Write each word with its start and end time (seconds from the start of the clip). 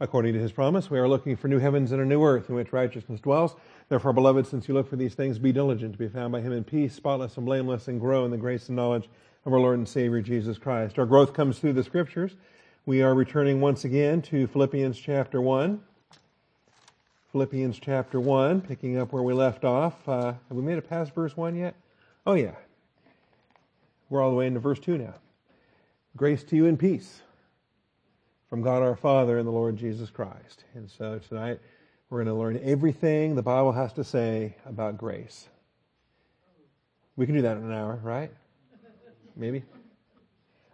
according 0.00 0.32
to 0.32 0.40
his 0.40 0.50
promise. 0.50 0.90
We 0.90 0.98
are 0.98 1.08
looking 1.08 1.36
for 1.36 1.48
new 1.48 1.58
heavens 1.58 1.92
and 1.92 2.00
a 2.00 2.06
new 2.06 2.24
earth 2.24 2.48
in 2.48 2.54
which 2.54 2.72
righteousness 2.72 3.20
dwells. 3.20 3.54
Therefore, 3.90 4.14
beloved, 4.14 4.46
since 4.46 4.66
you 4.66 4.74
look 4.74 4.88
for 4.88 4.96
these 4.96 5.14
things, 5.14 5.38
be 5.38 5.52
diligent 5.52 5.92
to 5.92 5.98
be 5.98 6.08
found 6.08 6.32
by 6.32 6.40
him 6.40 6.52
in 6.52 6.64
peace, 6.64 6.94
spotless 6.94 7.36
and 7.36 7.44
blameless, 7.44 7.86
and 7.86 8.00
grow 8.00 8.24
in 8.24 8.30
the 8.30 8.38
grace 8.38 8.68
and 8.68 8.76
knowledge 8.76 9.10
of 9.44 9.52
our 9.52 9.60
Lord 9.60 9.78
and 9.78 9.86
Savior 9.86 10.22
Jesus 10.22 10.56
Christ. 10.56 10.98
Our 10.98 11.06
growth 11.06 11.34
comes 11.34 11.58
through 11.58 11.74
the 11.74 11.84
scriptures. 11.84 12.34
We 12.86 13.02
are 13.02 13.14
returning 13.14 13.60
once 13.60 13.84
again 13.84 14.22
to 14.22 14.46
Philippians 14.46 14.98
chapter 14.98 15.40
1. 15.40 15.80
Philippians 17.32 17.78
chapter 17.78 18.18
1, 18.18 18.62
picking 18.62 18.98
up 18.98 19.12
where 19.12 19.22
we 19.22 19.34
left 19.34 19.64
off. 19.64 20.08
Uh, 20.08 20.32
have 20.32 20.56
we 20.56 20.62
made 20.62 20.78
it 20.78 20.88
past 20.88 21.14
verse 21.14 21.36
1 21.36 21.54
yet? 21.54 21.74
Oh, 22.26 22.34
yeah. 22.34 22.54
We're 24.08 24.22
all 24.22 24.30
the 24.30 24.36
way 24.36 24.46
into 24.46 24.60
verse 24.60 24.80
2 24.80 24.98
now. 24.98 25.14
Grace 26.16 26.42
to 26.44 26.56
you 26.56 26.66
and 26.66 26.78
peace 26.78 27.20
from 28.50 28.62
God 28.62 28.82
our 28.82 28.96
Father 28.96 29.38
and 29.38 29.46
the 29.46 29.52
Lord 29.52 29.76
Jesus 29.76 30.10
Christ. 30.10 30.64
And 30.74 30.90
so 30.90 31.20
tonight 31.28 31.60
we're 32.10 32.24
going 32.24 32.34
to 32.34 32.40
learn 32.40 32.60
everything 32.64 33.36
the 33.36 33.42
Bible 33.42 33.70
has 33.70 33.92
to 33.92 34.02
say 34.02 34.56
about 34.66 34.98
grace. 34.98 35.48
We 37.14 37.26
can 37.26 37.36
do 37.36 37.42
that 37.42 37.56
in 37.56 37.62
an 37.62 37.72
hour, 37.72 38.00
right? 38.02 38.32
Maybe? 39.36 39.62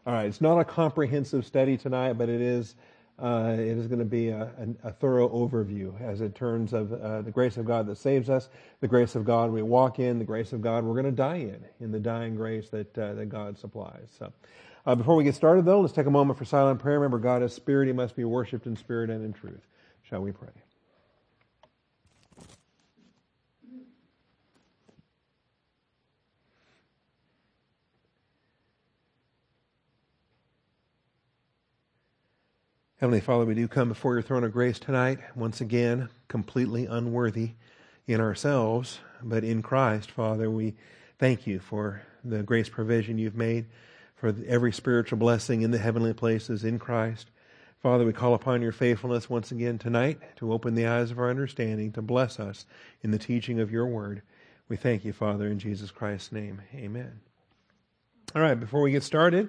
All 0.06 0.14
right, 0.14 0.24
it's 0.24 0.40
not 0.40 0.58
a 0.58 0.64
comprehensive 0.64 1.44
study 1.44 1.76
tonight, 1.76 2.14
but 2.14 2.30
it 2.30 2.40
is, 2.40 2.76
uh, 3.18 3.52
it 3.52 3.76
is 3.76 3.88
going 3.88 3.98
to 3.98 4.06
be 4.06 4.30
a, 4.30 4.44
a, 4.82 4.88
a, 4.88 4.92
thorough 4.92 5.28
overview 5.28 6.00
as 6.00 6.22
it 6.22 6.34
turns 6.34 6.72
of 6.72 6.92
uh, 6.94 7.20
the 7.22 7.30
grace 7.30 7.58
of 7.58 7.66
God 7.66 7.86
that 7.88 7.98
saves 7.98 8.30
us, 8.30 8.48
the 8.80 8.88
grace 8.88 9.16
of 9.16 9.24
God 9.26 9.50
we 9.50 9.60
walk 9.60 9.98
in, 9.98 10.18
the 10.18 10.24
grace 10.24 10.54
of 10.54 10.62
God 10.62 10.84
we're 10.84 10.94
going 10.94 11.04
to 11.04 11.12
die 11.12 11.36
in, 11.36 11.62
in 11.80 11.92
the 11.92 12.00
dying 12.00 12.36
grace 12.36 12.70
that, 12.70 12.96
uh, 12.96 13.12
that 13.14 13.26
God 13.26 13.58
supplies. 13.58 14.08
So, 14.18 14.32
uh, 14.86 14.94
before 14.94 15.16
we 15.16 15.24
get 15.24 15.34
started, 15.34 15.64
though, 15.64 15.80
let's 15.80 15.92
take 15.92 16.06
a 16.06 16.10
moment 16.10 16.38
for 16.38 16.44
silent 16.44 16.80
prayer. 16.80 17.00
Remember, 17.00 17.18
God 17.18 17.42
is 17.42 17.52
spirit. 17.52 17.86
He 17.86 17.92
must 17.92 18.14
be 18.14 18.24
worshiped 18.24 18.66
in 18.66 18.76
spirit 18.76 19.10
and 19.10 19.24
in 19.24 19.32
truth. 19.32 19.66
Shall 20.08 20.20
we 20.20 20.30
pray? 20.30 20.48
Heavenly 32.98 33.20
Father, 33.20 33.44
we 33.44 33.54
do 33.54 33.68
come 33.68 33.88
before 33.88 34.14
your 34.14 34.22
throne 34.22 34.42
of 34.42 34.52
grace 34.52 34.78
tonight, 34.78 35.18
once 35.34 35.60
again, 35.60 36.08
completely 36.28 36.86
unworthy 36.86 37.50
in 38.06 38.22
ourselves, 38.22 39.00
but 39.22 39.44
in 39.44 39.60
Christ, 39.60 40.10
Father, 40.10 40.50
we 40.50 40.74
thank 41.18 41.46
you 41.46 41.58
for 41.58 42.00
the 42.24 42.42
grace 42.42 42.70
provision 42.70 43.18
you've 43.18 43.36
made 43.36 43.66
for 44.16 44.34
every 44.46 44.72
spiritual 44.72 45.18
blessing 45.18 45.62
in 45.62 45.70
the 45.70 45.78
heavenly 45.78 46.12
places 46.12 46.64
in 46.64 46.78
Christ. 46.78 47.30
Father, 47.82 48.04
we 48.04 48.12
call 48.12 48.34
upon 48.34 48.62
your 48.62 48.72
faithfulness 48.72 49.30
once 49.30 49.52
again 49.52 49.78
tonight 49.78 50.18
to 50.36 50.52
open 50.52 50.74
the 50.74 50.86
eyes 50.86 51.10
of 51.10 51.18
our 51.18 51.30
understanding, 51.30 51.92
to 51.92 52.02
bless 52.02 52.40
us 52.40 52.66
in 53.02 53.10
the 53.10 53.18
teaching 53.18 53.60
of 53.60 53.70
your 53.70 53.86
word. 53.86 54.22
We 54.68 54.76
thank 54.76 55.04
you, 55.04 55.12
Father, 55.12 55.46
in 55.46 55.58
Jesus 55.58 55.90
Christ's 55.90 56.32
name. 56.32 56.62
Amen. 56.74 57.20
All 58.34 58.42
right, 58.42 58.58
before 58.58 58.80
we 58.80 58.90
get 58.90 59.04
started, 59.04 59.48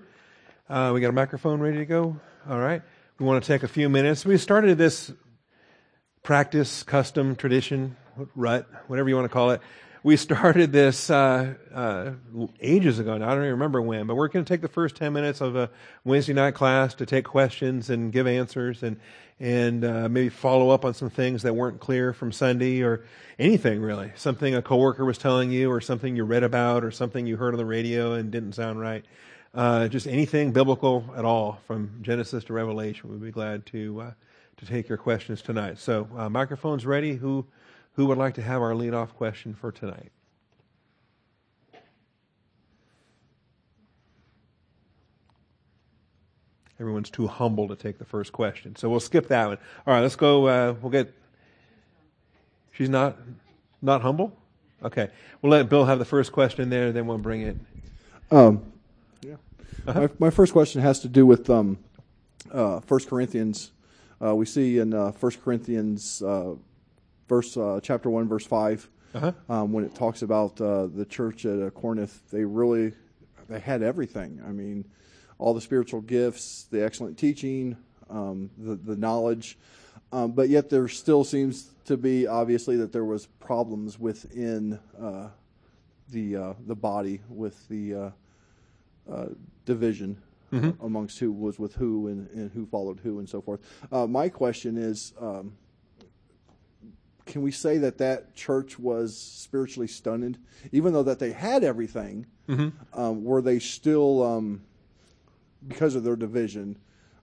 uh, 0.69 0.91
we 0.93 1.01
got 1.01 1.09
a 1.09 1.13
microphone 1.13 1.59
ready 1.59 1.77
to 1.77 1.85
go? 1.85 2.19
All 2.47 2.59
right. 2.59 2.81
We 3.17 3.25
want 3.25 3.43
to 3.43 3.47
take 3.47 3.63
a 3.63 3.67
few 3.67 3.89
minutes. 3.89 4.25
We 4.25 4.37
started 4.37 4.77
this 4.77 5.11
practice, 6.21 6.83
custom, 6.83 7.35
tradition, 7.35 7.95
rut, 8.35 8.67
whatever 8.87 9.09
you 9.09 9.15
want 9.15 9.25
to 9.25 9.33
call 9.33 9.51
it, 9.51 9.61
we 10.03 10.17
started 10.17 10.71
this 10.71 11.09
uh, 11.09 11.55
uh, 11.73 12.11
ages 12.61 12.99
ago. 12.99 13.17
Now 13.17 13.27
I 13.27 13.29
don't 13.29 13.43
even 13.43 13.51
remember 13.51 13.81
when, 13.81 14.07
but 14.07 14.15
we're 14.15 14.27
going 14.27 14.45
to 14.45 14.49
take 14.53 14.61
the 14.61 14.67
first 14.67 14.95
ten 14.95 15.13
minutes 15.13 15.41
of 15.41 15.55
a 15.55 15.69
Wednesday 16.03 16.33
night 16.33 16.53
class 16.53 16.93
to 16.95 17.05
take 17.05 17.25
questions 17.25 17.89
and 17.89 18.11
give 18.11 18.27
answers 18.27 18.83
and 18.83 18.99
and 19.39 19.85
uh, 19.85 20.09
maybe 20.09 20.29
follow 20.29 20.71
up 20.71 20.83
on 20.83 20.93
some 20.93 21.09
things 21.11 21.43
that 21.43 21.55
weren't 21.55 21.79
clear 21.79 22.11
from 22.11 22.31
Sunday 22.31 22.81
or 22.81 23.05
anything 23.37 23.81
really. 23.81 24.11
Something 24.15 24.55
a 24.55 24.61
coworker 24.61 25.05
was 25.05 25.17
telling 25.17 25.51
you, 25.51 25.71
or 25.71 25.81
something 25.81 26.15
you 26.15 26.23
read 26.23 26.43
about, 26.43 26.83
or 26.83 26.91
something 26.91 27.27
you 27.27 27.37
heard 27.37 27.53
on 27.53 27.57
the 27.57 27.65
radio 27.65 28.13
and 28.13 28.31
didn't 28.31 28.53
sound 28.53 28.79
right. 28.79 29.05
Uh, 29.53 29.87
just 29.87 30.07
anything 30.07 30.51
biblical 30.51 31.05
at 31.15 31.25
all 31.25 31.59
from 31.67 31.99
Genesis 32.01 32.43
to 32.45 32.53
Revelation. 32.53 33.09
We'd 33.09 33.21
be 33.21 33.31
glad 33.31 33.65
to 33.67 34.01
uh, 34.01 34.11
to 34.57 34.65
take 34.65 34.89
your 34.89 34.97
questions 34.97 35.41
tonight. 35.41 35.77
So 35.77 36.07
uh, 36.15 36.29
microphones 36.29 36.85
ready. 36.85 37.15
Who 37.15 37.45
who 37.97 38.05
would 38.05 38.17
like 38.17 38.35
to 38.35 38.43
have 38.43 38.61
our 38.61 38.75
lead-off 38.75 39.15
question 39.15 39.55
for 39.55 39.71
tonight? 39.71 40.11
Everyone's 46.79 47.09
too 47.09 47.25
humble 47.25 47.67
to 47.67 47.75
take 47.75 47.97
the 47.97 48.05
first 48.05 48.31
question, 48.31 48.75
so 48.75 48.87
we'll 48.87 48.99
skip 48.99 49.29
that 49.29 49.47
one. 49.47 49.57
All 49.87 49.95
right, 49.95 50.01
let's 50.01 50.15
go. 50.15 50.47
Uh, 50.47 50.75
we'll 50.79 50.91
get. 50.91 51.11
She's 52.71 52.87
not 52.87 53.17
not 53.81 54.03
humble. 54.03 54.37
Okay, 54.83 55.09
we'll 55.41 55.51
let 55.51 55.67
Bill 55.67 55.85
have 55.85 55.97
the 55.97 56.05
first 56.05 56.31
question 56.31 56.69
there, 56.69 56.91
then 56.91 57.07
we'll 57.07 57.17
bring 57.17 57.41
it. 57.41 57.57
Um, 58.29 58.71
yeah. 59.21 59.37
Uh-huh. 59.87 60.01
My, 60.01 60.09
my, 60.19 60.29
first 60.29 60.53
question 60.53 60.81
has 60.81 60.99
to 60.99 61.07
do 61.07 61.25
with 61.25 61.49
um, 61.49 61.79
uh, 62.51 62.79
1 62.87 62.99
Corinthians. 63.05 63.71
Uh, 64.23 64.35
we 64.35 64.45
see 64.45 64.77
in 64.77 64.93
uh, 64.93 65.11
1 65.13 65.31
Corinthians 65.43 66.21
uh, 66.21 66.53
verse 67.27 67.55
uh, 67.57 67.79
chapter 67.81 68.09
one, 68.09 68.27
verse 68.27 68.45
5 68.45 68.89
uh-huh. 69.13 69.31
um, 69.49 69.71
when 69.71 69.83
it 69.83 69.95
talks 69.95 70.21
about 70.21 70.59
uh, 70.61 70.87
the 70.87 71.05
church 71.05 71.45
at 71.45 71.61
uh, 71.61 71.69
Corinth. 71.69 72.21
They 72.31 72.43
really 72.43 72.93
they 73.49 73.59
had 73.59 73.81
everything. 73.81 74.41
I 74.45 74.51
mean, 74.51 74.85
all 75.37 75.53
the 75.53 75.61
spiritual 75.61 76.01
gifts, 76.01 76.67
the 76.71 76.83
excellent 76.83 77.17
teaching, 77.17 77.77
um, 78.09 78.49
the 78.57 78.75
the 78.75 78.95
knowledge, 78.95 79.57
um, 80.11 80.31
but 80.31 80.49
yet 80.49 80.69
there 80.69 80.87
still 80.87 81.23
seems 81.23 81.71
to 81.85 81.97
be 81.97 82.27
obviously 82.27 82.77
that 82.77 82.91
there 82.91 83.05
was 83.05 83.27
problems 83.39 83.99
within 83.99 84.79
uh, 85.01 85.29
the 86.09 86.35
uh, 86.35 86.53
the 86.65 86.75
body 86.75 87.21
with 87.29 87.67
the 87.69 88.13
uh, 89.09 89.25
division. 89.65 90.21
Mm-hmm. 90.49 90.81
amongst 90.85 91.19
who 91.19 91.29
was 91.33 91.59
with 91.59 91.75
who 91.75 92.07
and, 92.07 92.29
and, 92.29 92.49
who 92.53 92.65
followed 92.65 93.01
who 93.01 93.19
and 93.19 93.27
so 93.27 93.41
forth. 93.41 93.59
my 93.91 94.29
question 94.29 94.77
is, 94.77 95.11
um, 95.19 95.57
can 97.27 97.41
we 97.41 97.51
say 97.51 97.77
that 97.79 97.99
that 97.99 98.35
church 98.35 98.79
was 98.79 99.17
spiritually 99.17 99.87
stunned, 99.87 100.39
even 100.71 100.93
though 100.93 101.03
that 101.03 101.19
they 101.19 101.31
had 101.31 101.63
everything? 101.63 102.25
Mm-hmm. 102.49 102.99
Um, 102.99 103.23
were 103.23 103.41
they 103.41 103.59
still, 103.59 104.23
um, 104.23 104.61
because 105.67 105.95
of 105.95 106.03
their 106.03 106.15
division, 106.15 106.77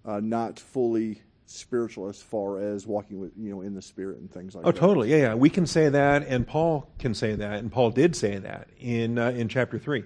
uh, 0.05 0.21
not 0.21 0.61
fully 0.61 1.23
spiritual 1.47 2.09
as 2.09 2.23
far 2.23 2.59
as 2.59 2.87
walking 2.87 3.21
with 3.21 3.33
you 3.37 3.51
know 3.51 3.61
in 3.61 3.75
the 3.75 3.83
spirit 3.83 4.19
and 4.19 4.31
things 4.31 4.55
like 4.55 4.65
oh, 4.65 4.73
that? 4.73 4.77
Oh, 4.77 4.87
totally, 4.87 5.11
yeah, 5.11 5.17
yeah. 5.17 5.35
We 5.35 5.51
can 5.51 5.67
say 5.67 5.89
that, 5.89 6.27
and 6.27 6.47
Paul 6.47 6.89
can 6.99 7.15
say 7.15 7.35
that, 7.35 7.59
and 7.59 7.73
Paul 7.73 7.91
did 7.91 8.15
say 8.15 8.39
that 8.39 8.69
in 8.79 9.19
uh, 9.19 9.31
in 9.31 9.49
chapter 9.49 9.79
three. 9.79 10.05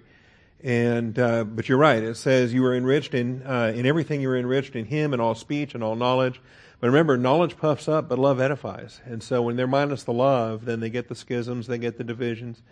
And 0.61 1.17
uh, 1.19 1.45
but 1.45 1.69
you're 1.69 1.79
right. 1.79 2.03
It 2.03 2.17
says 2.17 2.53
you 2.53 2.63
were 2.63 2.75
enriched 2.75 3.15
in 3.15 3.43
uh, 3.47 3.73
in 3.75 3.87
everything. 3.87 4.21
You 4.21 4.29
were 4.29 4.37
enriched 4.37 4.75
in 4.75 4.87
Him 4.87 5.15
in 5.15 5.21
all 5.21 5.37
speech 5.37 5.75
and 5.75 5.85
all 5.85 5.95
knowledge 5.95 6.41
but 6.81 6.87
remember, 6.87 7.17
knowledge 7.17 7.57
puffs 7.57 7.89
up, 7.89 8.09
but 8.09 8.19
love 8.19 8.41
edifies. 8.41 9.01
And 9.05 9.23
so 9.23 9.43
when 9.43 9.57
they're 9.57 9.67
minus 9.67 10.05
the 10.05 10.13
love, 10.13 10.65
then 10.65 10.81
they 10.81 10.91
get 10.91 11.09
the 11.09 11.15
schisms, 11.15 11.67
they 11.67 11.79
get 11.79 11.99
the 11.99 12.05
divisions, 12.05 12.63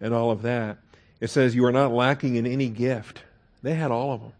and 0.00 0.14
all 0.14 0.30
of 0.30 0.42
that. 0.42 0.78
It 1.20 1.28
says 1.28 1.54
you 1.54 1.64
are 1.64 1.72
not 1.72 1.92
lacking 1.92 2.36
in 2.36 2.46
any 2.46 2.68
gift. 2.68 3.22
They 3.62 3.74
had 3.74 3.90
all 3.90 4.12
of 4.12 4.20
them. 4.20 4.32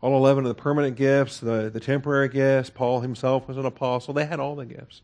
All 0.00 0.16
11 0.16 0.44
of 0.44 0.48
the 0.48 0.60
permanent 0.60 0.96
gifts, 0.96 1.38
the, 1.38 1.70
the 1.72 1.80
temporary 1.80 2.28
gifts. 2.28 2.70
Paul 2.70 3.00
himself 3.00 3.48
was 3.48 3.56
an 3.56 3.64
apostle. 3.64 4.14
They 4.14 4.26
had 4.26 4.38
all 4.38 4.54
the 4.54 4.66
gifts. 4.66 5.00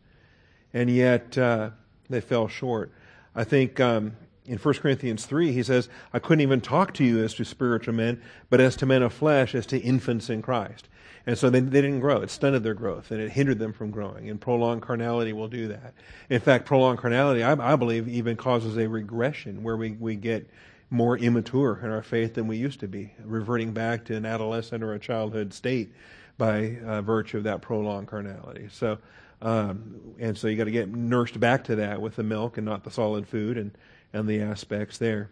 And 0.73 0.89
yet, 0.89 1.37
uh, 1.37 1.71
they 2.09 2.21
fell 2.21 2.47
short. 2.47 2.91
I 3.35 3.43
think 3.43 3.79
um, 3.79 4.15
in 4.45 4.57
1 4.57 4.73
Corinthians 4.75 5.25
3, 5.25 5.51
he 5.51 5.63
says, 5.63 5.89
I 6.13 6.19
couldn't 6.19 6.41
even 6.41 6.61
talk 6.61 6.93
to 6.95 7.03
you 7.03 7.23
as 7.23 7.33
to 7.35 7.45
spiritual 7.45 7.93
men, 7.93 8.21
but 8.49 8.61
as 8.61 8.75
to 8.77 8.85
men 8.85 9.01
of 9.01 9.13
flesh, 9.13 9.55
as 9.55 9.65
to 9.67 9.79
infants 9.79 10.29
in 10.29 10.41
Christ. 10.41 10.87
And 11.27 11.37
so 11.37 11.49
they, 11.49 11.59
they 11.59 11.81
didn't 11.81 12.01
grow. 12.01 12.21
It 12.21 12.29
stunted 12.29 12.63
their 12.63 12.73
growth 12.73 13.11
and 13.11 13.19
it 13.19 13.31
hindered 13.31 13.59
them 13.59 13.73
from 13.73 13.89
growing. 13.89 14.29
And 14.29 14.39
prolonged 14.39 14.83
carnality 14.83 15.33
will 15.33 15.47
do 15.47 15.67
that. 15.69 15.93
In 16.29 16.39
fact, 16.39 16.65
prolonged 16.65 16.99
carnality, 16.99 17.43
I, 17.43 17.73
I 17.73 17.75
believe, 17.75 18.07
even 18.07 18.37
causes 18.37 18.77
a 18.77 18.87
regression 18.87 19.63
where 19.63 19.75
we, 19.75 19.91
we 19.91 20.15
get 20.15 20.47
more 20.89 21.17
immature 21.17 21.79
in 21.83 21.89
our 21.89 22.03
faith 22.03 22.35
than 22.35 22.47
we 22.47 22.57
used 22.57 22.79
to 22.81 22.87
be, 22.87 23.11
reverting 23.23 23.73
back 23.73 24.05
to 24.05 24.15
an 24.15 24.25
adolescent 24.25 24.83
or 24.83 24.93
a 24.93 24.99
childhood 24.99 25.53
state 25.53 25.91
by 26.37 26.77
uh, 26.85 27.01
virtue 27.01 27.37
of 27.37 27.43
that 27.45 27.61
prolonged 27.61 28.07
carnality. 28.07 28.67
So, 28.71 28.99
um, 29.41 30.15
and 30.19 30.37
so 30.37 30.47
you 30.47 30.55
got 30.55 30.65
to 30.65 30.71
get 30.71 30.89
nursed 30.89 31.39
back 31.39 31.63
to 31.65 31.75
that 31.77 32.01
with 32.01 32.15
the 32.17 32.23
milk 32.23 32.57
and 32.57 32.65
not 32.65 32.83
the 32.83 32.91
solid 32.91 33.27
food 33.27 33.57
and, 33.57 33.71
and 34.13 34.27
the 34.27 34.41
aspects 34.41 34.97
there. 34.99 35.29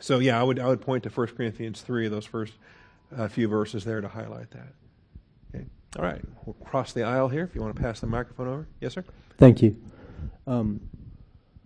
So 0.00 0.18
yeah, 0.18 0.38
I 0.38 0.42
would 0.42 0.58
I 0.58 0.66
would 0.66 0.82
point 0.82 1.04
to 1.04 1.08
1 1.08 1.26
Corinthians 1.28 1.80
three, 1.80 2.08
those 2.08 2.26
first 2.26 2.52
uh, 3.16 3.28
few 3.28 3.48
verses 3.48 3.84
there 3.84 4.00
to 4.00 4.08
highlight 4.08 4.50
that. 4.50 4.68
All 5.98 6.04
right, 6.04 6.20
we'll 6.44 6.54
cross 6.54 6.92
the 6.92 7.02
aisle 7.04 7.28
here 7.28 7.44
if 7.44 7.54
you 7.54 7.62
want 7.62 7.74
to 7.74 7.82
pass 7.82 8.00
the 8.00 8.06
microphone 8.06 8.48
over. 8.48 8.68
Yes, 8.80 8.94
sir. 8.94 9.04
Thank 9.38 9.62
you. 9.62 9.76
Um, 10.46 10.88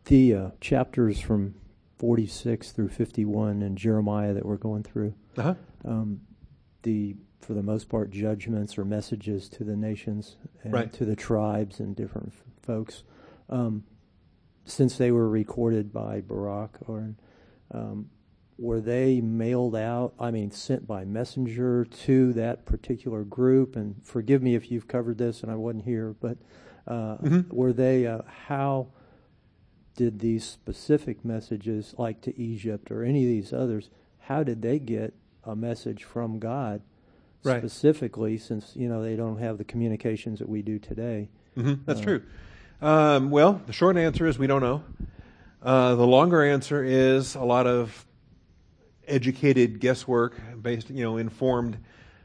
the 0.05 0.35
uh, 0.35 0.51
chapters 0.61 1.21
from 1.21 1.55
46 1.99 2.73
through 2.73 2.89
51 2.89 3.63
in 3.63 3.77
Jeremiah 3.77 4.33
that 4.33 4.47
we're 4.47 4.57
going 4.57 4.83
through, 4.83 5.15
uh-huh. 5.37 5.55
um, 5.85 6.21
the 6.83 7.17
for 7.41 7.55
the 7.55 7.63
most 7.63 7.89
part, 7.89 8.11
judgments 8.11 8.77
or 8.79 8.85
messages 8.85 9.49
to 9.49 9.65
the 9.65 9.75
nations 9.75 10.37
and 10.63 10.73
Right. 10.73 10.93
to 10.93 11.05
the 11.05 11.17
tribes 11.17 11.81
and 11.81 11.97
different 11.97 12.29
f- 12.29 12.45
folks. 12.63 13.03
Um, 13.49 13.85
since 14.67 14.97
they 14.99 15.11
were 15.11 15.29
recorded 15.29 15.93
by 15.93 16.21
Baruch, 16.21 16.79
or 16.87 17.15
um, 17.73 18.11
were 18.61 18.81
they 18.81 19.21
mailed 19.21 19.75
out? 19.75 20.13
I 20.21 20.31
mean, 20.31 20.51
sent 20.51 20.87
by 20.87 21.05
messenger 21.05 21.85
to 21.85 22.33
that 22.35 22.67
particular 22.67 23.25
group? 23.25 23.75
And 23.75 23.97
forgive 24.05 24.43
me 24.43 24.55
if 24.55 24.71
you've 24.71 24.87
covered 24.87 25.17
this 25.19 25.43
and 25.43 25.51
I 25.51 25.55
wasn't 25.57 25.85
here, 25.85 26.15
but 26.21 26.37
uh, 26.87 27.17
Mhm. 27.19 27.51
were 27.53 27.73
they? 27.73 28.07
Uh, 28.07 28.23
how 28.47 28.89
did 29.97 30.19
these 30.21 30.45
specific 30.45 31.25
messages, 31.25 31.95
like 31.99 32.21
to 32.23 32.39
Egypt 32.39 32.91
or 32.91 33.03
any 33.03 33.23
of 33.25 33.29
these 33.29 33.53
others, 33.53 33.91
how 34.21 34.43
did 34.43 34.63
they 34.63 34.79
get 34.79 35.15
a 35.45 35.55
message 35.57 36.05
from 36.05 36.39
God 36.39 36.83
Right. 37.43 37.61
specifically? 37.63 38.37
Since 38.39 38.77
you 38.77 38.89
know 38.89 39.03
they 39.03 39.17
don't 39.17 39.39
have 39.39 39.59
the 39.59 39.65
communications 39.65 40.39
that 40.39 40.49
we 40.49 40.63
do 40.63 40.79
today. 40.79 41.29
hmm 41.55 41.75
that's 41.87 42.01
Uh, 42.01 42.05
true. 42.05 42.23
Um, 42.83 43.31
well, 43.31 43.61
the 43.67 43.73
short 43.73 43.97
answer 43.97 44.27
is 44.27 44.39
we 44.39 44.47
don't 44.47 44.63
know. 44.63 44.83
Uh, 45.63 45.95
the 45.95 46.07
longer 46.07 46.43
answer 46.43 46.83
is 46.83 47.35
a 47.35 47.43
lot 47.45 47.67
of 47.67 48.07
educated 49.11 49.81
guesswork, 49.81 50.41
based, 50.63 50.91
you 50.91 51.03
know, 51.03 51.17
informed 51.17 51.79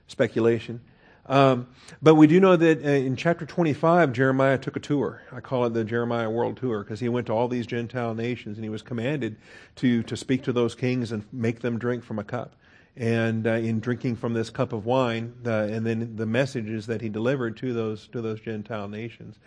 speculation. 0.07 0.81
Um, 1.27 1.67
but 2.01 2.15
we 2.15 2.27
do 2.27 2.39
know 2.39 2.55
that 2.55 2.85
uh, 2.85 2.89
in 2.89 3.15
chapter 3.15 3.45
25, 3.45 4.13
Jeremiah 4.13 4.57
took 4.57 4.75
a 4.75 4.79
tour. 4.79 5.23
I 5.31 5.39
call 5.39 5.65
it 5.65 5.73
the 5.73 5.83
Jeremiah 5.83 6.29
World 6.29 6.57
Tour 6.57 6.83
because 6.83 6.99
he 6.99 7.09
went 7.09 7.27
to 7.27 7.33
all 7.33 7.47
these 7.47 7.65
Gentile 7.65 8.13
nations 8.13 8.57
and 8.57 8.63
he 8.63 8.69
was 8.69 8.83
commanded 8.83 9.37
to, 9.77 10.03
to 10.03 10.15
speak 10.15 10.43
to 10.43 10.53
those 10.53 10.75
kings 10.75 11.11
and 11.11 11.25
make 11.33 11.61
them 11.61 11.79
drink 11.79 12.03
from 12.03 12.19
a 12.19 12.23
cup. 12.23 12.55
And 12.95 13.45
uh, 13.47 13.51
in 13.51 13.79
drinking 13.79 14.17
from 14.17 14.33
this 14.33 14.49
cup 14.49 14.71
of 14.71 14.85
wine, 14.85 15.33
uh, 15.45 15.49
and 15.49 15.85
then 15.85 16.15
the 16.15 16.25
messages 16.25 16.85
that 16.87 17.01
he 17.01 17.09
delivered 17.09 17.57
to 17.57 17.73
those 17.73 18.07
to 18.09 18.21
those 18.21 18.39
Gentile 18.39 18.87
nations, 18.87 19.37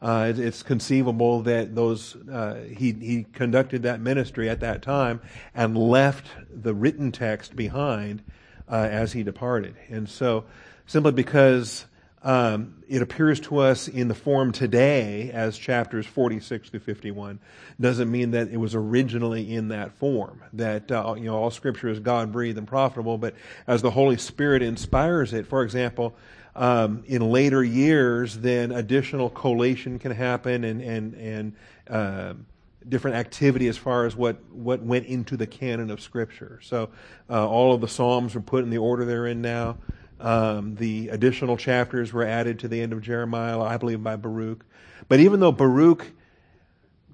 uh, 0.00 0.26
it's, 0.30 0.38
it's 0.38 0.62
conceivable 0.62 1.42
that 1.42 1.74
those 1.74 2.14
uh, 2.14 2.62
he 2.76 2.92
he 2.92 3.26
conducted 3.32 3.82
that 3.82 4.00
ministry 4.00 4.48
at 4.48 4.60
that 4.60 4.82
time 4.82 5.20
and 5.54 5.76
left 5.76 6.26
the 6.50 6.72
written 6.72 7.10
text 7.10 7.56
behind 7.56 8.22
uh, 8.70 8.74
as 8.90 9.12
he 9.12 9.22
departed. 9.22 9.74
And 9.88 10.08
so, 10.08 10.44
simply 10.86 11.12
because 11.12 11.86
um, 12.22 12.82
it 12.88 13.00
appears 13.00 13.40
to 13.40 13.58
us 13.58 13.86
in 13.86 14.08
the 14.08 14.14
form 14.14 14.50
today 14.52 15.30
as 15.30 15.56
chapters 15.56 16.06
46 16.06 16.70
to 16.70 16.80
51 16.80 17.38
doesn't 17.80 18.10
mean 18.10 18.32
that 18.32 18.48
it 18.48 18.56
was 18.56 18.74
originally 18.74 19.54
in 19.54 19.68
that 19.68 19.92
form. 19.92 20.42
That 20.52 20.90
uh, 20.90 21.14
you 21.16 21.24
know 21.24 21.36
all 21.36 21.50
Scripture 21.50 21.88
is 21.88 22.00
God 22.00 22.32
breathed 22.32 22.58
and 22.58 22.66
profitable, 22.66 23.18
but 23.18 23.34
as 23.66 23.82
the 23.82 23.90
Holy 23.90 24.16
Spirit 24.16 24.62
inspires 24.62 25.32
it, 25.32 25.46
for 25.46 25.62
example. 25.62 26.14
Um, 26.56 27.04
in 27.06 27.22
later 27.22 27.62
years, 27.62 28.38
then 28.38 28.72
additional 28.72 29.30
collation 29.30 29.98
can 29.98 30.12
happen, 30.12 30.64
and 30.64 30.80
and 30.80 31.14
and 31.14 31.52
um 31.88 32.46
different 32.88 33.16
activity 33.16 33.68
as 33.68 33.76
far 33.76 34.06
as 34.06 34.16
what, 34.16 34.42
what 34.50 34.82
went 34.82 35.06
into 35.06 35.36
the 35.36 35.46
canon 35.46 35.90
of 35.90 36.00
Scripture. 36.00 36.58
So 36.62 36.88
uh, 37.28 37.46
all 37.46 37.74
of 37.74 37.80
the 37.80 37.88
Psalms 37.88 38.34
are 38.34 38.40
put 38.40 38.64
in 38.64 38.70
the 38.70 38.78
order 38.78 39.04
they're 39.04 39.26
in 39.26 39.42
now. 39.42 39.76
Um, 40.20 40.74
the 40.74 41.08
additional 41.10 41.56
chapters 41.56 42.12
were 42.12 42.24
added 42.24 42.58
to 42.60 42.68
the 42.68 42.80
end 42.80 42.92
of 42.92 43.02
Jeremiah, 43.02 43.60
I 43.60 43.76
believe, 43.76 44.02
by 44.02 44.16
Baruch. 44.16 44.64
But 45.08 45.20
even 45.20 45.40
though 45.40 45.52
Baruch 45.52 46.06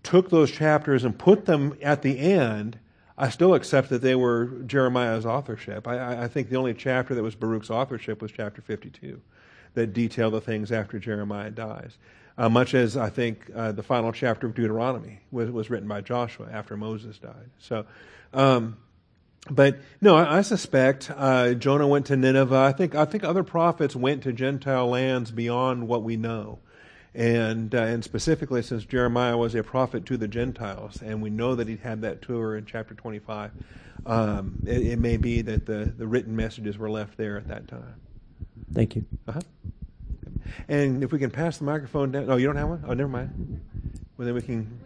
took 0.03 0.31
those 0.31 0.51
chapters 0.51 1.05
and 1.05 1.19
put 1.19 1.45
them 1.45 1.77
at 1.83 2.03
the 2.03 2.19
end, 2.19 2.79
I 3.17 3.29
still 3.29 3.55
accept 3.55 3.91
that 3.91 4.03
they 4.03 4.15
were 4.15 4.47
Jeremiah's 4.67 5.25
authorship. 5.25 5.87
I- 5.87 6.25
I, 6.25 6.29
think 6.29 6.49
the 6.49 6.57
only 6.57 6.75
chapter 6.75 7.15
that 7.15 7.23
was 7.23 7.35
Baruch's 7.35 7.71
authorship 7.71 8.21
was 8.21 8.33
chapter 8.33 8.61
52, 8.61 9.21
that 9.75 9.93
detail 9.93 10.31
the 10.31 10.41
things 10.41 10.73
after 10.73 10.99
Jeremiah 10.99 11.51
dies. 11.51 11.97
Uh, 12.37 12.49
much 12.49 12.75
as 12.75 12.97
I 12.97 13.11
think 13.11 13.49
uh, 13.55 13.71
the 13.71 13.85
final 13.85 14.11
chapter 14.11 14.49
of 14.49 14.55
Deuteronomy 14.55 15.21
was, 15.31 15.51
was 15.51 15.71
written 15.71 15.87
by 15.89 16.01
Joshua 16.01 16.49
after 16.51 16.77
Moses 16.77 17.17
died. 17.19 17.51
So, 17.61 17.87
um, 18.33 18.77
but 19.49 19.79
no, 20.01 20.17
I, 20.17 20.39
I 20.39 20.41
suspect 20.43 21.13
uh, 21.15 21.55
Jonah 21.55 21.87
went 21.87 22.07
to 22.07 22.17
Nineveh. 22.17 22.57
I 22.57 22.73
think 22.73 22.97
I 22.97 23.05
think 23.05 23.23
other 23.23 23.45
prophets 23.45 23.95
went 23.95 24.25
to 24.25 24.33
Gentile 24.33 24.89
lands 24.89 25.31
beyond 25.31 25.87
what 25.87 26.03
we 26.03 26.17
know, 26.17 26.59
and 27.15 27.75
uh, 27.75 27.79
and 27.79 28.03
specifically 28.03 28.63
since 28.63 28.85
Jeremiah 28.85 29.37
was 29.37 29.55
a 29.55 29.63
prophet 29.63 30.05
to 30.07 30.17
the 30.17 30.29
Gentiles, 30.29 31.01
and 31.03 31.23
we 31.23 31.31
know 31.31 31.55
that 31.55 31.69
he 31.69 31.77
had 31.77 32.03
that 32.03 32.23
tour 32.23 32.57
in 32.57 32.67
chapter 32.67 32.95
twenty 32.95 33.19
five. 33.19 33.53
Um, 34.07 34.59
it, 34.67 34.87
it 34.87 34.99
may 34.99 35.17
be 35.17 35.41
that 35.43 35.65
the, 35.65 35.93
the 35.97 36.07
written 36.07 36.37
messages 36.37 36.77
were 36.77 36.91
left 36.91 37.17
there 37.17 37.39
at 37.39 37.49
that 37.49 37.69
time. 37.69 37.95
Thank 38.75 38.97
you. 38.97 39.07
Uh-huh. 39.27 39.41
And 40.69 41.03
if 41.03 41.11
we 41.11 41.19
can 41.19 41.31
pass 41.31 41.59
the 41.59 41.65
microphone 41.65 42.13
down. 42.13 42.29
Oh, 42.29 42.37
you 42.37 42.47
don't 42.47 42.57
have 42.57 42.69
one? 42.69 42.85
Oh, 42.87 42.93
never 42.93 43.09
mind. 43.09 43.61
Well, 44.17 44.27
then 44.27 44.35
we 44.35 44.43
can. 44.43 44.79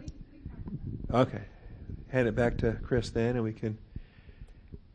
Okay. 1.11 1.41
Hand 2.11 2.27
it 2.27 2.35
back 2.35 2.57
to 2.59 2.73
Chris 2.83 3.09
then, 3.09 3.35
and 3.35 3.43
we 3.43 3.53
can 3.53 3.77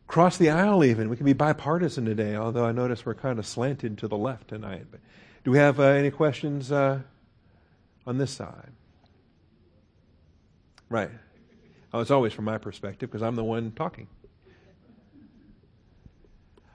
cross 0.07 0.37
the 0.37 0.51
aisle 0.51 0.85
even. 0.85 1.11
We 1.11 1.17
can 1.17 1.27
be 1.27 1.33
bipartisan 1.33 2.05
today, 2.05 2.35
although 2.35 2.65
I 2.65 2.73
notice 2.73 3.05
we're 3.05 3.15
kind 3.15 3.39
of 3.39 3.47
slanted 3.47 3.99
to 3.99 4.09
the 4.09 4.17
left 4.17 4.49
tonight. 4.49 4.87
But 4.91 5.01
do 5.45 5.51
we 5.51 5.59
have 5.59 5.79
uh, 5.79 5.85
any 5.85 6.11
questions 6.11 6.73
uh, 6.73 7.01
on 8.07 8.19
this 8.19 8.31
side? 8.31 8.73
Right. 10.89 11.11
Oh, 11.93 12.01
it's 12.01 12.11
always 12.11 12.33
from 12.33 12.45
my 12.45 12.59
perspective 12.59 13.11
because 13.11 13.23
I'm 13.23 13.37
the 13.37 13.45
one 13.45 13.73
talking. 13.73 14.09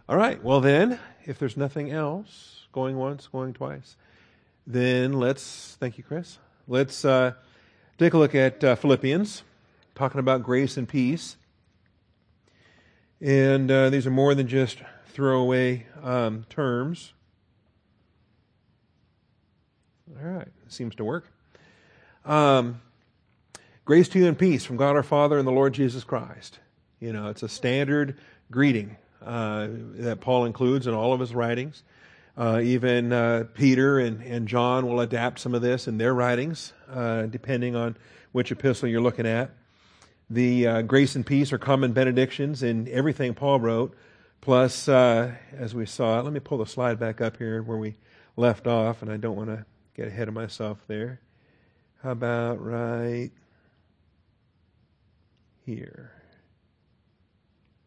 All 0.07 0.17
right. 0.17 0.43
Well, 0.43 0.61
then, 0.61 0.99
if 1.25 1.37
there's 1.37 1.57
nothing 1.57 1.91
else, 1.91 2.67
going 2.71 2.97
once, 2.97 3.27
going 3.27 3.53
twice, 3.53 3.95
then 4.65 5.13
let's, 5.13 5.77
thank 5.79 5.97
you, 5.97 6.03
Chris. 6.03 6.37
Let's 6.67 7.03
uh, 7.05 7.33
take 7.97 8.13
a 8.13 8.17
look 8.17 8.33
at 8.33 8.63
uh, 8.63 8.75
Philippians, 8.75 9.43
talking 9.95 10.19
about 10.19 10.43
grace 10.43 10.77
and 10.77 10.87
peace. 10.87 11.37
And 13.21 13.69
uh, 13.69 13.89
these 13.89 14.07
are 14.07 14.11
more 14.11 14.33
than 14.33 14.47
just 14.47 14.77
throwaway 15.07 15.85
um, 16.01 16.45
terms. 16.49 17.13
All 20.17 20.27
right. 20.27 20.47
Seems 20.69 20.95
to 20.95 21.03
work. 21.03 21.27
Um, 22.25 22.81
grace 23.85 24.09
to 24.09 24.19
you 24.19 24.27
and 24.27 24.37
peace 24.37 24.65
from 24.65 24.77
God 24.77 24.95
our 24.95 25.03
Father 25.03 25.37
and 25.37 25.47
the 25.47 25.51
Lord 25.51 25.73
Jesus 25.73 26.03
Christ. 26.03 26.59
You 26.99 27.13
know, 27.13 27.29
it's 27.29 27.43
a 27.43 27.49
standard 27.49 28.17
greeting 28.51 28.97
uh, 29.23 29.67
that 29.95 30.19
Paul 30.19 30.45
includes 30.45 30.87
in 30.87 30.93
all 30.93 31.13
of 31.13 31.19
his 31.19 31.35
writings. 31.35 31.83
Uh, 32.35 32.59
even 32.63 33.13
uh, 33.13 33.45
Peter 33.53 33.99
and, 33.99 34.23
and 34.23 34.47
John 34.47 34.87
will 34.87 35.01
adapt 35.01 35.39
some 35.39 35.53
of 35.53 35.61
this 35.61 35.87
in 35.87 35.97
their 35.97 36.13
writings, 36.13 36.73
uh, 36.91 37.23
depending 37.23 37.75
on 37.75 37.95
which 38.31 38.51
epistle 38.51 38.89
you're 38.89 39.01
looking 39.01 39.27
at. 39.27 39.51
The 40.29 40.67
uh, 40.67 40.81
grace 40.83 41.15
and 41.15 41.25
peace 41.25 41.53
are 41.53 41.57
common 41.57 41.91
benedictions 41.91 42.63
in 42.63 42.87
everything 42.87 43.33
Paul 43.33 43.59
wrote. 43.59 43.95
Plus, 44.41 44.87
uh, 44.87 45.33
as 45.55 45.75
we 45.75 45.85
saw, 45.85 46.21
let 46.21 46.31
me 46.31 46.39
pull 46.39 46.59
the 46.59 46.65
slide 46.65 46.99
back 46.99 47.19
up 47.19 47.37
here 47.37 47.61
where 47.61 47.77
we 47.77 47.95
left 48.37 48.67
off, 48.67 49.01
and 49.01 49.11
I 49.11 49.17
don't 49.17 49.35
want 49.35 49.49
to 49.49 49.65
get 49.99 50.07
ahead 50.07 50.29
of 50.29 50.33
myself 50.33 50.77
there. 50.87 51.19
How 52.01 52.11
about 52.11 52.63
right 52.63 53.31
here? 55.65 56.13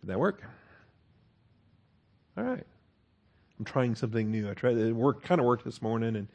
Did 0.03 0.11
that 0.11 0.19
work? 0.21 0.43
All 2.37 2.45
right. 2.45 2.67
I'm 3.59 3.65
trying 3.65 3.95
something 3.95 4.31
new. 4.31 4.51
I 4.51 4.53
tried 4.53 4.77
it 4.77 4.93
worked 4.93 5.25
kind 5.25 5.41
of 5.41 5.47
worked 5.47 5.65
this 5.65 5.81
morning 5.81 6.15
and 6.17 6.29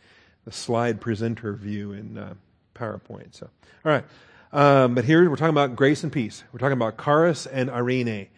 the 0.45 0.51
slide 0.51 0.99
presenter 0.99 1.53
view 1.53 1.91
in 1.91 2.17
uh, 2.17 2.33
PowerPoint. 2.73 3.35
So, 3.35 3.47
all 3.85 3.91
right. 3.91 4.05
Um, 4.51 4.95
but 4.95 5.05
here 5.05 5.29
we're 5.29 5.35
talking 5.35 5.49
about 5.49 5.75
grace 5.75 6.01
and 6.01 6.11
peace. 6.11 6.43
We're 6.51 6.59
talking 6.59 6.73
about 6.73 7.03
charis 7.03 7.45
and 7.45 7.69
eirene, 7.69 8.29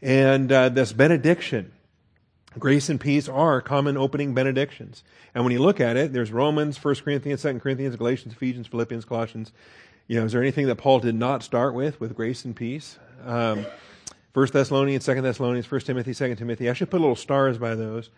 and 0.00 0.52
uh, 0.52 0.68
this 0.68 0.92
benediction. 0.92 1.72
Grace 2.58 2.88
and 2.88 3.00
peace 3.00 3.28
are 3.28 3.60
common 3.60 3.96
opening 3.96 4.32
benedictions. 4.32 5.02
And 5.34 5.44
when 5.44 5.52
you 5.52 5.58
look 5.60 5.80
at 5.80 5.96
it, 5.96 6.12
there's 6.12 6.30
Romans, 6.30 6.82
1 6.82 6.94
Corinthians, 6.96 7.42
2 7.42 7.58
Corinthians, 7.58 7.96
Galatians, 7.96 8.34
Ephesians, 8.34 8.68
Philippians, 8.68 9.04
Colossians. 9.04 9.52
You 10.06 10.20
know, 10.20 10.26
is 10.26 10.32
there 10.32 10.40
anything 10.40 10.68
that 10.68 10.76
Paul 10.76 11.00
did 11.00 11.16
not 11.16 11.42
start 11.42 11.74
with, 11.74 11.98
with 11.98 12.14
grace 12.14 12.44
and 12.44 12.54
peace? 12.54 12.98
Um, 13.24 13.66
1 14.34 14.48
Thessalonians, 14.52 15.04
2 15.04 15.20
Thessalonians, 15.20 15.70
1 15.70 15.80
Timothy, 15.80 16.14
2 16.14 16.34
Timothy. 16.36 16.70
I 16.70 16.74
should 16.74 16.90
put 16.90 17.00
little 17.00 17.16
stars 17.16 17.58
by 17.58 17.74
those. 17.74 18.10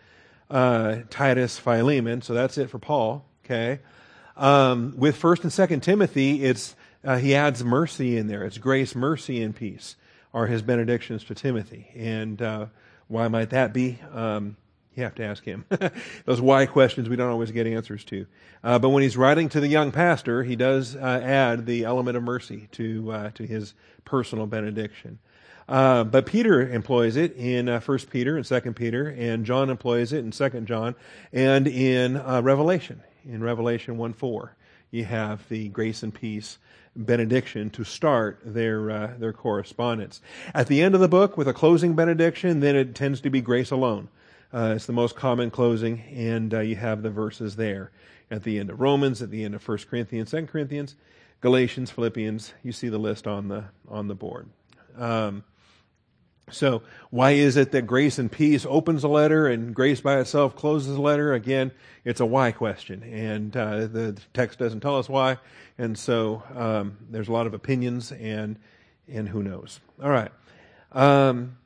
Uh, 0.51 0.99
Titus, 1.09 1.59
Philemon. 1.59 2.21
So 2.21 2.35
that's 2.35 2.59
it 2.59 2.69
for 2.69 2.79
Paul. 2.79 3.25
Okay. 3.45 3.81
Um, 4.37 4.95
with 4.99 5.23
1 5.23 5.37
and 5.45 5.53
2 5.53 5.81
Timothy, 5.81 6.45
it's, 6.45 6.77
uh, 7.03 7.17
he 7.17 7.35
adds 7.35 7.65
mercy 7.65 8.19
in 8.19 8.27
there. 8.27 8.45
It's 8.45 8.59
grace, 8.59 8.95
mercy, 8.95 9.43
and 9.43 9.57
peace 9.57 9.97
are 10.35 10.47
his 10.47 10.61
benedictions 10.61 11.25
to 11.25 11.35
Timothy. 11.35 11.89
And, 11.95 12.43
uh, 12.43 12.67
why 13.09 13.29
might 13.29 13.51
that 13.51 13.73
be? 13.73 13.99
Um, 14.13 14.57
you 14.95 15.05
have 15.05 15.15
to 15.17 15.25
ask 15.25 15.45
him. 15.45 15.65
Those 16.25 16.41
why 16.41 16.67
questions 16.67 17.09
we 17.09 17.17
don't 17.17 17.31
always 17.31 17.51
get 17.51 17.67
answers 17.67 18.03
to. 18.05 18.27
Uh, 18.65 18.79
but 18.79 18.89
when 18.89 19.03
he's 19.03 19.17
writing 19.17 19.49
to 19.51 19.61
the 19.61 19.69
young 19.69 19.93
pastor, 19.93 20.43
he 20.43 20.57
does 20.57 20.97
uh, 20.97 21.21
add 21.23 21.67
the 21.67 21.85
element 21.85 22.17
of 22.17 22.23
mercy 22.23 22.69
to 22.73 23.13
uh, 23.13 23.31
to 23.33 23.47
his 23.47 23.75
personal 24.05 24.47
benediction. 24.47 25.19
Uh, 25.69 26.05
but 26.05 26.27
Peter 26.27 26.67
employs 26.69 27.17
it 27.17 27.37
in 27.37 27.69
uh, 27.69 27.81
1 27.81 27.99
Peter 28.11 28.37
and 28.37 28.47
2 28.47 28.61
Peter, 28.73 29.09
and 29.09 29.45
John 29.45 29.69
employs 29.69 30.13
it 30.13 30.21
in 30.21 30.31
2 30.31 30.49
John, 30.63 30.95
and 31.33 31.67
in 31.67 32.17
uh, 32.17 32.41
Revelation, 32.43 33.03
in 33.25 33.43
Revelation 33.43 33.99
1 33.99 34.13
4. 34.15 34.57
You 34.93 35.05
have 35.05 35.47
the 35.49 35.69
grace 35.69 36.03
and 36.03 36.15
peace 36.15 36.59
benediction 36.97 37.71
to 37.71 37.85
start 37.85 38.41
their, 38.45 38.91
uh, 38.91 39.15
their 39.19 39.33
correspondence. 39.33 40.21
At 40.55 40.67
the 40.67 40.83
end 40.83 40.95
of 40.95 41.01
the 41.01 41.09
book, 41.09 41.37
with 41.37 41.49
a 41.49 41.53
closing 41.53 41.95
benediction, 41.95 42.61
then 42.61 42.77
it 42.77 42.95
tends 42.95 43.21
to 43.23 43.31
be 43.31 43.41
grace 43.41 43.71
alone. 43.71 44.09
Uh, 44.53 44.75
it's 44.77 44.87
the 44.87 44.93
most 44.93 45.17
common 45.17 45.51
closing, 45.51 46.01
and 46.15 46.55
uh, 46.55 46.61
you 46.61 46.77
have 46.77 47.03
the 47.03 47.11
verses 47.11 47.57
there 47.57 47.91
at 48.31 48.43
the 48.43 48.59
end 48.59 48.71
of 48.71 48.81
Romans, 48.81 49.23
at 49.23 49.31
the 49.31 49.45
end 49.45 49.55
of 49.55 49.67
1 49.67 49.79
Corinthians, 49.91 50.31
2 50.31 50.47
Corinthians, 50.47 50.97
Galatians, 51.41 51.91
Philippians. 51.91 52.55
You 52.63 52.73
see 52.73 52.89
the 52.89 52.99
list 52.99 53.27
on 53.27 53.49
the 53.49 53.65
on 53.89 54.09
the 54.09 54.15
board. 54.15 54.49
Um, 54.97 55.45
so, 56.51 56.83
why 57.11 57.33
is 57.33 57.57
it 57.57 57.73
that 57.73 57.83
grace 57.83 58.21
and 58.21 58.31
peace 58.31 58.65
opens 58.69 59.03
a 59.03 59.09
letter 59.09 59.49
and 59.49 59.75
grace 59.75 60.01
by 60.01 60.21
itself 60.21 60.55
closes 60.55 60.97
a 60.97 61.01
letter? 61.01 61.35
Again, 61.35 61.73
it's 62.05 62.21
a 62.21 62.27
why 62.27 62.53
question, 62.53 63.03
and 63.03 63.57
uh, 63.57 63.89
the 63.89 64.17
text 64.33 64.61
doesn't 64.61 64.79
tell 64.79 64.97
us 64.97 65.09
why, 65.09 65.39
and 65.77 65.99
so 65.99 66.45
um, 66.55 66.99
there's 67.11 67.27
a 67.27 67.33
lot 67.33 67.49
of 67.49 67.55
opinions, 67.55 68.13
and 68.13 68.61
and 69.09 69.29
who 69.29 69.43
knows. 69.43 69.81
All 70.01 70.09
right, 70.09 70.31
um, 70.93 71.57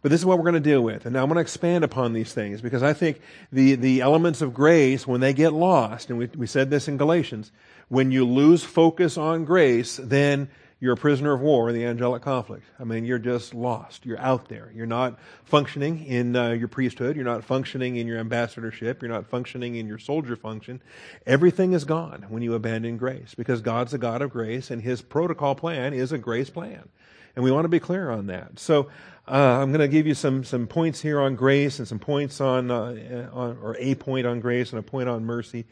but 0.00 0.12
this 0.12 0.20
is 0.20 0.24
what 0.24 0.38
we're 0.38 0.44
going 0.44 0.54
to 0.54 0.60
deal 0.60 0.82
with, 0.82 1.06
and 1.06 1.16
I'm 1.16 1.26
going 1.26 1.34
to 1.34 1.40
expand 1.40 1.82
upon 1.82 2.12
these 2.12 2.32
things 2.32 2.60
because 2.60 2.84
I 2.84 2.92
think 2.92 3.20
the 3.50 3.74
the 3.74 4.00
elements 4.00 4.42
of 4.42 4.54
grace 4.54 5.08
when 5.08 5.20
they 5.20 5.32
get 5.32 5.52
lost, 5.52 6.08
and 6.08 6.16
we 6.20 6.26
we 6.36 6.46
said 6.46 6.70
this 6.70 6.86
in 6.86 6.98
Galatians, 6.98 7.50
when 7.88 8.12
you 8.12 8.24
lose 8.24 8.62
focus 8.62 9.18
on 9.18 9.44
grace, 9.44 9.98
then 10.00 10.50
you're 10.80 10.94
a 10.94 10.96
prisoner 10.96 11.34
of 11.34 11.42
war 11.42 11.68
in 11.68 11.74
the 11.74 11.84
angelic 11.84 12.22
conflict. 12.22 12.64
I 12.78 12.84
mean, 12.84 13.04
you're 13.04 13.18
just 13.18 13.54
lost. 13.54 14.06
You're 14.06 14.18
out 14.18 14.48
there. 14.48 14.72
You're 14.74 14.86
not 14.86 15.18
functioning 15.44 16.06
in 16.06 16.34
uh, 16.34 16.50
your 16.52 16.68
priesthood. 16.68 17.16
You're 17.16 17.24
not 17.26 17.44
functioning 17.44 17.96
in 17.96 18.06
your 18.06 18.18
ambassadorship. 18.18 19.02
You're 19.02 19.10
not 19.10 19.26
functioning 19.26 19.76
in 19.76 19.86
your 19.86 19.98
soldier 19.98 20.36
function. 20.36 20.80
Everything 21.26 21.74
is 21.74 21.84
gone 21.84 22.24
when 22.30 22.42
you 22.42 22.54
abandon 22.54 22.96
grace 22.96 23.34
because 23.36 23.60
God's 23.60 23.92
a 23.92 23.98
God 23.98 24.22
of 24.22 24.30
grace 24.30 24.70
and 24.70 24.80
his 24.80 25.02
protocol 25.02 25.54
plan 25.54 25.92
is 25.92 26.12
a 26.12 26.18
grace 26.18 26.48
plan. 26.48 26.88
And 27.36 27.44
we 27.44 27.52
want 27.52 27.64
to 27.64 27.68
be 27.68 27.78
clear 27.78 28.10
on 28.10 28.26
that. 28.26 28.58
So, 28.58 28.88
uh, 29.28 29.60
I'm 29.60 29.70
going 29.70 29.80
to 29.80 29.86
give 29.86 30.08
you 30.08 30.14
some, 30.14 30.42
some 30.42 30.66
points 30.66 31.00
here 31.00 31.20
on 31.20 31.36
grace 31.36 31.78
and 31.78 31.86
some 31.86 32.00
points 32.00 32.40
on, 32.40 32.70
uh, 32.70 33.30
on, 33.32 33.58
or 33.62 33.76
a 33.78 33.94
point 33.94 34.26
on 34.26 34.40
grace 34.40 34.72
and 34.72 34.80
a 34.80 34.82
point 34.82 35.08
on 35.08 35.24
mercy 35.24 35.66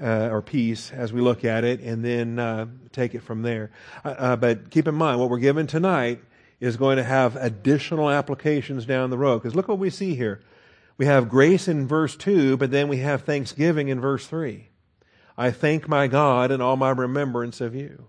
uh, 0.00 0.28
or 0.30 0.42
peace 0.42 0.92
as 0.92 1.12
we 1.12 1.20
look 1.20 1.44
at 1.44 1.64
it, 1.64 1.80
and 1.80 2.04
then 2.04 2.38
uh, 2.38 2.66
take 2.92 3.14
it 3.14 3.22
from 3.22 3.42
there. 3.42 3.70
Uh, 4.04 4.08
uh, 4.08 4.36
but 4.36 4.70
keep 4.70 4.86
in 4.86 4.94
mind, 4.94 5.18
what 5.20 5.30
we're 5.30 5.38
given 5.38 5.66
tonight 5.66 6.20
is 6.60 6.76
going 6.76 6.96
to 6.96 7.04
have 7.04 7.36
additional 7.36 8.10
applications 8.10 8.86
down 8.86 9.10
the 9.10 9.18
road. 9.18 9.42
Because 9.42 9.54
look 9.54 9.68
what 9.68 9.78
we 9.78 9.90
see 9.90 10.14
here. 10.14 10.40
We 10.98 11.06
have 11.06 11.28
grace 11.28 11.68
in 11.68 11.86
verse 11.86 12.16
2, 12.16 12.56
but 12.56 12.70
then 12.70 12.88
we 12.88 12.98
have 12.98 13.22
thanksgiving 13.22 13.88
in 13.88 14.00
verse 14.00 14.26
3. 14.26 14.68
I 15.36 15.50
thank 15.50 15.86
my 15.86 16.06
God 16.06 16.50
in 16.50 16.62
all 16.62 16.76
my 16.76 16.90
remembrance 16.90 17.60
of 17.60 17.74
you. 17.74 18.08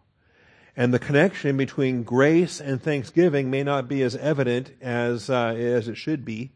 And 0.78 0.94
the 0.94 1.00
connection 1.00 1.58
between 1.58 2.04
grace 2.04 2.62
and 2.62 2.82
thanksgiving 2.82 3.50
may 3.50 3.64
not 3.64 3.90
be 3.90 4.04
as 4.04 4.16
evident 4.16 4.72
as, 4.80 5.30
uh, 5.30 5.48
as 5.58 5.88
it 5.88 5.96
should 5.96 6.24
be, 6.24 6.52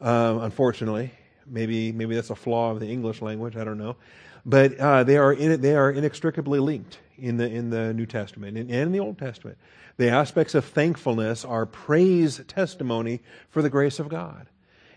uh, 0.00 0.38
unfortunately. 0.40 1.12
Maybe, 1.46 1.92
maybe 1.92 2.14
that's 2.14 2.30
a 2.30 2.34
flaw 2.34 2.70
of 2.70 2.80
the 2.80 2.88
English 2.88 3.20
language, 3.20 3.56
I 3.56 3.64
don't 3.64 3.78
know 3.78 3.96
but 4.44 4.76
uh, 4.78 5.04
they 5.04 5.16
are 5.16 5.32
in, 5.32 5.60
they 5.60 5.76
are 5.76 5.90
inextricably 5.90 6.58
linked 6.58 6.98
in 7.18 7.36
the 7.36 7.48
in 7.48 7.70
the 7.70 7.92
New 7.94 8.06
Testament 8.06 8.56
and, 8.56 8.70
in 8.70 8.92
the 8.92 9.00
Old 9.00 9.18
Testament. 9.18 9.58
The 9.96 10.08
aspects 10.08 10.54
of 10.54 10.64
thankfulness 10.64 11.44
are 11.44 11.66
praise 11.66 12.40
testimony 12.48 13.20
for 13.50 13.62
the 13.62 13.70
grace 13.70 13.98
of 13.98 14.08
God, 14.08 14.46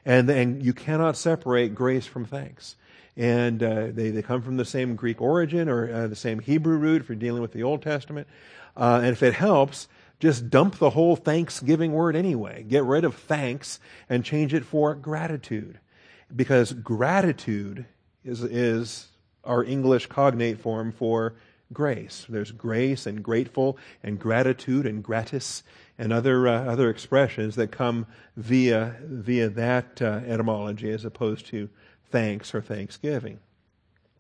and 0.05 0.29
and 0.29 0.63
you 0.63 0.73
cannot 0.73 1.17
separate 1.17 1.75
grace 1.75 2.05
from 2.05 2.25
thanks. 2.25 2.75
And 3.17 3.63
uh, 3.63 3.87
they 3.91 4.09
they 4.09 4.21
come 4.21 4.41
from 4.41 4.57
the 4.57 4.65
same 4.65 4.95
Greek 4.95 5.21
origin 5.21 5.69
or 5.69 5.93
uh, 5.93 6.07
the 6.07 6.15
same 6.15 6.39
Hebrew 6.39 6.77
root 6.77 7.05
for 7.05 7.15
dealing 7.15 7.41
with 7.41 7.53
the 7.53 7.63
Old 7.63 7.81
Testament. 7.81 8.27
Uh, 8.75 8.99
and 9.03 9.11
if 9.11 9.23
it 9.23 9.33
helps, 9.33 9.87
just 10.19 10.49
dump 10.49 10.79
the 10.79 10.89
whole 10.89 11.15
Thanksgiving 11.15 11.93
word 11.93 12.15
anyway. 12.15 12.65
Get 12.67 12.83
rid 12.83 13.05
of 13.05 13.15
thanks 13.15 13.79
and 14.09 14.25
change 14.25 14.53
it 14.53 14.65
for 14.65 14.95
gratitude, 14.95 15.79
because 16.35 16.73
gratitude 16.73 17.85
is 18.23 18.43
is 18.43 19.07
our 19.45 19.63
English 19.63 20.07
cognate 20.07 20.59
form 20.59 20.91
for 20.91 21.33
grace. 21.73 22.25
There's 22.29 22.51
grace 22.51 23.05
and 23.05 23.23
grateful 23.23 23.77
and 24.03 24.19
gratitude 24.19 24.85
and 24.85 25.03
gratis 25.03 25.63
and 25.97 26.11
other 26.11 26.47
uh, 26.47 26.65
other 26.65 26.89
expressions 26.89 27.55
that 27.55 27.71
come 27.71 28.05
via 28.35 28.95
via 29.01 29.49
that 29.49 30.01
uh, 30.01 30.21
etymology 30.25 30.89
as 30.91 31.05
opposed 31.05 31.47
to 31.47 31.69
thanks 32.11 32.53
or 32.53 32.61
thanksgiving. 32.61 33.39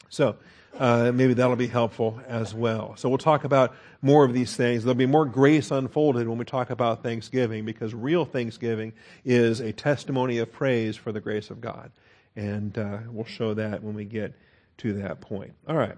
So 0.09 0.37
uh, 0.77 1.11
maybe 1.13 1.33
that'll 1.33 1.55
be 1.55 1.67
helpful 1.67 2.19
as 2.27 2.53
well. 2.53 2.95
So 2.97 3.07
we'll 3.09 3.17
talk 3.17 3.43
about 3.43 3.75
more 4.01 4.25
of 4.25 4.33
these 4.33 4.55
things. 4.55 4.83
There'll 4.83 4.95
be 4.95 5.05
more 5.05 5.25
grace 5.25 5.71
unfolded 5.71 6.27
when 6.27 6.37
we 6.37 6.45
talk 6.45 6.69
about 6.69 7.01
Thanksgiving 7.01 7.65
because 7.65 7.93
real 7.93 8.25
Thanksgiving 8.25 8.93
is 9.23 9.61
a 9.61 9.71
testimony 9.71 10.37
of 10.39 10.51
praise 10.51 10.97
for 10.97 11.11
the 11.11 11.21
grace 11.21 11.49
of 11.49 11.61
God. 11.61 11.91
And 12.35 12.77
uh, 12.77 12.99
we'll 13.09 13.25
show 13.25 13.53
that 13.53 13.83
when 13.83 13.95
we 13.95 14.03
get 14.03 14.33
to 14.77 14.93
that 14.93 15.21
point. 15.21 15.53
All 15.67 15.75
right. 15.75 15.97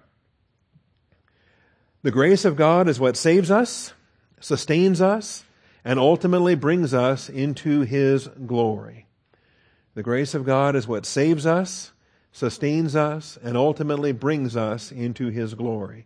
The 2.04 2.12
grace 2.12 2.46
of 2.46 2.56
God 2.56 2.88
is 2.88 3.00
what 3.00 3.18
saves 3.18 3.52
us, 3.52 3.94
sustains 4.40 5.02
us, 5.02 5.44
and 5.84 6.00
ultimately 6.00 6.56
brings 6.56 6.94
us 6.94 7.30
into 7.30 7.82
His 7.82 8.28
glory. 8.46 9.08
The 9.96 10.04
grace 10.04 10.36
of 10.36 10.46
God 10.46 10.76
is 10.76 10.88
what 10.88 11.06
saves 11.06 11.46
us, 11.46 11.92
sustains 12.32 12.96
us, 12.96 13.38
and 13.42 13.58
ultimately 13.58 14.12
brings 14.12 14.56
us 14.56 14.92
into 14.92 15.30
His 15.30 15.54
glory. 15.56 16.06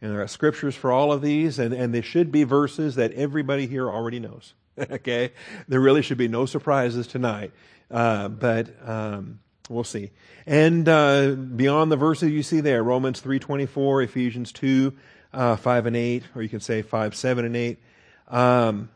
And 0.00 0.10
there 0.10 0.22
are 0.22 0.26
scriptures 0.26 0.74
for 0.74 0.90
all 0.90 1.12
of 1.12 1.22
these, 1.22 1.58
and, 1.58 1.74
and 1.74 1.94
they 1.94 2.02
should 2.02 2.32
be 2.32 2.44
verses 2.44 2.94
that 2.94 3.12
everybody 3.12 3.66
here 3.66 3.90
already 3.90 4.20
knows. 4.20 4.54
okay? 4.90 5.32
There 5.68 5.80
really 5.80 6.02
should 6.02 6.18
be 6.18 6.28
no 6.28 6.46
surprises 6.46 7.06
tonight. 7.06 7.52
Uh, 7.90 8.28
but 8.28 8.74
um, 8.84 9.40
We'll 9.68 9.84
see. 9.84 10.10
And 10.46 10.88
uh, 10.88 11.32
beyond 11.32 11.90
the 11.90 11.96
verses 11.96 12.30
you 12.30 12.42
see 12.42 12.60
there, 12.60 12.82
Romans 12.82 13.20
3.24, 13.20 14.04
Ephesians 14.04 14.52
2, 14.52 14.92
uh, 15.32 15.56
5 15.56 15.86
and 15.86 15.96
8, 15.96 16.22
or 16.34 16.42
you 16.42 16.48
can 16.48 16.60
say 16.60 16.82
5, 16.82 17.14
7 17.14 17.44
and 17.44 17.56
8. 17.56 17.78
Um, 18.28 18.90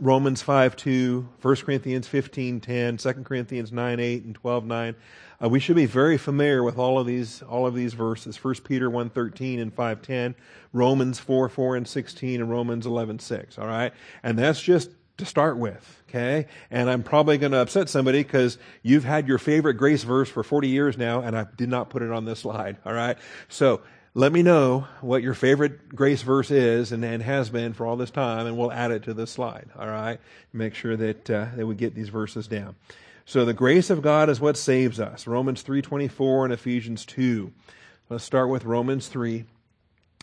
Romans 0.00 0.42
5, 0.42 0.76
2, 0.76 1.28
1 1.40 1.56
Corinthians 1.56 2.08
15, 2.08 2.60
10, 2.60 2.96
2 2.96 3.12
Corinthians 3.24 3.72
9, 3.72 4.00
8, 4.00 4.24
and 4.24 4.34
12, 4.34 4.64
9. 4.64 4.96
Uh, 5.42 5.48
we 5.48 5.60
should 5.60 5.76
be 5.76 5.86
very 5.86 6.18
familiar 6.18 6.62
with 6.62 6.78
all 6.78 6.98
of 6.98 7.06
these, 7.06 7.42
all 7.42 7.66
of 7.66 7.74
these 7.74 7.94
verses. 7.94 8.42
1 8.42 8.54
Peter 8.64 8.90
1, 8.90 9.10
13 9.10 9.60
and 9.60 9.72
5, 9.72 10.02
10, 10.02 10.34
Romans 10.72 11.18
4, 11.18 11.48
4 11.48 11.76
and 11.76 11.88
16, 11.88 12.40
and 12.40 12.50
Romans 12.50 12.84
11, 12.84 13.20
6. 13.20 13.58
All 13.58 13.66
right? 13.66 13.92
And 14.22 14.38
that's 14.38 14.60
just 14.60 14.90
to 15.18 15.24
start 15.24 15.56
with, 15.56 16.02
okay? 16.08 16.46
And 16.70 16.90
I'm 16.90 17.02
probably 17.02 17.38
going 17.38 17.52
to 17.52 17.58
upset 17.58 17.88
somebody 17.88 18.22
because 18.22 18.58
you've 18.82 19.04
had 19.04 19.26
your 19.26 19.38
favorite 19.38 19.74
grace 19.74 20.02
verse 20.02 20.28
for 20.28 20.42
40 20.42 20.68
years 20.68 20.98
now, 20.98 21.20
and 21.20 21.36
I 21.36 21.46
did 21.56 21.68
not 21.68 21.88
put 21.90 22.02
it 22.02 22.10
on 22.10 22.24
this 22.24 22.40
slide, 22.40 22.76
all 22.84 22.92
right? 22.92 23.16
So 23.48 23.80
let 24.14 24.32
me 24.32 24.42
know 24.42 24.86
what 25.00 25.22
your 25.22 25.34
favorite 25.34 25.88
grace 25.88 26.22
verse 26.22 26.50
is 26.50 26.92
and, 26.92 27.04
and 27.04 27.22
has 27.22 27.48
been 27.48 27.72
for 27.72 27.86
all 27.86 27.96
this 27.96 28.10
time, 28.10 28.46
and 28.46 28.58
we'll 28.58 28.72
add 28.72 28.90
it 28.90 29.04
to 29.04 29.14
this 29.14 29.30
slide, 29.30 29.68
all 29.78 29.88
right? 29.88 30.20
Make 30.52 30.74
sure 30.74 30.96
that, 30.96 31.30
uh, 31.30 31.46
that 31.56 31.66
we 31.66 31.74
get 31.74 31.94
these 31.94 32.10
verses 32.10 32.46
down. 32.46 32.76
So 33.24 33.44
the 33.44 33.54
grace 33.54 33.90
of 33.90 34.02
God 34.02 34.28
is 34.28 34.38
what 34.38 34.56
saves 34.56 35.00
us. 35.00 35.26
Romans 35.26 35.64
3.24 35.64 36.44
and 36.44 36.52
Ephesians 36.52 37.04
2. 37.06 37.52
Let's 38.08 38.22
start 38.22 38.50
with 38.50 38.64
Romans 38.64 39.08
3. 39.08 39.44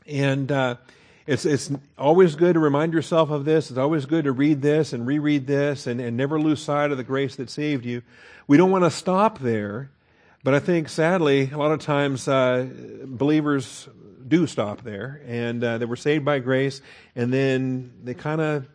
And... 0.05 0.51
Uh, 0.51 0.75
it's, 1.25 1.45
it's 1.45 1.71
always 1.97 2.35
good 2.35 2.53
to 2.53 2.59
remind 2.59 2.93
yourself 2.93 3.29
of 3.29 3.45
this. 3.45 3.69
It's 3.69 3.79
always 3.79 4.05
good 4.05 4.25
to 4.25 4.31
read 4.31 4.61
this 4.61 4.91
and 4.91 5.07
reread 5.07 5.47
this 5.47 5.87
and, 5.87 6.01
and 6.01 6.17
never 6.17 6.39
lose 6.39 6.61
sight 6.61 6.91
of 6.91 6.97
the 6.97 7.03
grace 7.03 7.37
that 7.37 7.49
saved 7.49 7.85
you. 7.85 8.01
We 8.47 8.57
don't 8.57 8.71
want 8.71 8.83
to 8.83 8.91
stop 8.91 9.39
there, 9.39 9.89
but 10.43 10.53
I 10.53 10.59
think 10.59 10.89
sadly, 10.89 11.49
a 11.51 11.57
lot 11.57 11.71
of 11.71 11.79
times 11.79 12.27
uh, 12.27 12.67
believers 13.05 13.87
do 14.27 14.47
stop 14.47 14.83
there 14.83 15.21
and 15.25 15.63
uh, 15.63 15.77
they 15.77 15.85
were 15.85 15.95
saved 15.95 16.25
by 16.25 16.39
grace 16.39 16.81
and 17.15 17.31
then 17.31 17.93
they 18.03 18.13
kind 18.13 18.41
of 18.41 18.67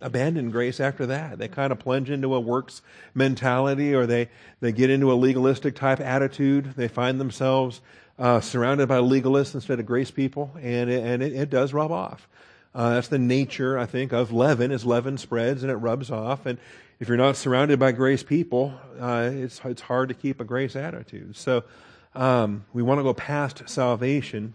abandon 0.00 0.50
grace 0.50 0.80
after 0.80 1.06
that. 1.06 1.38
They 1.38 1.48
kind 1.48 1.72
of 1.72 1.78
plunge 1.78 2.10
into 2.10 2.34
a 2.34 2.40
works 2.40 2.82
mentality 3.14 3.94
or 3.94 4.06
they, 4.06 4.28
they 4.60 4.72
get 4.72 4.90
into 4.90 5.10
a 5.12 5.14
legalistic 5.14 5.76
type 5.76 6.00
attitude. 6.00 6.74
They 6.76 6.88
find 6.88 7.18
themselves 7.18 7.80
uh, 8.18 8.40
surrounded 8.40 8.88
by 8.88 8.98
legalists 8.98 9.54
instead 9.54 9.80
of 9.80 9.86
grace 9.86 10.10
people, 10.10 10.50
and 10.60 10.90
it, 10.90 11.02
and 11.04 11.22
it, 11.22 11.32
it 11.32 11.50
does 11.50 11.72
rub 11.72 11.90
off. 11.90 12.28
Uh, 12.74 12.94
that's 12.94 13.08
the 13.08 13.18
nature, 13.18 13.78
I 13.78 13.86
think, 13.86 14.12
of 14.12 14.32
leaven. 14.32 14.72
As 14.72 14.84
leaven 14.84 15.18
spreads 15.18 15.62
and 15.62 15.70
it 15.70 15.76
rubs 15.76 16.10
off, 16.10 16.46
and 16.46 16.58
if 17.00 17.08
you're 17.08 17.16
not 17.16 17.36
surrounded 17.36 17.78
by 17.78 17.92
grace 17.92 18.22
people, 18.22 18.74
uh, 19.00 19.30
it's 19.32 19.60
it's 19.64 19.82
hard 19.82 20.08
to 20.08 20.14
keep 20.14 20.40
a 20.40 20.44
grace 20.44 20.76
attitude. 20.76 21.36
So 21.36 21.62
um, 22.14 22.64
we 22.72 22.82
want 22.82 22.98
to 22.98 23.04
go 23.04 23.14
past 23.14 23.62
salvation 23.68 24.54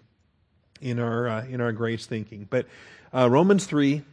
in 0.81 0.99
our 0.99 1.27
uh, 1.27 1.45
in 1.45 1.61
our 1.61 1.71
grace 1.71 2.05
thinking. 2.05 2.47
But 2.49 2.65
uh, 3.13 3.29
Romans 3.29 3.65
three, 3.65 4.03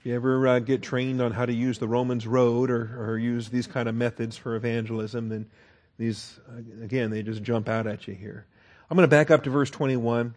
If 0.00 0.06
you 0.06 0.14
ever 0.14 0.48
uh, 0.48 0.58
get 0.60 0.80
trained 0.80 1.20
on 1.20 1.32
how 1.32 1.44
to 1.44 1.52
use 1.52 1.78
the 1.78 1.86
Romans 1.86 2.26
road 2.26 2.70
or, 2.70 2.96
or 2.98 3.18
use 3.18 3.50
these 3.50 3.66
kind 3.66 3.86
of 3.86 3.94
methods 3.94 4.34
for 4.34 4.56
evangelism, 4.56 5.28
then 5.28 5.44
these, 6.00 6.40
again, 6.82 7.10
they 7.10 7.22
just 7.22 7.42
jump 7.42 7.68
out 7.68 7.86
at 7.86 8.08
you 8.08 8.14
here. 8.14 8.46
I'm 8.88 8.96
going 8.96 9.06
to 9.06 9.10
back 9.10 9.30
up 9.30 9.44
to 9.44 9.50
verse 9.50 9.68
21. 9.68 10.34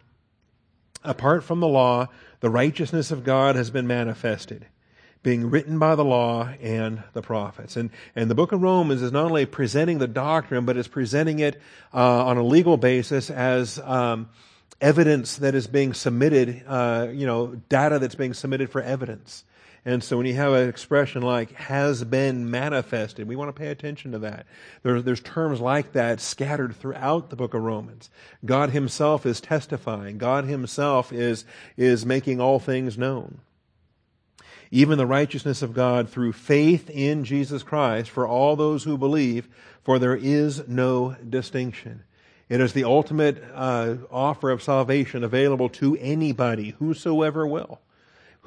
Apart 1.02 1.42
from 1.42 1.60
the 1.60 1.66
law, 1.66 2.08
the 2.40 2.50
righteousness 2.50 3.10
of 3.10 3.24
God 3.24 3.56
has 3.56 3.70
been 3.70 3.86
manifested, 3.86 4.66
being 5.22 5.48
written 5.48 5.78
by 5.78 5.94
the 5.94 6.04
law 6.04 6.50
and 6.60 7.02
the 7.14 7.22
prophets. 7.22 7.78
And, 7.78 7.88
and 8.14 8.30
the 8.30 8.34
book 8.34 8.52
of 8.52 8.60
Romans 8.60 9.00
is 9.00 9.10
not 9.10 9.24
only 9.24 9.46
presenting 9.46 9.96
the 9.96 10.06
doctrine, 10.06 10.66
but 10.66 10.76
it's 10.76 10.86
presenting 10.86 11.38
it 11.38 11.58
uh, 11.94 12.26
on 12.26 12.36
a 12.36 12.42
legal 12.42 12.76
basis 12.76 13.30
as 13.30 13.78
um, 13.78 14.28
evidence 14.82 15.38
that 15.38 15.54
is 15.54 15.66
being 15.66 15.94
submitted, 15.94 16.62
uh, 16.66 17.08
you 17.10 17.26
know, 17.26 17.54
data 17.70 17.98
that's 17.98 18.16
being 18.16 18.34
submitted 18.34 18.68
for 18.68 18.82
evidence. 18.82 19.44
And 19.86 20.02
so 20.02 20.16
when 20.16 20.24
you 20.24 20.34
have 20.34 20.54
an 20.54 20.68
expression 20.68 21.20
like 21.20 21.52
has 21.52 22.04
been 22.04 22.50
manifested, 22.50 23.28
we 23.28 23.36
want 23.36 23.54
to 23.54 23.60
pay 23.60 23.68
attention 23.68 24.12
to 24.12 24.18
that. 24.20 24.46
There, 24.82 25.02
there's 25.02 25.20
terms 25.20 25.60
like 25.60 25.92
that 25.92 26.20
scattered 26.20 26.74
throughout 26.74 27.28
the 27.28 27.36
book 27.36 27.52
of 27.52 27.62
Romans. 27.62 28.08
God 28.44 28.70
himself 28.70 29.26
is 29.26 29.42
testifying. 29.42 30.16
God 30.16 30.46
himself 30.46 31.12
is, 31.12 31.44
is 31.76 32.06
making 32.06 32.40
all 32.40 32.58
things 32.58 32.96
known. 32.96 33.40
Even 34.70 34.96
the 34.96 35.06
righteousness 35.06 35.60
of 35.60 35.74
God 35.74 36.08
through 36.08 36.32
faith 36.32 36.88
in 36.88 37.24
Jesus 37.24 37.62
Christ 37.62 38.08
for 38.08 38.26
all 38.26 38.56
those 38.56 38.84
who 38.84 38.96
believe, 38.96 39.48
for 39.82 39.98
there 39.98 40.16
is 40.16 40.66
no 40.66 41.14
distinction. 41.28 42.04
It 42.48 42.60
is 42.60 42.72
the 42.72 42.84
ultimate 42.84 43.42
uh, 43.52 43.96
offer 44.10 44.50
of 44.50 44.62
salvation 44.62 45.24
available 45.24 45.68
to 45.70 45.96
anybody, 45.98 46.70
whosoever 46.78 47.46
will. 47.46 47.80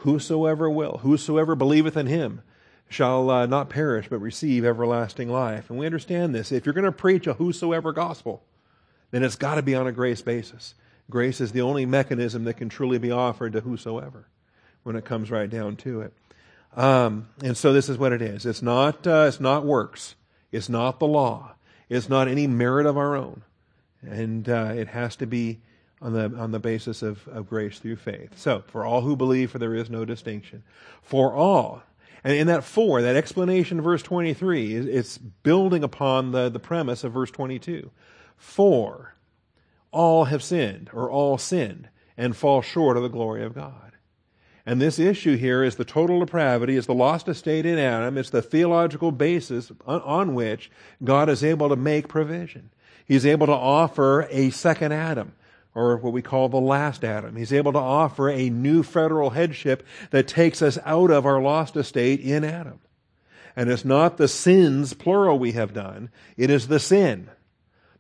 Whosoever 0.02 0.70
will, 0.70 1.00
whosoever 1.00 1.56
believeth 1.56 1.98
in 1.98 2.08
him 2.08 2.42
shall 2.90 3.30
uh, 3.30 3.46
not 3.46 3.70
perish 3.70 4.08
but 4.10 4.20
receive 4.20 4.64
everlasting 4.64 5.30
life. 5.30 5.70
And 5.70 5.80
we 5.80 5.86
understand 5.86 6.34
this. 6.34 6.52
If 6.52 6.66
you're 6.66 6.74
going 6.74 6.86
to 6.86 6.92
preach 6.92 7.28
a 7.28 7.34
whosoever 7.34 7.92
gospel, 7.92 8.44
then 9.12 9.24
it's 9.24 9.36
got 9.36 9.56
to 9.56 9.62
be 9.62 9.76
on 9.76 9.88
a 9.88 9.92
grace 9.92 10.22
basis. 10.22 10.76
Grace 11.10 11.42
is 11.42 11.52
the 11.52 11.62
only 11.62 11.86
mechanism 11.86 12.44
that 12.44 12.56
can 12.56 12.70
truly 12.70 12.98
be 12.98 13.12
offered 13.12 13.54
to 13.54 13.62
whosoever 13.62 14.28
when 14.84 14.96
it 14.96 15.06
comes 15.06 15.32
right 15.32 15.50
down 15.50 15.76
to 15.78 16.02
it. 16.02 16.14
Um, 16.76 17.30
and 17.44 17.58
so 17.58 17.74
this 17.74 17.90
is 17.90 17.98
what 17.98 18.14
it 18.14 18.22
is. 18.22 18.46
It's 18.46 18.62
not, 18.62 19.08
uh, 19.08 19.26
it's 19.28 19.40
not 19.40 19.66
works. 19.66 20.16
It's 20.52 20.70
not 20.70 21.00
the 21.00 21.08
law. 21.08 21.56
It's 21.90 22.10
not 22.10 22.28
any 22.28 22.46
merit 22.46 22.86
of 22.86 22.98
our 22.98 23.16
own. 23.16 23.42
And 24.02 24.48
uh, 24.48 24.74
it 24.76 24.90
has 24.90 25.16
to 25.18 25.26
be 25.26 25.60
on 26.02 26.14
the, 26.14 26.36
on 26.38 26.52
the 26.52 26.60
basis 26.60 27.02
of, 27.02 27.28
of 27.28 27.50
grace 27.50 27.80
through 27.80 27.96
faith. 27.96 28.38
So, 28.38 28.64
for 28.68 28.86
all 28.86 29.02
who 29.02 29.16
believe, 29.16 29.52
for 29.52 29.60
there 29.60 29.76
is 29.76 29.90
no 29.90 30.06
distinction. 30.06 30.64
For 31.02 31.34
all. 31.34 31.82
And 32.24 32.34
in 32.34 32.48
that 32.48 32.64
for, 32.64 33.02
that 33.02 33.16
explanation 33.16 33.82
verse 33.82 34.04
23, 34.04 34.76
it's 34.76 35.18
building 35.18 35.84
upon 35.84 36.32
the, 36.32 36.50
the 36.50 36.60
premise 36.60 37.04
of 37.04 37.14
verse 37.14 37.32
22. 37.32 37.90
For 38.36 39.16
all 39.92 40.26
have 40.26 40.44
sinned, 40.44 40.90
or 40.94 41.10
all 41.10 41.38
sinned, 41.38 41.90
and 42.18 42.36
fall 42.36 42.62
short 42.62 42.98
of 42.98 43.04
the 43.04 43.10
glory 43.10 43.44
of 43.44 43.56
God. 43.56 43.94
And 44.66 44.82
this 44.82 45.00
issue 45.00 45.38
here 45.38 45.64
is 45.64 45.76
the 45.76 45.86
total 45.86 46.20
depravity, 46.20 46.76
is 46.76 46.88
the 46.88 46.94
lost 46.94 47.30
estate 47.30 47.66
in 47.66 47.80
Adam. 47.80 48.18
It's 48.18 48.30
the 48.30 48.42
theological 48.42 49.14
basis 49.14 49.72
on, 49.86 50.02
on 50.02 50.34
which 50.36 50.70
God 51.04 51.30
is 51.30 51.44
able 51.44 51.70
to 51.70 51.78
make 51.78 52.10
provision. 52.10 52.70
He's 53.06 53.26
able 53.26 53.48
to 53.48 53.54
offer 53.54 54.28
a 54.30 54.50
second 54.50 54.92
Adam 54.92 55.32
or 55.76 55.98
what 55.98 56.14
we 56.14 56.22
call 56.22 56.50
the 56.50 56.58
last 56.58 57.04
Adam. 57.04 57.36
He's 57.36 57.54
able 57.54 57.72
to 57.74 57.80
offer 57.80 58.30
a 58.30 58.50
new 58.50 58.82
federal 58.82 59.30
headship 59.30 59.86
that 60.10 60.28
takes 60.28 60.62
us 60.62 60.80
out 60.86 61.12
of 61.12 61.26
our 61.26 61.42
lost 61.42 61.76
estate 61.76 62.20
in 62.20 62.44
Adam. 62.44 62.80
And 63.56 63.70
it's 63.70 63.86
not 63.86 64.18
the 64.18 64.28
sins, 64.28 64.94
plural, 64.94 65.40
we 65.40 65.54
have 65.54 65.74
done. 65.74 66.10
It 66.36 66.50
is 66.50 66.68
the 66.68 66.80
sin, 66.80 67.30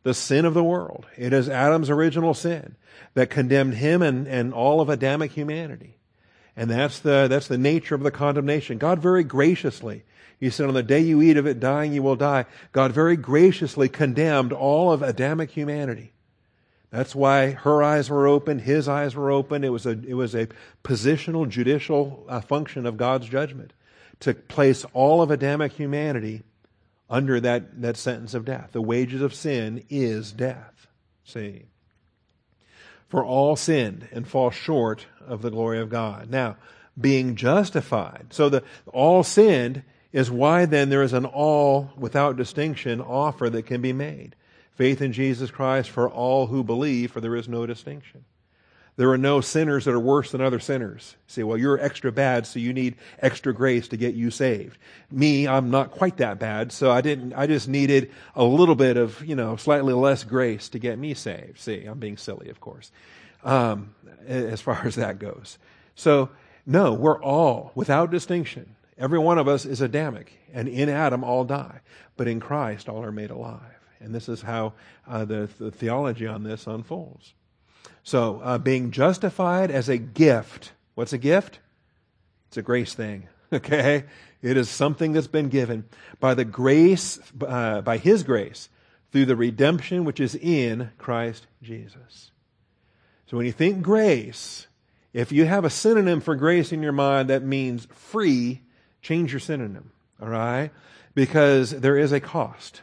the 0.03 0.13
sin 0.13 0.45
of 0.45 0.53
the 0.53 0.63
world. 0.63 1.05
It 1.17 1.33
is 1.33 1.49
Adam's 1.49 1.89
original 1.89 2.33
sin 2.33 2.75
that 3.15 3.29
condemned 3.29 3.75
him 3.75 4.01
and, 4.01 4.27
and 4.27 4.53
all 4.53 4.81
of 4.81 4.89
Adamic 4.89 5.31
humanity. 5.31 5.97
And 6.55 6.69
that's 6.69 6.99
the, 6.99 7.27
that's 7.27 7.47
the 7.47 7.57
nature 7.57 7.95
of 7.95 8.01
the 8.01 8.11
condemnation. 8.11 8.79
God 8.79 8.99
very 8.99 9.23
graciously, 9.23 10.03
He 10.39 10.49
said, 10.49 10.67
on 10.67 10.73
the 10.73 10.83
day 10.83 11.01
you 11.01 11.21
eat 11.21 11.37
of 11.37 11.45
it, 11.47 11.59
dying 11.59 11.93
you 11.93 12.03
will 12.03 12.15
die. 12.15 12.45
God 12.71 12.91
very 12.91 13.15
graciously 13.15 13.89
condemned 13.89 14.53
all 14.53 14.91
of 14.91 15.01
Adamic 15.01 15.51
humanity 15.51 16.13
that's 16.89 17.13
why 17.13 17.51
her 17.51 17.83
eyes 17.83 18.09
were 18.09 18.27
open, 18.27 18.59
his 18.59 18.87
eyes 18.87 19.15
were 19.15 19.29
open. 19.29 19.63
It 19.63 19.71
was 19.71 19.85
a, 19.85 19.91
it 19.91 20.13
was 20.13 20.33
a 20.33 20.47
positional 20.83 21.47
judicial 21.47 22.25
uh, 22.29 22.39
function 22.41 22.85
of 22.85 22.97
God's 22.97 23.27
judgment 23.27 23.73
to 24.21 24.33
place 24.33 24.85
all 24.93 25.21
of 25.21 25.29
Adamic 25.29 25.73
humanity 25.73 26.43
under 27.09 27.39
that, 27.39 27.81
that 27.81 27.97
sentence 27.97 28.33
of 28.33 28.45
death. 28.45 28.69
The 28.71 28.81
wages 28.81 29.21
of 29.21 29.33
sin 29.33 29.83
is 29.89 30.31
death. 30.31 30.87
See? 31.23 31.65
For 33.09 33.23
all 33.23 33.55
sinned 33.55 34.07
and 34.11 34.27
fall 34.27 34.49
short 34.49 35.05
of 35.25 35.41
the 35.41 35.51
glory 35.51 35.79
of 35.79 35.89
God. 35.89 36.29
Now, 36.29 36.57
being 36.99 37.35
justified. 37.35 38.27
So 38.31 38.49
the 38.49 38.63
all 38.91 39.23
sinned 39.23 39.83
is 40.11 40.31
why 40.31 40.65
then 40.65 40.89
there 40.89 41.03
is 41.03 41.13
an 41.13 41.25
all 41.25 41.91
without 41.97 42.37
distinction 42.37 43.01
offer 43.01 43.49
that 43.49 43.65
can 43.65 43.81
be 43.81 43.93
made. 43.93 44.35
Faith 44.77 45.01
in 45.01 45.11
Jesus 45.11 45.49
Christ 45.49 45.89
for 45.89 46.07
all 46.07 46.45
who 46.45 46.63
believe, 46.63 47.11
for 47.11 47.19
there 47.19 47.35
is 47.35 47.47
no 47.47 47.65
distinction. 47.65 48.23
There 48.95 49.09
are 49.09 49.17
no 49.17 49.41
sinners 49.41 49.85
that 49.85 49.93
are 49.93 49.99
worse 49.99 50.31
than 50.31 50.41
other 50.41 50.59
sinners. 50.59 51.15
You 51.27 51.31
say, 51.31 51.43
well, 51.43 51.57
you're 51.57 51.79
extra 51.79 52.11
bad, 52.11 52.45
so 52.45 52.59
you 52.59 52.73
need 52.73 52.95
extra 53.19 53.53
grace 53.53 53.87
to 53.87 53.97
get 53.97 54.13
you 54.13 54.29
saved. 54.29 54.77
Me, 55.11 55.47
I'm 55.47 55.71
not 55.71 55.89
quite 55.91 56.17
that 56.17 56.37
bad, 56.37 56.71
so 56.71 56.91
I 56.91 57.01
didn't, 57.01 57.33
I 57.33 57.47
just 57.47 57.67
needed 57.67 58.11
a 58.35 58.43
little 58.43 58.75
bit 58.75 58.97
of, 58.97 59.23
you 59.25 59.35
know, 59.35 59.55
slightly 59.55 59.93
less 59.93 60.23
grace 60.23 60.69
to 60.69 60.79
get 60.79 60.99
me 60.99 61.15
saved. 61.15 61.59
See, 61.59 61.85
I'm 61.85 61.97
being 61.97 62.17
silly, 62.17 62.49
of 62.49 62.59
course, 62.59 62.91
um, 63.43 63.95
as 64.27 64.61
far 64.61 64.81
as 64.85 64.95
that 64.95 65.17
goes. 65.17 65.57
So, 65.95 66.29
no, 66.67 66.93
we're 66.93 67.21
all, 67.21 67.71
without 67.73 68.11
distinction, 68.11 68.75
every 68.95 69.19
one 69.19 69.39
of 69.39 69.47
us 69.47 69.65
is 69.65 69.81
Adamic, 69.81 70.33
and 70.53 70.67
in 70.67 70.87
Adam 70.87 71.23
all 71.23 71.45
die, 71.45 71.81
but 72.15 72.27
in 72.27 72.39
Christ 72.39 72.89
all 72.89 73.03
are 73.03 73.11
made 73.11 73.31
alive. 73.31 73.76
And 73.99 74.13
this 74.13 74.29
is 74.29 74.41
how 74.41 74.73
uh, 75.07 75.25
the, 75.25 75.49
the, 75.59 75.71
theology 75.71 76.27
on 76.27 76.43
this 76.43 76.67
unfolds. 76.67 77.33
So, 78.03 78.39
uh, 78.43 78.57
being 78.57 78.91
justified 78.91 79.71
as 79.71 79.89
a 79.89 79.97
gift. 79.97 80.71
What's 80.95 81.13
a 81.13 81.17
gift? 81.17 81.59
It's 82.47 82.57
a 82.57 82.61
grace 82.61 82.93
thing, 82.93 83.27
okay? 83.53 84.05
It 84.41 84.57
is 84.57 84.69
something 84.69 85.13
that's 85.13 85.27
been 85.27 85.49
given 85.49 85.85
by 86.19 86.33
the 86.33 86.45
grace, 86.45 87.19
uh, 87.45 87.81
by 87.81 87.97
His 87.97 88.23
grace, 88.23 88.69
through 89.11 89.25
the 89.25 89.35
redemption 89.35 90.05
which 90.05 90.19
is 90.19 90.35
in 90.35 90.91
Christ 90.97 91.47
Jesus. 91.61 92.31
So 93.27 93.37
when 93.37 93.45
you 93.45 93.51
think 93.51 93.81
grace, 93.81 94.67
if 95.13 95.31
you 95.31 95.45
have 95.45 95.65
a 95.65 95.69
synonym 95.69 96.21
for 96.21 96.35
grace 96.35 96.71
in 96.71 96.81
your 96.81 96.91
mind 96.91 97.29
that 97.29 97.43
means 97.43 97.87
free, 97.91 98.61
change 99.01 99.33
your 99.33 99.39
synonym, 99.39 99.91
all 100.21 100.29
right? 100.29 100.71
Because 101.13 101.71
there 101.71 101.97
is 101.97 102.11
a 102.11 102.19
cost. 102.19 102.81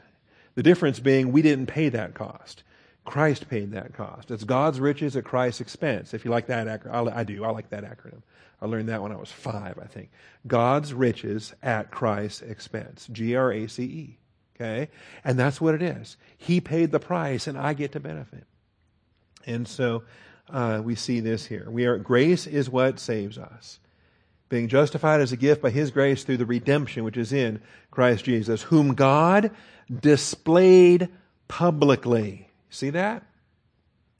The 0.54 0.62
difference 0.62 1.00
being 1.00 1.32
we 1.32 1.42
didn't 1.42 1.66
pay 1.66 1.88
that 1.88 2.14
cost. 2.14 2.62
Christ 3.04 3.48
paid 3.48 3.72
that 3.72 3.92
cost. 3.92 4.30
It's 4.30 4.44
God's 4.44 4.80
riches 4.80 5.14
at 5.16 5.24
Christ's 5.24 5.60
expense. 5.60 6.14
If 6.14 6.24
you 6.24 6.30
like 6.30 6.46
that 6.46 6.66
acronym, 6.66 7.14
I 7.14 7.24
do. 7.24 7.44
I 7.44 7.50
like 7.50 7.68
that 7.70 7.84
acronym. 7.84 8.22
I 8.62 8.66
learned 8.66 8.88
that 8.88 9.02
when 9.02 9.12
I 9.12 9.16
was 9.16 9.30
five, 9.30 9.78
I 9.78 9.86
think. 9.86 10.10
God's 10.46 10.94
riches 10.94 11.52
at 11.62 11.90
Christ's 11.90 12.42
expense. 12.42 13.06
G 13.12 13.34
R 13.36 13.52
A 13.52 13.66
C 13.66 13.82
E. 13.82 14.18
Okay? 14.56 14.88
And 15.22 15.38
that's 15.38 15.60
what 15.60 15.74
it 15.74 15.82
is. 15.82 16.16
He 16.38 16.60
paid 16.60 16.92
the 16.92 17.00
price, 17.00 17.46
and 17.46 17.58
I 17.58 17.74
get 17.74 17.92
to 17.92 18.00
benefit. 18.00 18.46
And 19.46 19.68
so 19.68 20.04
uh, 20.48 20.80
we 20.82 20.94
see 20.94 21.20
this 21.20 21.44
here. 21.44 21.68
We 21.68 21.84
are 21.86 21.98
grace 21.98 22.46
is 22.46 22.70
what 22.70 22.98
saves 22.98 23.36
us. 23.36 23.80
Being 24.48 24.68
justified 24.68 25.20
as 25.20 25.32
a 25.32 25.36
gift 25.36 25.62
by 25.62 25.70
His 25.70 25.90
grace 25.90 26.24
through 26.24 26.36
the 26.36 26.46
redemption 26.46 27.04
which 27.04 27.16
is 27.16 27.32
in 27.32 27.60
Christ 27.90 28.24
Jesus, 28.24 28.62
whom 28.62 28.94
God 28.94 29.50
displayed 30.00 31.08
publicly. 31.48 32.48
See 32.70 32.90
that? 32.90 33.22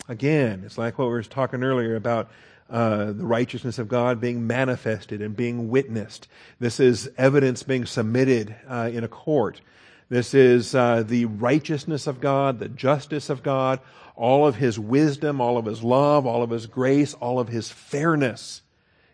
Again, 0.08 0.62
it's 0.64 0.78
like 0.78 0.98
what 0.98 1.06
we 1.06 1.12
were 1.12 1.22
talking 1.22 1.62
earlier 1.62 1.96
about 1.96 2.30
uh, 2.68 3.12
the 3.12 3.24
righteousness 3.24 3.78
of 3.78 3.88
God 3.88 4.20
being 4.20 4.46
manifested 4.46 5.22
and 5.22 5.36
being 5.36 5.68
witnessed. 5.68 6.28
This 6.58 6.80
is 6.80 7.10
evidence 7.16 7.62
being 7.62 7.86
submitted 7.86 8.54
uh, 8.68 8.90
in 8.92 9.04
a 9.04 9.08
court. 9.08 9.60
This 10.08 10.34
is 10.34 10.74
uh, 10.74 11.02
the 11.02 11.24
righteousness 11.26 12.06
of 12.06 12.20
God, 12.20 12.58
the 12.58 12.68
justice 12.68 13.30
of 13.30 13.42
God, 13.42 13.80
all 14.16 14.46
of 14.46 14.56
His 14.56 14.78
wisdom, 14.78 15.40
all 15.40 15.56
of 15.56 15.66
His 15.66 15.82
love, 15.82 16.26
all 16.26 16.42
of 16.42 16.50
His 16.50 16.66
grace, 16.66 17.14
all 17.14 17.38
of 17.38 17.48
His 17.48 17.70
fairness 17.70 18.62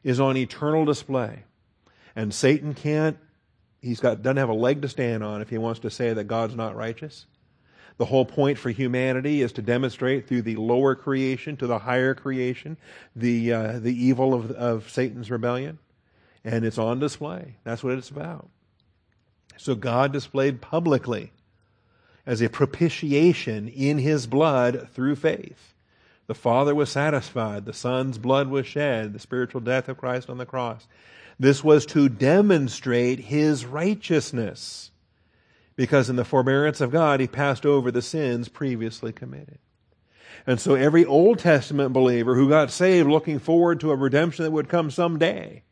is 0.03 0.21
on 0.21 0.37
eternal 0.37 0.85
display. 0.85 1.45
And 2.17 2.35
Satan 2.35 2.75
can't 2.75 3.17
he's 3.81 4.01
got 4.01 4.23
doesn't 4.23 4.37
have 4.37 4.49
a 4.49 4.55
leg 4.55 4.83
to 4.83 4.89
stand 4.89 5.25
on 5.25 5.41
if 5.41 5.51
he 5.51 5.59
wants 5.59 5.81
to 5.81 5.91
say 5.91 6.13
that 6.13 6.25
God's 6.25 6.55
not 6.55 6.77
righteous. 6.77 7.27
The 7.97 8.05
whole 8.07 8.25
point 8.25 8.57
for 8.57 8.71
humanity 8.71 9.43
is 9.43 9.53
to 9.53 9.63
demonstrate 9.63 10.27
through 10.27 10.43
the 10.43 10.57
lower 10.57 10.95
creation 10.95 11.57
to 11.59 11.67
the 11.67 11.79
higher 11.79 12.15
creation 12.15 12.79
the 13.15 13.53
uh, 13.53 13.79
the 13.79 13.95
evil 13.95 14.35
of 14.35 14.51
of 14.53 14.91
Satan's 14.91 15.31
rebellion. 15.31 15.79
And 16.43 16.65
it's 16.65 16.79
on 16.79 16.99
display. 16.99 17.57
That's 17.65 17.85
what 17.85 17.99
it's 17.99 18.09
about. 18.09 18.49
So 19.59 19.75
God 19.75 20.11
displayed 20.11 20.63
publicly 20.63 21.33
as 22.25 22.41
a 22.41 22.49
propitiation 22.49 23.69
in 23.69 23.99
his 23.99 24.27
blood 24.27 24.89
through 24.95 25.17
faith. 25.17 25.75
The 26.31 26.35
Father 26.37 26.77
was 26.77 26.91
satisfied. 26.91 27.65
The 27.65 27.73
Son's 27.73 28.17
blood 28.17 28.47
was 28.47 28.65
shed. 28.65 29.15
The 29.15 29.19
spiritual 29.19 29.61
death 29.61 29.89
of 29.89 29.99
Christ 29.99 30.31
on 30.31 30.39
the 30.39 30.47
cross. 30.47 30.87
This 31.41 31.65
was 31.65 31.85
to 31.87 32.09
demonstrate 32.09 33.19
his 33.19 33.67
righteousness. 33.67 34.93
Because 35.75 36.09
in 36.09 36.15
the 36.15 36.25
forbearance 36.25 36.81
of 36.81 36.93
God, 36.93 37.19
he 37.19 37.27
passed 37.27 37.67
over 37.67 37.91
the 37.91 38.01
sins 38.01 38.49
previously 38.49 39.13
committed. 39.13 39.59
And 40.47 40.61
so 40.61 40.77
every 40.77 41.05
Old 41.05 41.41
Testament 41.41 41.93
believer 41.93 42.37
who 42.37 42.49
got 42.49 42.71
saved 42.71 43.09
looking 43.09 43.41
forward 43.41 43.81
to 43.81 43.91
a 43.91 43.97
redemption 43.97 44.45
that 44.45 44.53
would 44.53 44.69
come 44.69 44.93
someday, 44.93 45.65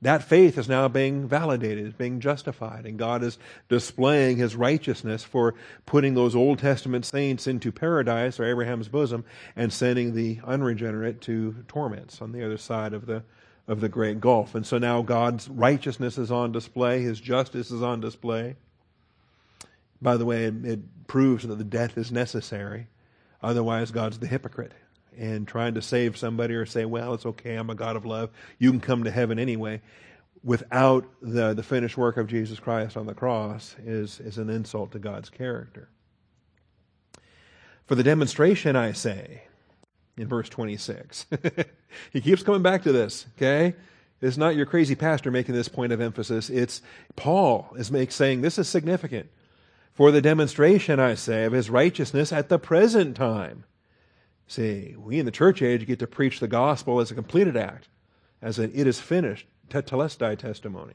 that 0.00 0.22
faith 0.22 0.56
is 0.58 0.68
now 0.68 0.88
being 0.88 1.26
validated, 1.26 1.86
is 1.86 1.92
being 1.94 2.20
justified, 2.20 2.86
and 2.86 2.98
God 2.98 3.22
is 3.22 3.38
displaying 3.68 4.36
his 4.36 4.54
righteousness 4.54 5.24
for 5.24 5.54
putting 5.86 6.14
those 6.14 6.36
Old 6.36 6.60
Testament 6.60 7.04
saints 7.04 7.46
into 7.46 7.72
paradise 7.72 8.38
or 8.38 8.44
Abraham's 8.44 8.88
bosom 8.88 9.24
and 9.56 9.72
sending 9.72 10.14
the 10.14 10.40
unregenerate 10.44 11.20
to 11.22 11.64
torments 11.66 12.22
on 12.22 12.32
the 12.32 12.44
other 12.44 12.58
side 12.58 12.92
of 12.92 13.06
the 13.06 13.22
of 13.66 13.82
the 13.82 13.88
great 13.90 14.18
gulf. 14.18 14.54
And 14.54 14.66
so 14.66 14.78
now 14.78 15.02
God's 15.02 15.46
righteousness 15.46 16.16
is 16.16 16.30
on 16.30 16.52
display, 16.52 17.02
his 17.02 17.20
justice 17.20 17.70
is 17.70 17.82
on 17.82 18.00
display. 18.00 18.56
By 20.00 20.16
the 20.16 20.24
way, 20.24 20.44
it, 20.44 20.64
it 20.64 21.06
proves 21.06 21.46
that 21.46 21.56
the 21.56 21.64
death 21.64 21.98
is 21.98 22.10
necessary 22.10 22.86
Otherwise, 23.42 23.90
God's 23.90 24.18
the 24.18 24.26
hypocrite 24.26 24.72
and 25.18 25.46
trying 25.46 25.74
to 25.74 25.82
save 25.82 26.16
somebody 26.16 26.54
or 26.54 26.64
say, 26.64 26.84
well, 26.84 27.14
it's 27.14 27.26
okay, 27.26 27.56
I'm 27.56 27.70
a 27.70 27.74
God 27.74 27.96
of 27.96 28.06
love. 28.06 28.30
You 28.58 28.70
can 28.70 28.80
come 28.80 29.04
to 29.04 29.10
heaven 29.10 29.38
anyway. 29.38 29.82
Without 30.44 31.04
the, 31.20 31.54
the 31.54 31.62
finished 31.62 31.96
work 31.96 32.16
of 32.16 32.28
Jesus 32.28 32.60
Christ 32.60 32.96
on 32.96 33.06
the 33.06 33.14
cross 33.14 33.74
is, 33.84 34.20
is 34.20 34.38
an 34.38 34.48
insult 34.48 34.92
to 34.92 34.98
God's 34.98 35.30
character. 35.30 35.88
For 37.86 37.94
the 37.94 38.04
demonstration, 38.04 38.76
I 38.76 38.92
say, 38.92 39.42
in 40.16 40.28
verse 40.28 40.48
26, 40.48 41.26
he 42.12 42.20
keeps 42.20 42.42
coming 42.42 42.62
back 42.62 42.82
to 42.84 42.92
this, 42.92 43.26
okay? 43.36 43.74
It's 44.20 44.36
not 44.36 44.56
your 44.56 44.66
crazy 44.66 44.94
pastor 44.94 45.30
making 45.30 45.54
this 45.54 45.68
point 45.68 45.92
of 45.92 46.00
emphasis. 46.00 46.50
It's 46.50 46.82
Paul 47.16 47.68
is 47.76 47.90
make, 47.90 48.12
saying 48.12 48.42
this 48.42 48.58
is 48.58 48.68
significant 48.68 49.30
for 49.94 50.12
the 50.12 50.20
demonstration, 50.20 51.00
I 51.00 51.14
say, 51.14 51.44
of 51.44 51.52
his 51.52 51.70
righteousness 51.70 52.32
at 52.32 52.48
the 52.48 52.58
present 52.58 53.16
time. 53.16 53.64
See, 54.48 54.96
we 54.98 55.18
in 55.18 55.26
the 55.26 55.30
church 55.30 55.60
age 55.60 55.86
get 55.86 55.98
to 55.98 56.06
preach 56.06 56.40
the 56.40 56.48
gospel 56.48 57.00
as 57.00 57.10
a 57.10 57.14
completed 57.14 57.56
act, 57.56 57.88
as 58.40 58.58
an 58.58 58.72
it 58.74 58.86
is 58.86 58.98
finished, 58.98 59.46
tetelestai 59.68 60.38
testimony. 60.38 60.94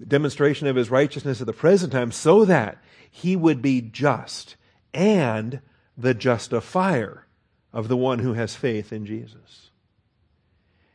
The 0.00 0.06
demonstration 0.06 0.66
of 0.66 0.76
his 0.76 0.90
righteousness 0.90 1.40
at 1.40 1.46
the 1.46 1.52
present 1.52 1.92
time, 1.92 2.10
so 2.10 2.46
that 2.46 2.78
he 3.10 3.36
would 3.36 3.60
be 3.60 3.82
just 3.82 4.56
and 4.94 5.60
the 5.96 6.14
justifier 6.14 7.26
of 7.72 7.88
the 7.88 7.96
one 7.96 8.20
who 8.20 8.32
has 8.32 8.56
faith 8.56 8.92
in 8.92 9.04
Jesus. 9.04 9.70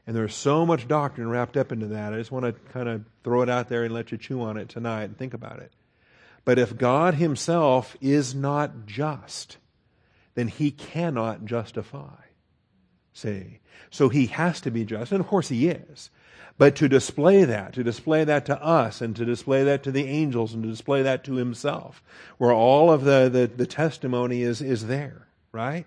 And 0.07 0.15
there's 0.15 0.35
so 0.35 0.65
much 0.65 0.87
doctrine 0.87 1.29
wrapped 1.29 1.55
up 1.55 1.71
into 1.71 1.87
that. 1.87 2.13
I 2.13 2.17
just 2.17 2.31
want 2.31 2.45
to 2.45 2.53
kind 2.73 2.89
of 2.89 3.05
throw 3.23 3.43
it 3.43 3.49
out 3.49 3.69
there 3.69 3.83
and 3.83 3.93
let 3.93 4.11
you 4.11 4.17
chew 4.17 4.41
on 4.41 4.57
it 4.57 4.69
tonight 4.69 5.03
and 5.03 5.17
think 5.17 5.35
about 5.35 5.59
it. 5.59 5.71
But 6.43 6.57
if 6.57 6.75
God 6.75 7.13
Himself 7.13 7.95
is 8.01 8.33
not 8.33 8.87
just, 8.87 9.57
then 10.41 10.47
He 10.47 10.71
cannot 10.71 11.45
justify. 11.45 12.15
See? 13.13 13.59
So 13.91 14.09
He 14.09 14.25
has 14.27 14.59
to 14.61 14.71
be 14.71 14.85
just, 14.85 15.11
and 15.11 15.21
of 15.21 15.27
course 15.27 15.49
He 15.49 15.69
is. 15.69 16.09
But 16.57 16.75
to 16.77 16.89
display 16.89 17.43
that, 17.43 17.73
to 17.73 17.83
display 17.83 18.23
that 18.23 18.47
to 18.47 18.61
us, 18.61 19.01
and 19.01 19.15
to 19.15 19.23
display 19.23 19.63
that 19.63 19.83
to 19.83 19.91
the 19.91 20.05
angels, 20.05 20.53
and 20.53 20.63
to 20.63 20.69
display 20.69 21.03
that 21.03 21.23
to 21.25 21.35
Himself, 21.35 22.01
where 22.39 22.51
all 22.51 22.91
of 22.91 23.03
the, 23.03 23.29
the, 23.29 23.51
the 23.55 23.67
testimony 23.67 24.41
is, 24.41 24.61
is 24.61 24.87
there, 24.87 25.27
right? 25.51 25.85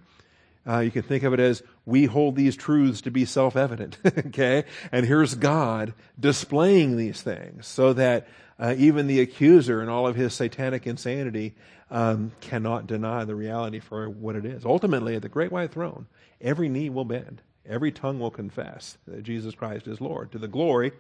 Uh, 0.67 0.79
you 0.79 0.93
can 0.93 1.03
think 1.03 1.25
of 1.25 1.35
it 1.35 1.41
as 1.41 1.63
we 1.85 2.05
hold 2.07 2.37
these 2.37 2.57
truths 2.57 3.01
to 3.03 3.11
be 3.11 3.25
self 3.25 3.57
evident, 3.57 3.99
okay? 4.07 4.65
And 4.93 5.05
here's 5.05 5.35
God 5.35 5.95
displaying 6.19 6.97
these 6.97 7.21
things 7.21 7.67
so 7.67 7.93
that 7.95 8.29
uh, 8.59 8.75
even 8.77 9.07
the 9.07 9.21
accuser 9.21 9.81
and 9.81 9.91
all 9.91 10.07
of 10.07 10.17
his 10.17 10.35
satanic 10.35 10.87
insanity 10.87 11.55
um, 11.91 12.33
cannot 12.41 12.87
deny 12.87 13.25
the 13.25 13.35
reality 13.35 13.81
for 13.81 14.09
what 14.09 14.37
it 14.37 14.45
is. 14.45 14.65
Ultimately, 14.65 15.17
at 15.17 15.23
the 15.23 15.29
great 15.29 15.53
white 15.53 15.73
throne, 15.73 16.07
every 16.41 16.69
knee 16.69 16.91
will 16.91 17.05
bend, 17.05 17.43
every 17.67 17.93
tongue 17.93 18.19
will 18.19 18.31
confess 18.31 18.99
that 19.07 19.23
Jesus 19.23 19.55
Christ 19.55 19.87
is 19.87 20.01
Lord 20.01 20.33
to 20.33 20.39
the 20.39 20.49
glory 20.49 20.93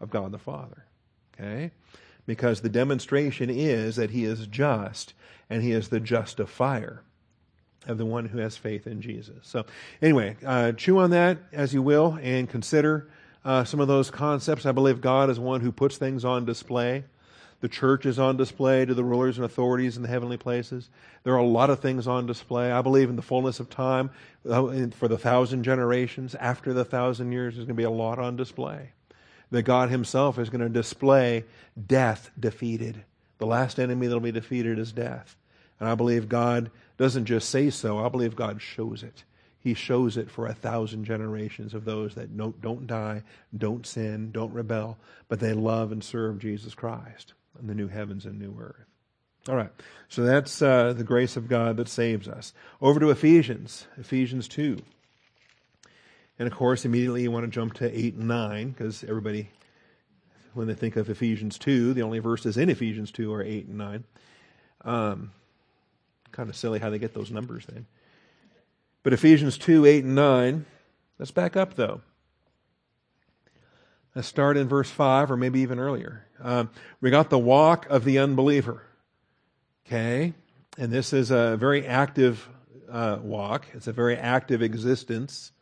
of 0.00 0.10
God 0.10 0.32
the 0.32 0.38
Father. 0.38 0.84
Okay? 1.34 1.70
Because 2.26 2.60
the 2.60 2.68
demonstration 2.68 3.48
is 3.50 3.96
that 3.96 4.10
he 4.10 4.24
is 4.24 4.46
just 4.46 5.14
and 5.48 5.62
he 5.62 5.72
is 5.72 5.88
the 5.88 6.00
justifier 6.00 7.02
of 7.86 7.96
the 7.96 8.04
one 8.04 8.26
who 8.26 8.38
has 8.38 8.56
faith 8.56 8.86
in 8.86 9.00
Jesus. 9.00 9.36
So, 9.42 9.64
anyway, 10.02 10.36
uh, 10.44 10.72
chew 10.72 10.98
on 10.98 11.10
that 11.10 11.38
as 11.52 11.72
you 11.72 11.80
will 11.80 12.18
and 12.20 12.48
consider 12.48 13.08
uh, 13.44 13.64
some 13.64 13.80
of 13.80 13.88
those 13.88 14.10
concepts. 14.10 14.66
I 14.66 14.72
believe 14.72 15.00
God 15.00 15.30
is 15.30 15.38
one 15.38 15.60
who 15.60 15.72
puts 15.72 15.96
things 15.96 16.24
on 16.24 16.44
display. 16.44 17.04
The 17.60 17.68
church 17.68 18.06
is 18.06 18.18
on 18.18 18.36
display 18.36 18.84
to 18.84 18.94
the 18.94 19.02
rulers 19.02 19.36
and 19.36 19.44
authorities 19.44 19.96
in 19.96 20.02
the 20.02 20.08
heavenly 20.08 20.36
places. 20.36 20.88
There 21.24 21.34
are 21.34 21.38
a 21.38 21.46
lot 21.46 21.70
of 21.70 21.80
things 21.80 22.06
on 22.06 22.26
display. 22.26 22.70
I 22.70 22.82
believe 22.82 23.08
in 23.08 23.16
the 23.16 23.22
fullness 23.22 23.58
of 23.58 23.68
time, 23.68 24.10
uh, 24.48 24.86
for 24.92 25.08
the 25.08 25.18
thousand 25.18 25.64
generations, 25.64 26.36
after 26.36 26.72
the 26.72 26.84
thousand 26.84 27.32
years, 27.32 27.54
there's 27.54 27.66
going 27.66 27.74
to 27.76 27.80
be 27.80 27.84
a 27.84 27.90
lot 27.90 28.20
on 28.20 28.36
display. 28.36 28.90
That 29.50 29.62
God 29.62 29.90
Himself 29.90 30.38
is 30.38 30.50
going 30.50 30.60
to 30.60 30.68
display 30.68 31.44
death 31.86 32.30
defeated. 32.38 33.02
The 33.38 33.46
last 33.46 33.80
enemy 33.80 34.06
that 34.06 34.14
will 34.14 34.20
be 34.20 34.32
defeated 34.32 34.78
is 34.78 34.92
death. 34.92 35.36
And 35.80 35.88
I 35.88 35.94
believe 35.94 36.28
God 36.28 36.70
doesn't 36.96 37.26
just 37.26 37.48
say 37.48 37.70
so, 37.70 38.04
I 38.04 38.08
believe 38.08 38.36
God 38.36 38.60
shows 38.60 39.02
it 39.02 39.24
he 39.68 39.74
shows 39.74 40.16
it 40.16 40.30
for 40.30 40.46
a 40.46 40.54
thousand 40.54 41.04
generations 41.04 41.74
of 41.74 41.84
those 41.84 42.14
that 42.14 42.34
don't, 42.34 42.58
don't 42.62 42.86
die, 42.86 43.22
don't 43.54 43.86
sin, 43.86 44.30
don't 44.32 44.54
rebel, 44.54 44.96
but 45.28 45.40
they 45.40 45.52
love 45.52 45.92
and 45.92 46.02
serve 46.02 46.38
Jesus 46.38 46.74
Christ 46.74 47.34
in 47.60 47.66
the 47.66 47.74
new 47.74 47.86
heavens 47.86 48.24
and 48.24 48.38
new 48.38 48.56
earth. 48.58 48.86
All 49.46 49.56
right, 49.56 49.70
so 50.08 50.22
that's 50.22 50.62
uh, 50.62 50.94
the 50.94 51.04
grace 51.04 51.36
of 51.36 51.48
God 51.48 51.76
that 51.76 51.88
saves 51.88 52.28
us. 52.28 52.54
Over 52.80 52.98
to 53.00 53.10
Ephesians, 53.10 53.86
Ephesians 53.98 54.48
2. 54.48 54.78
And 56.38 56.48
of 56.48 56.54
course, 56.54 56.86
immediately 56.86 57.22
you 57.22 57.30
want 57.30 57.44
to 57.44 57.50
jump 57.50 57.74
to 57.74 57.98
8 57.98 58.14
and 58.14 58.26
9, 58.26 58.70
because 58.70 59.04
everybody, 59.04 59.50
when 60.54 60.66
they 60.66 60.74
think 60.74 60.96
of 60.96 61.10
Ephesians 61.10 61.58
2, 61.58 61.92
the 61.92 62.02
only 62.02 62.20
verses 62.20 62.56
in 62.56 62.70
Ephesians 62.70 63.12
2 63.12 63.34
are 63.34 63.42
8 63.42 63.66
and 63.66 63.76
9. 63.76 64.04
Um, 64.86 65.32
kind 66.32 66.48
of 66.48 66.56
silly 66.56 66.78
how 66.78 66.88
they 66.88 66.98
get 66.98 67.12
those 67.12 67.30
numbers 67.30 67.66
then. 67.66 67.84
But 69.02 69.12
Ephesians 69.12 69.58
2 69.58 69.86
8 69.86 70.04
and 70.04 70.14
9, 70.14 70.66
let's 71.18 71.30
back 71.30 71.56
up 71.56 71.74
though. 71.74 72.00
Let's 74.14 74.28
start 74.28 74.56
in 74.56 74.68
verse 74.68 74.90
5 74.90 75.30
or 75.30 75.36
maybe 75.36 75.60
even 75.60 75.78
earlier. 75.78 76.26
Um, 76.42 76.70
we 77.00 77.10
got 77.10 77.30
the 77.30 77.38
walk 77.38 77.86
of 77.88 78.04
the 78.04 78.18
unbeliever. 78.18 78.82
Okay? 79.86 80.34
And 80.76 80.92
this 80.92 81.12
is 81.12 81.30
a 81.30 81.56
very 81.56 81.86
active 81.86 82.48
uh, 82.90 83.18
walk, 83.22 83.66
it's 83.74 83.86
a 83.86 83.92
very 83.92 84.16
active 84.16 84.62
existence. 84.62 85.52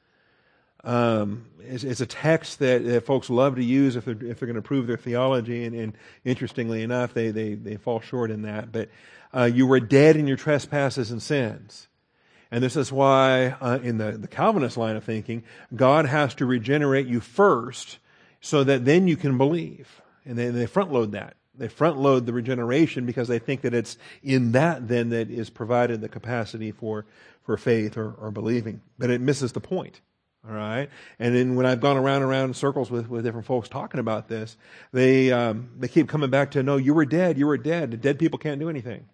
Um, 0.84 1.46
it's, 1.58 1.82
it's, 1.82 2.00
a 2.00 2.06
text 2.06 2.60
that, 2.60 2.84
that, 2.84 3.04
folks 3.04 3.28
love 3.28 3.56
to 3.56 3.64
use 3.64 3.96
if 3.96 4.04
they're, 4.04 4.14
if 4.14 4.38
they're 4.38 4.46
going 4.46 4.54
to 4.54 4.62
prove 4.62 4.86
their 4.86 4.96
theology, 4.96 5.64
and, 5.64 5.74
and 5.74 5.98
interestingly 6.24 6.82
enough, 6.82 7.12
they, 7.12 7.32
they, 7.32 7.54
they 7.54 7.76
fall 7.76 8.00
short 8.00 8.30
in 8.30 8.42
that. 8.42 8.70
But 8.70 8.90
uh, 9.34 9.50
you 9.52 9.66
were 9.66 9.80
dead 9.80 10.14
in 10.14 10.28
your 10.28 10.36
trespasses 10.36 11.10
and 11.10 11.20
sins. 11.20 11.88
And 12.56 12.62
this 12.62 12.74
is 12.74 12.90
why, 12.90 13.54
uh, 13.60 13.80
in 13.82 13.98
the, 13.98 14.12
the 14.12 14.28
Calvinist 14.28 14.78
line 14.78 14.96
of 14.96 15.04
thinking, 15.04 15.42
God 15.74 16.06
has 16.06 16.34
to 16.36 16.46
regenerate 16.46 17.06
you 17.06 17.20
first 17.20 17.98
so 18.40 18.64
that 18.64 18.86
then 18.86 19.06
you 19.06 19.18
can 19.18 19.36
believe. 19.36 20.00
And 20.24 20.38
they, 20.38 20.48
they 20.48 20.64
front 20.64 20.90
load 20.90 21.12
that. 21.12 21.36
They 21.54 21.68
front 21.68 21.98
load 21.98 22.24
the 22.24 22.32
regeneration 22.32 23.04
because 23.04 23.28
they 23.28 23.38
think 23.38 23.60
that 23.60 23.74
it's 23.74 23.98
in 24.22 24.52
that 24.52 24.88
then 24.88 25.10
that 25.10 25.30
is 25.30 25.50
provided 25.50 26.00
the 26.00 26.08
capacity 26.08 26.72
for, 26.72 27.04
for 27.42 27.58
faith 27.58 27.98
or, 27.98 28.12
or 28.12 28.30
believing. 28.30 28.80
But 28.98 29.10
it 29.10 29.20
misses 29.20 29.52
the 29.52 29.60
point. 29.60 30.00
All 30.48 30.54
right. 30.54 30.88
And 31.18 31.36
then 31.36 31.56
when 31.56 31.66
I've 31.66 31.82
gone 31.82 31.98
around 31.98 32.22
and 32.22 32.30
around 32.30 32.48
in 32.48 32.54
circles 32.54 32.90
with, 32.90 33.06
with 33.06 33.22
different 33.22 33.46
folks 33.46 33.68
talking 33.68 34.00
about 34.00 34.28
this, 34.28 34.56
they, 34.92 35.30
um, 35.30 35.68
they 35.78 35.88
keep 35.88 36.08
coming 36.08 36.30
back 36.30 36.52
to, 36.52 36.62
no, 36.62 36.78
you 36.78 36.94
were 36.94 37.04
dead. 37.04 37.36
You 37.36 37.48
were 37.48 37.58
dead. 37.58 38.00
Dead 38.00 38.18
people 38.18 38.38
can't 38.38 38.58
do 38.58 38.70
anything. 38.70 39.10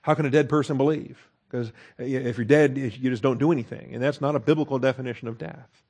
How 0.00 0.14
can 0.14 0.24
a 0.24 0.30
dead 0.30 0.48
person 0.48 0.78
believe? 0.78 1.28
Because 1.52 1.68
uh, 1.68 2.04
if 2.04 2.38
you're 2.38 2.46
dead, 2.46 2.78
you 2.78 3.10
just 3.10 3.22
don't 3.22 3.38
do 3.38 3.52
anything. 3.52 3.90
And 3.92 4.02
that's 4.02 4.20
not 4.20 4.34
a 4.34 4.40
biblical 4.40 4.78
definition 4.78 5.28
of 5.28 5.36
death. 5.36 5.82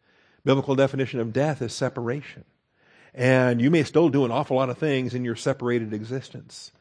Biblical 0.45 0.75
definition 0.75 1.21
of 1.21 1.33
death 1.33 1.63
is 1.63 1.73
separation. 1.73 2.45
And 3.15 3.61
you 3.61 3.71
may 3.71 3.85
still 3.85 4.09
do 4.09 4.25
an 4.25 4.33
awful 4.33 4.57
lot 4.57 4.71
of 4.71 4.79
things 4.79 5.15
in 5.15 5.25
your 5.25 5.37
separated 5.37 5.93
existence. 5.93 6.73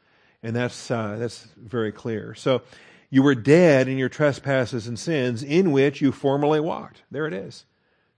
And 0.42 0.56
that's, 0.56 0.90
uh, 0.90 1.18
that's 1.20 1.48
very 1.56 1.92
clear. 1.92 2.34
So 2.34 2.64
you 3.12 3.22
were 3.22 3.36
dead 3.36 3.88
in 3.88 3.98
your 4.00 4.10
trespasses 4.10 4.88
and 4.88 4.98
sins 4.98 5.44
in 5.44 5.72
which 5.72 6.02
you 6.02 6.12
formerly 6.12 6.60
walked. 6.60 7.04
There 7.12 7.28
it 7.28 7.34
is. 7.34 7.66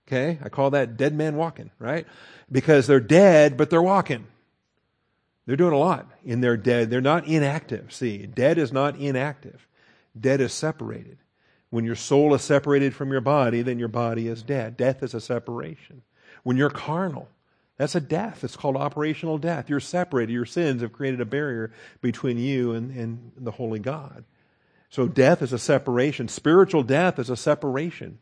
Okay? 0.08 0.38
I 0.42 0.48
call 0.48 0.70
that 0.70 0.96
dead 0.96 1.14
man 1.14 1.36
walking, 1.36 1.70
right? 1.78 2.06
Because 2.50 2.86
they're 2.86 3.00
dead, 3.00 3.58
but 3.58 3.68
they're 3.68 3.82
walking. 3.82 4.26
They're 5.44 5.56
doing 5.56 5.74
a 5.74 5.78
lot 5.78 6.10
in 6.24 6.40
their 6.40 6.56
dead. 6.56 6.88
They're 6.88 7.02
not 7.02 7.26
inactive. 7.26 7.92
See, 7.92 8.24
dead 8.26 8.56
is 8.56 8.72
not 8.72 8.96
inactive. 8.96 9.66
Dead 10.18 10.40
is 10.40 10.52
separated. 10.52 11.18
When 11.70 11.84
your 11.84 11.96
soul 11.96 12.34
is 12.34 12.42
separated 12.42 12.94
from 12.94 13.10
your 13.10 13.20
body, 13.20 13.62
then 13.62 13.78
your 13.78 13.88
body 13.88 14.28
is 14.28 14.42
dead. 14.42 14.76
Death 14.76 15.02
is 15.02 15.14
a 15.14 15.20
separation. 15.20 16.02
When 16.44 16.56
you're 16.56 16.70
carnal, 16.70 17.28
that's 17.76 17.96
a 17.96 18.00
death. 18.00 18.44
It's 18.44 18.56
called 18.56 18.76
operational 18.76 19.38
death. 19.38 19.68
You're 19.68 19.80
separated. 19.80 20.32
Your 20.32 20.46
sins 20.46 20.82
have 20.82 20.92
created 20.92 21.20
a 21.20 21.24
barrier 21.24 21.72
between 22.00 22.38
you 22.38 22.72
and, 22.72 22.96
and 22.96 23.32
the 23.36 23.50
Holy 23.50 23.80
God. 23.80 24.24
So 24.88 25.08
death 25.08 25.42
is 25.42 25.52
a 25.52 25.58
separation. 25.58 26.28
Spiritual 26.28 26.84
death 26.84 27.18
is 27.18 27.30
a 27.30 27.36
separation. 27.36 28.20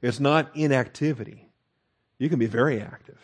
It's 0.00 0.20
not 0.20 0.50
inactivity. 0.54 1.50
You 2.18 2.30
can 2.30 2.38
be 2.38 2.46
very 2.46 2.80
active. 2.80 3.18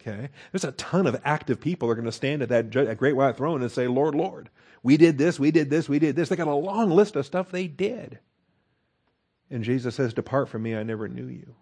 Okay? 0.00 0.30
There's 0.50 0.64
a 0.64 0.72
ton 0.72 1.06
of 1.06 1.20
active 1.24 1.60
people 1.60 1.86
that 1.86 1.92
are 1.92 1.96
going 1.96 2.06
to 2.06 2.12
stand 2.12 2.42
at 2.42 2.48
that, 2.48 2.72
that 2.72 2.98
great 2.98 3.14
white 3.14 3.36
throne 3.36 3.62
and 3.62 3.70
say, 3.70 3.86
Lord, 3.86 4.16
Lord, 4.16 4.50
we 4.82 4.96
did 4.96 5.18
this, 5.18 5.38
we 5.38 5.50
did 5.50 5.70
this, 5.70 5.88
we 5.88 5.98
did 5.98 6.16
this. 6.16 6.28
They 6.28 6.36
got 6.36 6.48
a 6.48 6.54
long 6.54 6.90
list 6.90 7.16
of 7.16 7.26
stuff 7.26 7.50
they 7.50 7.66
did. 7.66 8.18
And 9.50 9.64
Jesus 9.64 9.94
says, 9.94 10.14
Depart 10.14 10.48
from 10.48 10.62
me, 10.62 10.76
I 10.76 10.82
never 10.82 11.08
knew 11.08 11.26
you. 11.26 11.54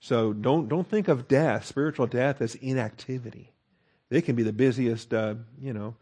So 0.00 0.32
don't, 0.32 0.68
don't 0.68 0.88
think 0.88 1.08
of 1.08 1.26
death, 1.26 1.64
spiritual 1.64 2.06
death, 2.06 2.40
as 2.40 2.54
inactivity. 2.56 3.52
They 4.10 4.22
can 4.22 4.36
be 4.36 4.42
the 4.42 4.52
busiest, 4.52 5.12
uh, 5.12 5.34
you 5.60 5.72
know, 5.72 5.96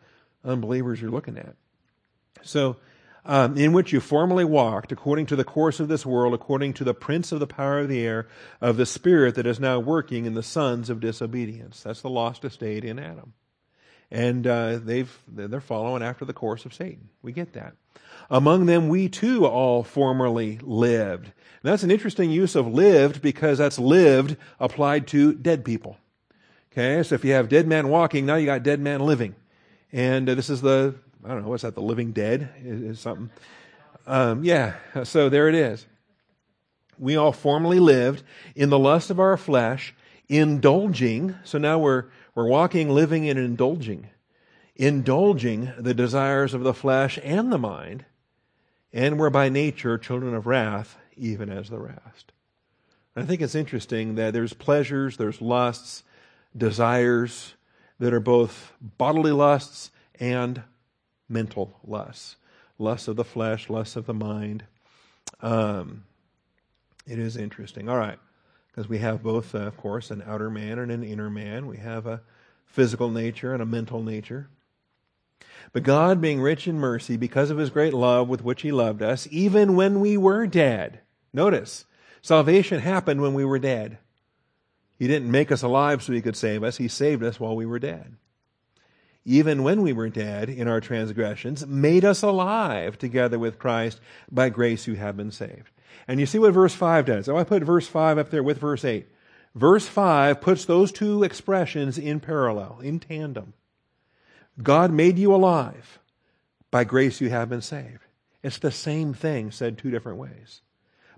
unbelievers 0.44 1.01
you're 1.01 1.11
looking 1.11 1.38
at. 1.38 1.57
So, 2.42 2.77
um, 3.25 3.57
in 3.57 3.72
which 3.72 3.92
you 3.92 4.01
formerly 4.01 4.44
walked, 4.44 4.92
according 4.92 5.27
to 5.27 5.37
the 5.37 5.44
course 5.44 5.81
of 5.81 5.88
this 5.88 6.07
world, 6.07 6.33
according 6.33 6.75
to 6.75 6.85
the 6.85 6.94
prince 6.94 7.33
of 7.33 7.40
the 7.40 7.46
power 7.46 7.81
of 7.81 7.88
the 7.88 8.01
air, 8.01 8.29
of 8.61 8.77
the 8.77 8.87
spirit 8.87 9.35
that 9.35 9.46
is 9.46 9.59
now 9.59 9.81
working 9.81 10.27
in 10.27 10.35
the 10.35 10.44
sons 10.44 10.90
of 10.90 11.01
disobedience. 11.01 11.83
That's 11.83 12.03
the 12.03 12.11
lost 12.11 12.44
estate 12.44 12.85
in 12.85 13.01
Adam. 13.01 13.33
And 14.11 14.47
uh, 14.47 14.79
they've, 14.79 15.11
they're 15.29 15.61
following 15.61 16.03
after 16.03 16.25
the 16.25 16.33
course 16.33 16.64
of 16.64 16.73
Satan. 16.73 17.09
We 17.23 17.33
get 17.33 17.55
that. 17.55 17.75
Among 18.31 18.66
them 18.66 18.88
we 18.88 19.09
too 19.09 19.47
all 19.47 19.83
formerly 19.83 20.59
lived. 20.62 21.25
And 21.25 21.73
that's 21.73 21.83
an 21.83 21.90
interesting 21.90 22.31
use 22.31 22.55
of 22.55 22.66
lived 22.66 23.23
because 23.23 23.59
that's 23.59 23.79
lived 23.79 24.37
applied 24.61 25.07
to 25.09 25.35
dead 25.35 25.64
people. 25.64 25.97
Okay, 26.73 27.03
so 27.03 27.14
if 27.14 27.25
you 27.25 27.33
have 27.33 27.49
dead 27.49 27.66
man 27.66 27.88
walking, 27.88 28.27
now 28.27 28.37
you 28.37 28.47
got 28.47 28.62
dead 28.62 28.81
man 28.81 29.01
living. 29.01 29.35
And 29.92 30.29
uh, 30.29 30.35
this 30.35 30.51
is 30.51 30.61
the, 30.61 30.95
I 31.25 31.29
don't 31.29 31.42
know, 31.42 31.49
what's 31.49 31.62
that, 31.62 31.75
the 31.75 31.81
living 31.81 32.12
dead 32.12 32.51
is, 32.62 32.83
is 32.83 33.01
something. 33.01 33.31
Um, 34.07 34.45
yeah, 34.45 34.75
so 35.05 35.29
there 35.29 35.49
it 35.49 35.55
is. 35.55 35.87
We 36.99 37.16
all 37.16 37.33
formerly 37.33 37.81
lived 37.81 38.23
in 38.55 38.71
the 38.71 38.79
lust 38.79 39.11
of 39.11 39.19
our 39.19 39.37
flesh, 39.37 39.95
indulging. 40.29 41.35
So 41.45 41.59
now 41.59 41.79
we're, 41.79 42.07
we're 42.37 42.46
walking, 42.46 42.88
living, 42.88 43.29
and 43.29 43.37
indulging. 43.37 44.11
Indulging 44.77 45.72
the 45.77 45.94
desires 45.94 46.55
of 46.55 46.62
the 46.62 46.75
flesh 46.75 47.18
and 47.25 47.51
the 47.51 47.59
mind 47.59 48.05
and 48.96 49.18
we're 49.18 49.29
by 49.29 49.51
nature 49.51 49.99
children 49.99 50.35
of 50.35 50.46
wrath, 50.46 50.96
even 51.18 51.51
as 51.51 51.68
the 51.68 51.79
rest. 51.79 52.33
And 53.14 53.22
I 53.22 53.27
think 53.27 53.42
it's 53.42 53.55
interesting 53.55 54.14
that 54.14 54.33
there's 54.33 54.55
pleasures, 54.55 55.18
there's 55.18 55.42
lusts, 55.42 56.03
desires 56.57 57.55
that 57.99 58.14
are 58.14 58.20
both 58.20 58.72
bodily 58.81 59.33
lusts 59.33 59.90
and 60.18 60.62
mental 61.29 61.79
lusts. 61.85 62.37
Lusts 62.79 63.07
of 63.07 63.16
the 63.16 63.25
flesh, 63.25 63.68
lusts 63.68 63.96
of 63.96 64.07
the 64.07 64.14
mind. 64.14 64.64
Um, 65.42 66.05
it 67.07 67.18
is 67.18 67.37
interesting. 67.37 67.90
All 67.90 67.99
right. 67.99 68.18
Because 68.77 68.91
we 68.91 68.99
have 68.99 69.23
both, 69.23 69.55
uh, 69.55 69.61
of 69.61 69.79
course, 69.79 70.11
an 70.11 70.23
outer 70.27 70.51
man 70.51 70.79
and 70.79 70.93
an 70.93 71.03
inner 71.03 71.31
man. 71.31 71.67
We 71.67 71.79
have 71.79 72.07
a 72.07 72.21
physical 72.67 73.11
nature 73.11 73.55
and 73.55 73.62
a 73.62 73.67
mental 73.67 74.03
nature. 74.03 74.51
But 75.73 75.83
God, 75.83 76.21
being 76.21 76.43
rich 76.43 76.69
in 76.69 76.79
mercy, 76.79 77.17
because 77.17 77.49
of 77.49 77.57
his 77.57 77.71
great 77.71 77.95
love 77.95 78.29
with 78.29 78.45
which 78.45 78.61
he 78.61 78.73
loved 78.73 79.01
us, 79.01 79.27
even 79.31 79.77
when 79.77 80.01
we 80.01 80.19
were 80.19 80.47
dead. 80.47 81.01
Notice, 81.33 81.87
salvation 82.21 82.81
happened 82.81 83.23
when 83.23 83.33
we 83.33 83.47
were 83.47 83.59
dead. 83.59 83.97
He 84.99 85.07
didn't 85.07 85.31
make 85.31 85.51
us 85.51 85.62
alive 85.62 86.03
so 86.03 86.12
he 86.12 86.21
could 86.21 86.37
save 86.37 86.62
us, 86.62 86.77
he 86.77 86.89
saved 86.89 87.23
us 87.23 87.41
while 87.41 87.57
we 87.57 87.67
were 87.67 87.79
dead. 87.79 88.17
Even 89.25 89.62
when 89.62 89.81
we 89.81 89.95
were 89.95 90.11
dead 90.11 90.51
in 90.51 90.69
our 90.69 90.83
transgressions, 90.83 91.67
made 91.67 92.05
us 92.05 92.23
alive 92.23 92.99
together 92.99 93.39
with 93.39 93.59
Christ. 93.59 94.01
By 94.31 94.51
grace 94.51 94.87
you 94.87 94.97
have 94.97 95.17
been 95.17 95.33
saved. 95.33 95.71
And 96.09 96.20
you 96.20 96.26
see 96.26 96.38
what 96.38 96.52
verse 96.52 96.74
5 96.74 97.06
does. 97.06 97.28
Oh, 97.28 97.37
I 97.37 97.44
put 97.44 97.62
verse 97.62 97.87
5 97.87 98.18
up 98.18 98.30
there 98.30 98.42
with 98.42 98.59
verse 98.59 98.85
8. 98.85 99.06
Verse 99.54 99.87
5 99.87 100.40
puts 100.40 100.64
those 100.64 100.92
two 100.92 101.22
expressions 101.22 101.98
in 101.98 102.20
parallel, 102.20 102.78
in 102.82 103.00
tandem. 103.00 103.54
God 104.62 104.92
made 104.92 105.18
you 105.18 105.35
alive. 105.35 105.98
By 106.70 106.85
grace 106.85 107.20
you 107.20 107.30
have 107.30 107.48
been 107.48 107.62
saved. 107.62 108.04
It's 108.42 108.59
the 108.59 108.70
same 108.70 109.14
thing 109.14 109.50
said 109.50 109.78
two 109.78 109.90
different 109.90 110.18
ways. 110.18 110.61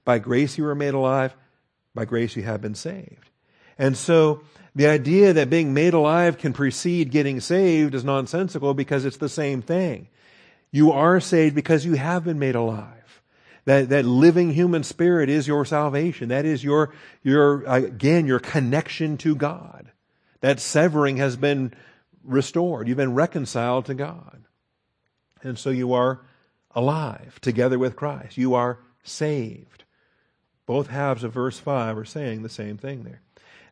By 0.04 0.18
grace 0.18 0.56
you 0.56 0.64
were 0.64 0.74
made 0.74 0.94
alive. 0.94 1.34
By 1.94 2.04
grace 2.04 2.36
you 2.36 2.42
have 2.44 2.60
been 2.60 2.74
saved. 2.74 3.30
And 3.76 3.96
so 3.96 4.42
the 4.74 4.86
idea 4.86 5.32
that 5.32 5.50
being 5.50 5.74
made 5.74 5.94
alive 5.94 6.38
can 6.38 6.52
precede 6.52 7.10
getting 7.10 7.40
saved 7.40 7.94
is 7.94 8.04
nonsensical 8.04 8.74
because 8.74 9.04
it's 9.04 9.16
the 9.16 9.28
same 9.28 9.62
thing. 9.62 10.08
You 10.70 10.92
are 10.92 11.20
saved 11.20 11.54
because 11.54 11.84
you 11.84 11.94
have 11.94 12.24
been 12.24 12.38
made 12.38 12.54
alive. 12.54 12.97
That, 13.68 13.90
that 13.90 14.06
living 14.06 14.54
human 14.54 14.82
spirit 14.82 15.28
is 15.28 15.46
your 15.46 15.66
salvation. 15.66 16.30
That 16.30 16.46
is 16.46 16.64
your, 16.64 16.94
your, 17.22 17.64
again, 17.64 18.26
your 18.26 18.38
connection 18.38 19.18
to 19.18 19.34
God. 19.34 19.92
That 20.40 20.58
severing 20.58 21.18
has 21.18 21.36
been 21.36 21.74
restored. 22.24 22.88
You've 22.88 22.96
been 22.96 23.12
reconciled 23.12 23.84
to 23.84 23.94
God. 23.94 24.44
And 25.42 25.58
so 25.58 25.68
you 25.68 25.92
are 25.92 26.22
alive 26.74 27.42
together 27.42 27.78
with 27.78 27.94
Christ. 27.94 28.38
You 28.38 28.54
are 28.54 28.78
saved. 29.02 29.84
Both 30.64 30.86
halves 30.86 31.22
of 31.22 31.34
verse 31.34 31.58
5 31.58 31.98
are 31.98 32.06
saying 32.06 32.44
the 32.44 32.48
same 32.48 32.78
thing 32.78 33.02
there. 33.02 33.20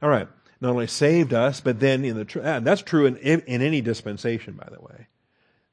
All 0.02 0.10
right. 0.10 0.28
Not 0.60 0.72
only 0.72 0.88
saved 0.88 1.32
us, 1.32 1.62
but 1.62 1.80
then 1.80 2.04
in 2.04 2.18
the, 2.18 2.40
and 2.42 2.66
that's 2.66 2.82
true 2.82 3.06
in, 3.06 3.16
in 3.16 3.62
any 3.62 3.80
dispensation, 3.80 4.60
by 4.62 4.68
the 4.70 4.82
way. 4.82 5.06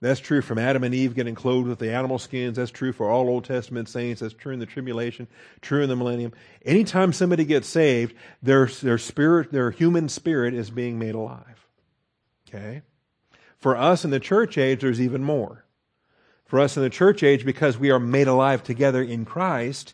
That's 0.03 0.19
true 0.19 0.41
from 0.41 0.57
Adam 0.57 0.83
and 0.83 0.93
Eve 0.93 1.15
getting 1.15 1.33
clothed 1.33 1.69
with 1.69 1.79
the 1.79 1.93
animal 1.93 2.19
skins. 2.19 2.57
That's 2.57 2.71
true 2.71 2.91
for 2.91 3.09
all 3.09 3.29
Old 3.29 3.45
Testament 3.45 3.87
saints. 3.87 4.19
That's 4.19 4.33
true 4.33 4.51
in 4.51 4.59
the 4.59 4.65
tribulation, 4.65 5.27
true 5.61 5.81
in 5.81 5.87
the 5.87 5.95
millennium. 5.95 6.33
Anytime 6.65 7.13
somebody 7.13 7.45
gets 7.45 7.69
saved, 7.69 8.13
their, 8.41 8.65
their 8.65 8.97
spirit, 8.97 9.53
their 9.53 9.71
human 9.71 10.09
spirit 10.09 10.55
is 10.55 10.69
being 10.69 10.99
made 10.99 11.15
alive. 11.15 11.65
Okay? 12.49 12.81
For 13.55 13.77
us 13.77 14.03
in 14.03 14.11
the 14.11 14.19
church 14.19 14.57
age, 14.57 14.81
there's 14.81 14.99
even 14.99 15.23
more. 15.23 15.63
For 16.43 16.59
us 16.59 16.75
in 16.75 16.83
the 16.83 16.89
church 16.89 17.23
age, 17.23 17.45
because 17.45 17.77
we 17.77 17.89
are 17.89 17.97
made 17.97 18.27
alive 18.27 18.61
together 18.61 19.01
in 19.01 19.23
Christ, 19.23 19.93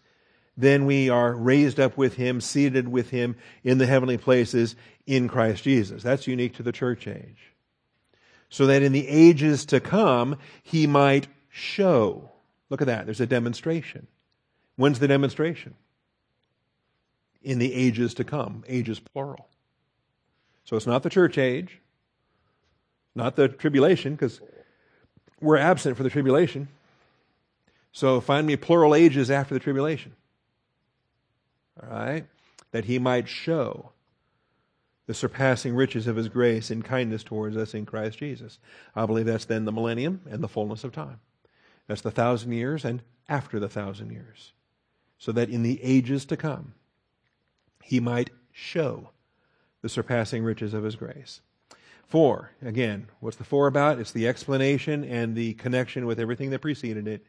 then 0.57 0.87
we 0.87 1.11
are 1.11 1.35
raised 1.35 1.79
up 1.79 1.97
with 1.97 2.15
Him, 2.15 2.41
seated 2.41 2.87
with 2.87 3.11
Him 3.11 3.35
in 3.63 3.77
the 3.77 3.85
heavenly 3.85 4.17
places 4.17 4.75
in 5.05 5.27
Christ 5.27 5.63
Jesus. 5.63 6.01
That's 6.01 6.25
unique 6.25 6.55
to 6.55 6.63
the 6.63 6.71
church 6.71 7.07
age. 7.07 7.49
So 8.49 8.65
that 8.67 8.81
in 8.81 8.91
the 8.91 9.07
ages 9.07 9.65
to 9.65 9.79
come, 9.79 10.37
He 10.63 10.87
might 10.87 11.27
show. 11.49 12.31
Look 12.69 12.81
at 12.81 12.87
that. 12.87 13.05
There's 13.05 13.21
a 13.21 13.27
demonstration. 13.27 14.07
When's 14.75 14.99
the 14.99 15.07
demonstration? 15.07 15.75
In 17.41 17.59
the 17.59 17.73
ages 17.73 18.13
to 18.15 18.23
come. 18.23 18.63
Ages 18.67 18.99
plural. 18.99 19.47
So 20.65 20.75
it's 20.75 20.87
not 20.87 21.03
the 21.03 21.09
church 21.09 21.37
age 21.37 21.79
not 23.15 23.35
the 23.35 23.47
tribulation, 23.47 24.13
because 24.13 24.39
we're 25.39 25.57
absent 25.57 25.97
for 25.97 26.03
the 26.03 26.09
tribulation. 26.09 26.67
So 27.91 28.21
find 28.21 28.45
me 28.45 28.55
plural 28.55 28.95
ages 28.95 29.31
after 29.31 29.53
the 29.53 29.59
tribulation. 29.59 30.13
All 31.81 31.89
right? 31.89 32.25
That 32.71 32.85
he 32.85 32.99
might 32.99 33.27
show 33.27 33.91
the 35.09 35.15
surpassing 35.15 35.73
riches 35.73 36.05
of 36.05 36.17
his 36.17 36.29
grace 36.29 36.69
and 36.69 36.85
kindness 36.85 37.23
towards 37.23 37.57
us 37.57 37.73
in 37.73 37.83
Christ 37.83 38.19
Jesus. 38.19 38.59
I 38.95 39.07
believe 39.07 39.25
that's 39.25 39.45
then 39.45 39.65
the 39.65 39.71
millennium 39.71 40.21
and 40.29 40.43
the 40.43 40.47
fullness 40.47 40.83
of 40.83 40.91
time. 40.91 41.19
That's 41.87 42.01
the 42.01 42.11
thousand 42.11 42.51
years 42.51 42.85
and 42.85 43.01
after 43.27 43.59
the 43.59 43.67
thousand 43.67 44.11
years. 44.11 44.53
So 45.17 45.31
that 45.31 45.49
in 45.49 45.63
the 45.63 45.83
ages 45.83 46.25
to 46.25 46.37
come, 46.37 46.75
he 47.83 47.99
might 47.99 48.29
show 48.51 49.09
the 49.81 49.89
surpassing 49.89 50.43
riches 50.43 50.75
of 50.75 50.83
his 50.83 50.95
grace. 50.95 51.41
For, 52.05 52.51
again, 52.61 53.07
what's 53.19 53.37
the 53.37 53.43
for 53.43 53.65
about? 53.65 53.99
It's 53.99 54.11
the 54.11 54.27
explanation 54.27 55.03
and 55.03 55.35
the 55.35 55.55
connection 55.55 56.05
with 56.05 56.19
everything 56.19 56.51
that 56.51 56.61
preceded 56.61 57.07
it. 57.07 57.25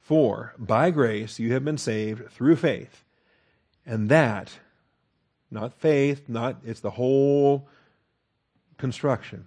For, 0.00 0.52
by 0.58 0.90
grace 0.90 1.38
you 1.38 1.52
have 1.52 1.64
been 1.64 1.78
saved 1.78 2.28
through 2.32 2.56
faith. 2.56 3.04
And 3.86 4.08
that, 4.08 4.58
not 5.50 5.80
faith, 5.80 6.28
not, 6.28 6.58
it's 6.64 6.80
the 6.80 6.90
whole 6.90 7.68
construction, 8.78 9.46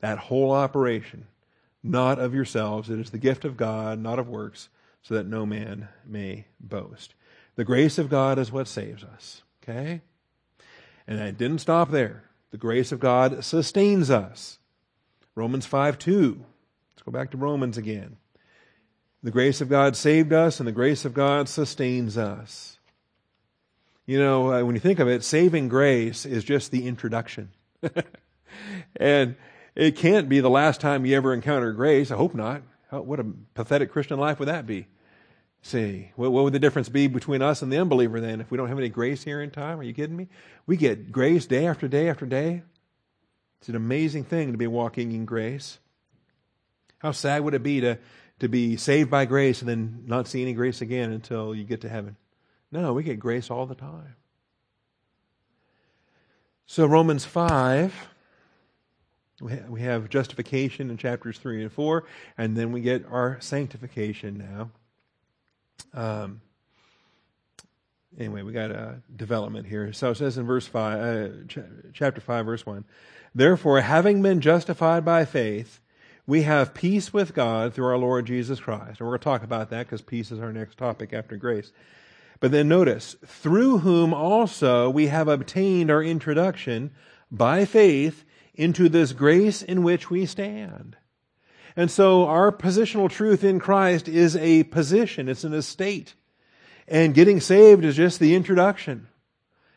that 0.00 0.18
whole 0.18 0.52
operation, 0.52 1.26
not 1.82 2.18
of 2.18 2.34
yourselves. 2.34 2.90
It 2.90 2.98
is 3.00 3.10
the 3.10 3.18
gift 3.18 3.44
of 3.44 3.56
God, 3.56 3.98
not 3.98 4.18
of 4.18 4.28
works, 4.28 4.68
so 5.02 5.14
that 5.14 5.26
no 5.26 5.46
man 5.46 5.88
may 6.06 6.46
boast. 6.60 7.14
The 7.56 7.64
grace 7.64 7.98
of 7.98 8.08
God 8.08 8.38
is 8.38 8.52
what 8.52 8.68
saves 8.68 9.02
us. 9.02 9.42
Okay? 9.62 10.02
And 11.06 11.18
it 11.18 11.38
didn't 11.38 11.58
stop 11.58 11.90
there. 11.90 12.24
The 12.50 12.58
grace 12.58 12.92
of 12.92 13.00
God 13.00 13.44
sustains 13.44 14.10
us. 14.10 14.58
Romans 15.34 15.66
5 15.66 15.98
2. 15.98 16.44
Let's 16.90 17.02
go 17.02 17.12
back 17.12 17.30
to 17.30 17.36
Romans 17.36 17.78
again. 17.78 18.16
The 19.22 19.30
grace 19.30 19.60
of 19.60 19.68
God 19.68 19.96
saved 19.96 20.32
us, 20.32 20.60
and 20.60 20.66
the 20.66 20.72
grace 20.72 21.04
of 21.04 21.14
God 21.14 21.48
sustains 21.48 22.16
us. 22.16 22.78
You 24.10 24.18
know, 24.18 24.52
uh, 24.52 24.64
when 24.64 24.74
you 24.74 24.80
think 24.80 24.98
of 24.98 25.06
it, 25.06 25.22
saving 25.22 25.68
grace 25.68 26.26
is 26.26 26.42
just 26.42 26.72
the 26.72 26.88
introduction. 26.88 27.52
and 28.96 29.36
it 29.76 29.94
can't 29.94 30.28
be 30.28 30.40
the 30.40 30.50
last 30.50 30.80
time 30.80 31.06
you 31.06 31.16
ever 31.16 31.32
encounter 31.32 31.72
grace. 31.72 32.10
I 32.10 32.16
hope 32.16 32.34
not. 32.34 32.62
What 32.90 33.20
a 33.20 33.24
pathetic 33.54 33.92
Christian 33.92 34.18
life 34.18 34.40
would 34.40 34.48
that 34.48 34.66
be? 34.66 34.88
See, 35.62 36.10
what, 36.16 36.32
what 36.32 36.42
would 36.42 36.52
the 36.52 36.58
difference 36.58 36.88
be 36.88 37.06
between 37.06 37.40
us 37.40 37.62
and 37.62 37.72
the 37.72 37.78
unbeliever 37.78 38.20
then 38.20 38.40
if 38.40 38.50
we 38.50 38.56
don't 38.56 38.66
have 38.66 38.80
any 38.80 38.88
grace 38.88 39.22
here 39.22 39.40
in 39.40 39.52
time? 39.52 39.78
Are 39.78 39.84
you 39.84 39.94
kidding 39.94 40.16
me? 40.16 40.26
We 40.66 40.76
get 40.76 41.12
grace 41.12 41.46
day 41.46 41.68
after 41.68 41.86
day 41.86 42.08
after 42.08 42.26
day. 42.26 42.64
It's 43.60 43.68
an 43.68 43.76
amazing 43.76 44.24
thing 44.24 44.50
to 44.50 44.58
be 44.58 44.66
walking 44.66 45.12
in 45.12 45.24
grace. 45.24 45.78
How 46.98 47.12
sad 47.12 47.44
would 47.44 47.54
it 47.54 47.62
be 47.62 47.80
to, 47.82 47.96
to 48.40 48.48
be 48.48 48.76
saved 48.76 49.08
by 49.08 49.24
grace 49.26 49.60
and 49.60 49.68
then 49.68 50.02
not 50.08 50.26
see 50.26 50.42
any 50.42 50.52
grace 50.52 50.80
again 50.80 51.12
until 51.12 51.54
you 51.54 51.62
get 51.62 51.82
to 51.82 51.88
heaven? 51.88 52.16
No, 52.72 52.92
we 52.92 53.02
get 53.02 53.18
grace 53.18 53.50
all 53.50 53.66
the 53.66 53.74
time. 53.74 54.16
So, 56.66 56.86
Romans 56.86 57.24
5, 57.24 57.92
we 59.40 59.80
have 59.80 60.08
justification 60.08 60.90
in 60.90 60.96
chapters 60.96 61.38
3 61.38 61.62
and 61.62 61.72
4, 61.72 62.04
and 62.38 62.56
then 62.56 62.72
we 62.72 62.80
get 62.80 63.04
our 63.10 63.38
sanctification 63.40 64.38
now. 64.38 64.70
Um, 65.94 66.40
anyway, 68.18 68.42
we 68.42 68.52
got 68.52 68.70
a 68.70 69.00
development 69.14 69.66
here. 69.66 69.92
So 69.92 70.10
it 70.10 70.16
says 70.16 70.38
in 70.38 70.46
verse 70.46 70.66
5, 70.66 71.00
uh, 71.00 71.28
ch- 71.48 71.58
chapter 71.92 72.20
5, 72.20 72.46
verse 72.46 72.66
1 72.66 72.84
Therefore, 73.34 73.80
having 73.80 74.22
been 74.22 74.40
justified 74.40 75.04
by 75.04 75.24
faith, 75.24 75.80
we 76.26 76.42
have 76.42 76.74
peace 76.74 77.12
with 77.12 77.34
God 77.34 77.74
through 77.74 77.86
our 77.86 77.98
Lord 77.98 78.26
Jesus 78.26 78.60
Christ. 78.60 79.00
And 79.00 79.00
we're 79.00 79.16
going 79.16 79.20
to 79.20 79.24
talk 79.24 79.42
about 79.42 79.70
that 79.70 79.86
because 79.86 80.02
peace 80.02 80.30
is 80.30 80.40
our 80.40 80.52
next 80.52 80.78
topic 80.78 81.12
after 81.12 81.36
grace. 81.36 81.72
But 82.40 82.52
then 82.52 82.68
notice, 82.68 83.16
through 83.24 83.78
whom 83.78 84.14
also 84.14 84.88
we 84.88 85.08
have 85.08 85.28
obtained 85.28 85.90
our 85.90 86.02
introduction 86.02 86.90
by 87.30 87.66
faith 87.66 88.24
into 88.54 88.88
this 88.88 89.12
grace 89.12 89.62
in 89.62 89.82
which 89.82 90.10
we 90.10 90.24
stand. 90.24 90.96
And 91.76 91.90
so 91.90 92.26
our 92.26 92.50
positional 92.50 93.10
truth 93.10 93.44
in 93.44 93.60
Christ 93.60 94.08
is 94.08 94.36
a 94.36 94.64
position, 94.64 95.28
it's 95.28 95.44
an 95.44 95.54
estate. 95.54 96.14
And 96.88 97.14
getting 97.14 97.40
saved 97.40 97.84
is 97.84 97.94
just 97.94 98.18
the 98.18 98.34
introduction. 98.34 99.06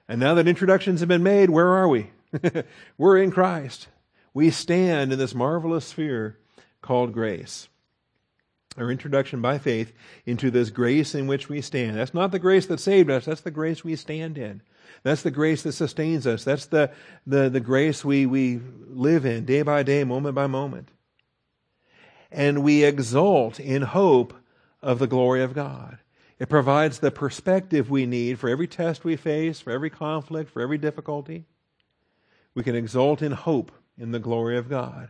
And 0.07 0.19
now 0.19 0.33
that 0.33 0.47
introductions 0.47 1.01
have 1.01 1.09
been 1.09 1.21
made, 1.21 1.49
where 1.49 1.67
are 1.67 1.87
we? 1.87 2.11
We're 2.97 3.17
in 3.17 3.29
Christ. 3.29 3.87
We 4.33 4.49
stand 4.49 5.13
in 5.13 5.19
this 5.19 5.35
marvelous 5.35 5.85
sphere 5.85 6.39
called 6.81 7.13
grace. 7.13 7.67
Our 8.77 8.91
introduction 8.91 9.41
by 9.41 9.59
faith 9.59 9.93
into 10.25 10.49
this 10.49 10.69
grace 10.69 11.13
in 11.13 11.27
which 11.27 11.47
we 11.47 11.61
stand. 11.61 11.97
That's 11.97 12.13
not 12.13 12.31
the 12.31 12.39
grace 12.39 12.65
that 12.67 12.79
saved 12.79 13.09
us, 13.09 13.25
that's 13.25 13.41
the 13.41 13.51
grace 13.51 13.83
we 13.83 13.95
stand 13.95 14.37
in. 14.37 14.61
That's 15.03 15.21
the 15.21 15.31
grace 15.31 15.63
that 15.63 15.73
sustains 15.73 16.25
us. 16.25 16.43
That's 16.43 16.65
the, 16.65 16.91
the, 17.27 17.49
the 17.49 17.59
grace 17.59 18.05
we, 18.05 18.25
we 18.25 18.61
live 18.87 19.25
in 19.25 19.45
day 19.45 19.61
by 19.61 19.83
day, 19.83 20.03
moment 20.03 20.35
by 20.35 20.47
moment 20.47 20.89
and 22.33 22.63
we 22.63 22.83
exult 22.83 23.59
in 23.59 23.83
hope 23.83 24.33
of 24.81 24.99
the 24.99 25.07
glory 25.07 25.43
of 25.43 25.53
God. 25.53 25.99
It 26.39 26.49
provides 26.49 26.99
the 26.99 27.11
perspective 27.11 27.89
we 27.89 28.05
need 28.05 28.39
for 28.39 28.49
every 28.49 28.67
test 28.67 29.05
we 29.05 29.15
face, 29.15 29.59
for 29.59 29.71
every 29.71 29.91
conflict, 29.91 30.49
for 30.49 30.61
every 30.61 30.79
difficulty. 30.79 31.45
We 32.55 32.63
can 32.63 32.75
exult 32.75 33.21
in 33.21 33.31
hope 33.31 33.71
in 33.97 34.11
the 34.11 34.19
glory 34.19 34.57
of 34.57 34.67
God. 34.67 35.09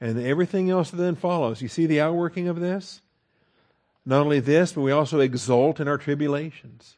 And 0.00 0.20
everything 0.20 0.68
else 0.68 0.90
that 0.90 0.96
then 0.96 1.14
follows. 1.14 1.62
You 1.62 1.68
see 1.68 1.86
the 1.86 2.00
outworking 2.00 2.48
of 2.48 2.58
this? 2.58 3.00
Not 4.06 4.20
only 4.20 4.40
this, 4.40 4.72
but 4.72 4.82
we 4.82 4.92
also 4.92 5.20
exult 5.20 5.80
in 5.80 5.88
our 5.88 5.98
tribulations, 5.98 6.96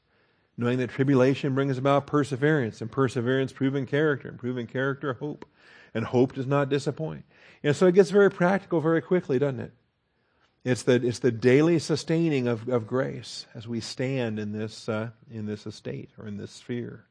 knowing 0.57 0.79
that 0.79 0.91
tribulation 0.91 1.55
brings 1.55 1.79
about 1.79 2.07
perseverance, 2.07 2.81
and 2.81 2.91
perseverance, 2.91 3.53
proven 3.53 3.87
character, 3.87 4.29
and 4.29 4.39
proven 4.39 4.67
character, 4.67 5.13
hope. 5.15 5.47
And 5.95 6.05
hope 6.05 6.35
does 6.35 6.47
not 6.47 6.69
disappoint. 6.69 7.25
And 7.63 7.75
so 7.75 7.87
it 7.87 7.95
gets 7.95 8.11
very 8.11 8.31
practical 8.31 8.83
very 8.83 9.01
quickly, 9.01 9.39
doesn't 9.39 9.61
it? 9.61 9.73
It's 10.63 10.83
the, 10.83 10.95
it's 10.95 11.21
the 11.21 11.31
daily 11.31 11.79
sustaining 11.79 12.49
of, 12.49 12.69
of 12.69 12.87
grace 12.87 13.47
as 13.55 13.69
we 13.69 13.81
stand 13.81 14.39
in 14.39 14.53
this, 14.53 14.89
uh, 14.89 15.11
in 15.31 15.47
this 15.47 15.65
estate 15.65 16.11
or 16.19 16.27
in 16.27 16.37
this 16.37 16.51
sphere. 16.51 17.05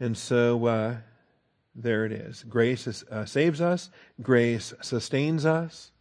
And 0.00 0.18
so 0.18 0.66
uh, 0.66 0.96
there 1.74 2.04
it 2.04 2.12
is. 2.12 2.42
Grace 2.42 2.86
is, 2.86 3.04
uh, 3.04 3.24
saves 3.24 3.60
us, 3.60 3.88
grace 4.20 4.74
sustains 4.82 5.46
us. 5.46 5.92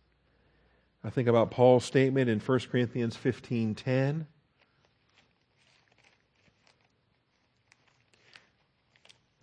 I 1.03 1.09
think 1.09 1.27
about 1.27 1.51
Paul's 1.51 1.85
statement 1.85 2.29
in 2.29 2.39
1 2.39 2.59
Corinthians 2.71 3.15
15:10. 3.15 4.25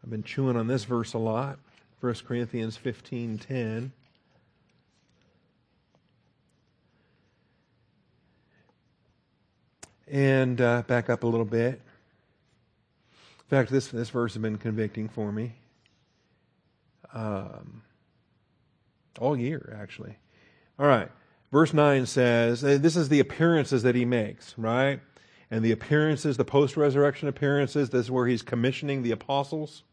I've 0.02 0.10
been 0.10 0.22
chewing 0.22 0.56
on 0.56 0.66
this 0.66 0.84
verse 0.84 1.14
a 1.14 1.18
lot. 1.18 1.58
1 2.00 2.14
Corinthians 2.26 2.78
15:10 2.78 3.90
And 10.08 10.60
uh, 10.60 10.82
back 10.82 11.10
up 11.10 11.24
a 11.24 11.26
little 11.26 11.44
bit. 11.44 11.80
In 13.40 13.48
fact, 13.48 13.70
this, 13.70 13.88
this 13.88 14.10
verse 14.10 14.34
has 14.34 14.42
been 14.42 14.56
convicting 14.56 15.08
for 15.08 15.32
me 15.32 15.54
um, 17.12 17.82
all 19.18 19.36
year, 19.36 19.76
actually. 19.80 20.16
All 20.78 20.86
right. 20.86 21.10
Verse 21.52 21.72
9 21.72 22.06
says, 22.06 22.60
this 22.60 22.96
is 22.96 23.08
the 23.08 23.20
appearances 23.20 23.82
that 23.84 23.94
he 23.94 24.04
makes, 24.04 24.54
right? 24.58 25.00
And 25.50 25.64
the 25.64 25.72
appearances, 25.72 26.36
the 26.36 26.44
post 26.44 26.76
resurrection 26.76 27.28
appearances, 27.28 27.90
this 27.90 28.06
is 28.06 28.10
where 28.10 28.26
he's 28.26 28.42
commissioning 28.42 29.02
the 29.02 29.12
apostles. 29.12 29.84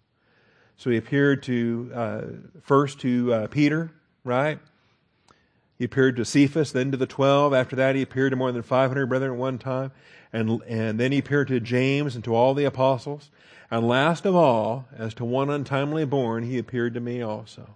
So 0.77 0.89
he 0.89 0.97
appeared 0.97 1.43
to 1.43 1.91
uh, 1.93 2.21
first 2.61 2.99
to 3.01 3.33
uh, 3.33 3.47
Peter, 3.47 3.91
right? 4.23 4.59
He 5.77 5.85
appeared 5.85 6.15
to 6.15 6.25
Cephas, 6.25 6.71
then 6.71 6.91
to 6.91 6.97
the 6.97 7.05
twelve. 7.05 7.53
After 7.53 7.75
that, 7.75 7.95
he 7.95 8.01
appeared 8.01 8.31
to 8.31 8.35
more 8.35 8.51
than 8.51 8.61
500 8.63 9.05
brethren 9.07 9.33
at 9.33 9.37
one 9.37 9.59
time. 9.59 9.91
And, 10.31 10.61
and 10.67 10.99
then 10.99 11.11
he 11.11 11.19
appeared 11.19 11.49
to 11.49 11.59
James 11.59 12.15
and 12.15 12.23
to 12.23 12.33
all 12.33 12.53
the 12.53 12.65
apostles. 12.65 13.29
And 13.69 13.87
last 13.87 14.25
of 14.25 14.35
all, 14.35 14.87
as 14.95 15.13
to 15.15 15.25
one 15.25 15.49
untimely 15.49 16.05
born, 16.05 16.43
he 16.43 16.57
appeared 16.57 16.95
to 16.95 16.99
me 16.99 17.21
also. 17.21 17.75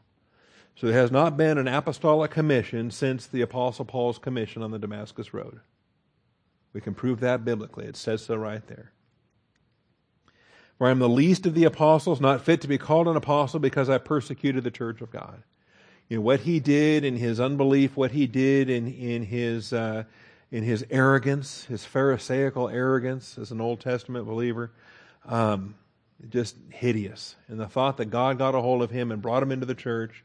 So 0.77 0.85
there 0.85 1.01
has 1.01 1.11
not 1.11 1.37
been 1.37 1.57
an 1.57 1.67
apostolic 1.67 2.29
commission 2.29 2.91
since 2.91 3.25
the 3.25 3.41
Apostle 3.41 3.83
Paul's 3.83 4.19
commission 4.19 4.61
on 4.61 4.69
the 4.69 4.77
Damascus 4.77 5.33
Road. 5.33 5.59
We 6.71 6.81
can 6.81 6.93
prove 6.93 7.19
that 7.21 7.43
biblically. 7.43 7.85
It 7.85 7.97
says 7.97 8.23
so 8.23 8.35
right 8.35 8.65
there. 8.67 8.91
For 10.77 10.85
I 10.85 10.91
am 10.91 10.99
the 10.99 11.09
least 11.09 11.47
of 11.47 11.55
the 11.55 11.63
apostles, 11.63 12.21
not 12.21 12.45
fit 12.45 12.61
to 12.61 12.67
be 12.67 12.77
called 12.77 13.07
an 13.07 13.15
apostle 13.15 13.59
because 13.59 13.89
I 13.89 13.97
persecuted 13.97 14.63
the 14.63 14.69
church 14.69 15.01
of 15.01 15.09
God. 15.09 15.41
You 16.09 16.17
know, 16.17 16.21
what 16.21 16.41
he 16.41 16.59
did 16.59 17.03
in 17.03 17.15
his 17.15 17.39
unbelief, 17.39 17.97
what 17.97 18.11
he 18.11 18.27
did 18.27 18.69
in, 18.69 18.87
in, 18.93 19.23
his, 19.23 19.73
uh, 19.73 20.03
in 20.51 20.61
his 20.61 20.85
arrogance, 20.91 21.63
his 21.63 21.85
Pharisaical 21.85 22.69
arrogance 22.69 23.39
as 23.39 23.49
an 23.49 23.59
Old 23.59 23.79
Testament 23.79 24.27
believer, 24.27 24.71
um, 25.25 25.73
just 26.29 26.55
hideous. 26.69 27.35
And 27.47 27.59
the 27.59 27.67
thought 27.67 27.97
that 27.97 28.11
God 28.11 28.37
got 28.37 28.53
a 28.53 28.61
hold 28.61 28.83
of 28.83 28.91
him 28.91 29.11
and 29.11 29.23
brought 29.23 29.41
him 29.41 29.51
into 29.51 29.65
the 29.65 29.73
church 29.73 30.23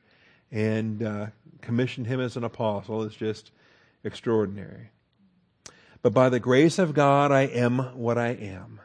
and 0.52 1.02
uh, 1.02 1.26
commissioned 1.62 2.06
him 2.06 2.20
as 2.20 2.36
an 2.36 2.44
apostle 2.44 3.02
is 3.02 3.14
just 3.14 3.50
extraordinary. 4.04 4.90
But 6.02 6.12
by 6.12 6.28
the 6.28 6.40
grace 6.40 6.78
of 6.78 6.94
God, 6.94 7.32
I 7.32 7.42
am 7.42 7.78
what 7.96 8.18
I 8.18 8.28
am. 8.28 8.80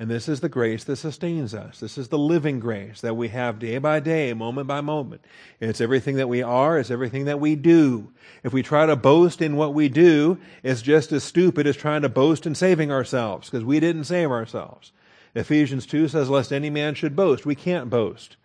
And 0.00 0.08
this 0.08 0.28
is 0.28 0.38
the 0.38 0.48
grace 0.48 0.84
that 0.84 0.96
sustains 0.96 1.54
us. 1.54 1.80
This 1.80 1.98
is 1.98 2.06
the 2.06 2.18
living 2.18 2.60
grace 2.60 3.00
that 3.00 3.16
we 3.16 3.28
have 3.28 3.58
day 3.58 3.78
by 3.78 3.98
day, 3.98 4.32
moment 4.32 4.68
by 4.68 4.80
moment. 4.80 5.22
It's 5.58 5.80
everything 5.80 6.16
that 6.16 6.28
we 6.28 6.40
are, 6.40 6.78
it's 6.78 6.92
everything 6.92 7.24
that 7.24 7.40
we 7.40 7.56
do. 7.56 8.12
If 8.44 8.52
we 8.52 8.62
try 8.62 8.86
to 8.86 8.94
boast 8.94 9.42
in 9.42 9.56
what 9.56 9.74
we 9.74 9.88
do, 9.88 10.38
it's 10.62 10.82
just 10.82 11.10
as 11.10 11.24
stupid 11.24 11.66
as 11.66 11.76
trying 11.76 12.02
to 12.02 12.08
boast 12.08 12.46
in 12.46 12.54
saving 12.54 12.92
ourselves, 12.92 13.50
because 13.50 13.64
we 13.64 13.80
didn't 13.80 14.04
save 14.04 14.30
ourselves. 14.30 14.92
Ephesians 15.34 15.84
2 15.84 16.06
says, 16.06 16.30
lest 16.30 16.52
any 16.52 16.70
man 16.70 16.94
should 16.94 17.16
boast. 17.16 17.44
We 17.44 17.56
can't 17.56 17.90
boast. 17.90 18.36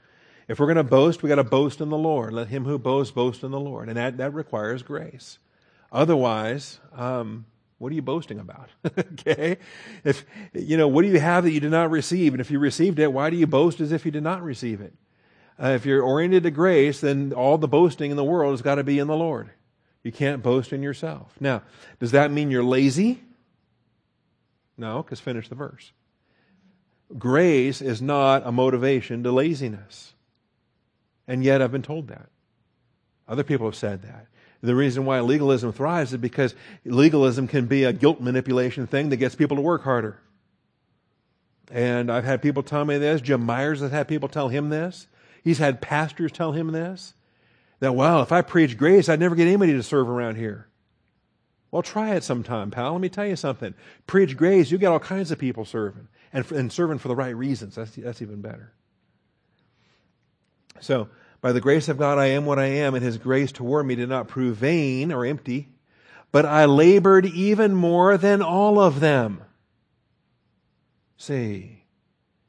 If 0.48 0.60
we're 0.60 0.68
going 0.68 0.78
to 0.78 0.84
boast, 0.84 1.24
we 1.24 1.30
got 1.30 1.36
to 1.36 1.44
boast 1.44 1.82
in 1.82 1.90
the 1.90 1.98
Lord. 1.98 2.34
Let 2.34 2.48
him 2.48 2.66
who 2.66 2.78
boasts 2.78 3.12
boast 3.12 3.44
in 3.44 3.52
the 3.52 3.60
Lord. 3.60 3.88
And 3.88 3.98
that, 3.98 4.18
that 4.18 4.34
requires 4.34 4.84
grace. 4.84 5.40
Otherwise, 5.92 6.80
um, 6.96 7.46
what 7.78 7.92
are 7.92 7.96
you 7.96 8.02
boasting 8.02 8.40
about? 8.40 8.70
okay? 8.98 9.58
If, 10.04 10.26
you 10.54 10.78
know, 10.78 10.88
what 10.88 11.04
do 11.04 11.10
you 11.10 11.20
have 11.20 11.44
that 11.44 11.52
you 11.52 11.60
did 11.60 11.72
not 11.72 11.92
receive? 11.92 12.34
And 12.34 12.42
if 12.42 12.52
you 12.52 12.60
received 12.60 13.00
it, 13.00 13.12
why 13.12 13.30
do 13.30 13.38
you 13.38 13.48
boast 13.48 13.80
as 13.80 13.92
if 13.92 14.06
you 14.06 14.12
did 14.12 14.24
not 14.24 14.44
receive 14.44 14.82
it? 14.82 14.94
Uh, 15.62 15.68
if 15.68 15.86
you're 15.86 16.02
oriented 16.02 16.44
to 16.44 16.52
grace, 16.52 17.00
then 17.00 17.32
all 17.34 17.58
the 17.58 17.68
boasting 17.68 18.12
in 18.12 18.18
the 18.18 18.24
world 18.24 18.52
has 18.52 18.62
got 18.62 18.76
to 18.76 18.84
be 18.84 19.00
in 19.00 19.08
the 19.08 19.16
Lord. 19.16 19.50
You 20.02 20.12
can't 20.12 20.44
boast 20.44 20.74
in 20.74 20.84
yourself. 20.84 21.34
Now, 21.40 21.62
does 22.00 22.12
that 22.12 22.32
mean 22.32 22.52
you're 22.52 22.64
lazy? 22.64 23.22
No, 24.78 25.04
because 25.04 25.20
finish 25.20 25.48
the 25.48 25.56
verse. 25.56 25.92
grace 27.18 27.82
is 27.82 28.02
not 28.02 28.46
a 28.46 28.52
motivation 28.52 29.24
to 29.24 29.32
laziness. 29.32 30.13
And 31.28 31.44
yet 31.44 31.62
I've 31.62 31.72
been 31.72 31.82
told 31.82 32.08
that. 32.10 32.30
Other 33.28 33.44
people 33.44 33.68
have 33.68 33.76
said 33.76 34.02
that. 34.04 34.28
The 34.62 34.76
reason 34.76 35.06
why 35.06 35.20
legalism 35.20 35.74
thrives 35.74 36.14
is 36.14 36.20
because 36.20 36.56
legalism 36.86 37.48
can 37.48 37.66
be 37.66 37.84
a 37.84 37.94
guilt 37.94 38.22
manipulation 38.22 38.88
thing 38.88 39.10
that 39.10 39.18
gets 39.18 39.36
people 39.36 39.58
to 39.58 39.62
work 39.62 39.84
harder. 39.84 40.20
And 41.72 42.12
I've 42.12 42.24
had 42.24 42.42
people 42.42 42.64
tell 42.64 42.86
me 42.86 42.98
this. 42.98 43.22
Jim 43.22 43.46
Myers 43.46 43.82
has 43.82 43.92
had 43.92 44.08
people 44.08 44.30
tell 44.30 44.50
him 44.50 44.70
this. 44.70 45.08
He's 45.44 45.58
had 45.58 45.82
pastors 45.82 46.32
tell 46.32 46.54
him 46.54 46.72
this. 46.72 47.14
That, 47.80 47.94
well, 47.94 48.22
if 48.22 48.32
I 48.32 48.42
preach 48.42 48.78
grace, 48.78 49.10
I'd 49.10 49.20
never 49.20 49.36
get 49.36 49.48
anybody 49.48 49.74
to 49.74 49.84
serve 49.84 50.10
around 50.10 50.36
here. 50.36 50.70
Well, 51.72 51.82
try 51.82 52.16
it 52.16 52.24
sometime, 52.24 52.72
pal. 52.72 52.92
Let 52.94 53.02
me 53.02 53.10
tell 53.10 53.26
you 53.26 53.36
something. 53.36 53.74
Preach 54.08 54.38
grace, 54.38 54.72
you 54.72 54.78
get 54.78 54.92
all 54.92 55.00
kinds 55.00 55.32
of 55.32 55.40
people 55.40 55.66
serving, 55.66 56.08
and, 56.32 56.50
and 56.52 56.72
serving 56.72 57.00
for 57.00 57.08
the 57.08 57.16
right 57.16 57.36
reasons. 57.36 57.76
That's, 57.76 57.96
that's 57.96 58.22
even 58.22 58.42
better. 58.42 58.72
So, 60.80 61.10
by 61.42 61.52
the 61.52 61.62
grace 61.62 61.90
of 61.90 61.98
God, 61.98 62.18
I 62.18 62.28
am 62.28 62.46
what 62.46 62.60
I 62.60 62.66
am, 62.66 62.96
and 62.96 63.04
His 63.04 63.18
grace 63.18 63.52
toward 63.52 63.86
me 63.86 63.96
did 63.96 64.10
not 64.10 64.28
prove 64.28 64.58
vain 64.58 65.12
or 65.12 65.26
empty, 65.26 65.70
but 66.32 66.46
I 66.46 66.66
labored 66.66 67.26
even 67.26 67.76
more 67.76 68.18
than 68.18 68.42
all 68.42 68.80
of 68.80 69.00
them. 69.00 69.42
See, 71.18 71.84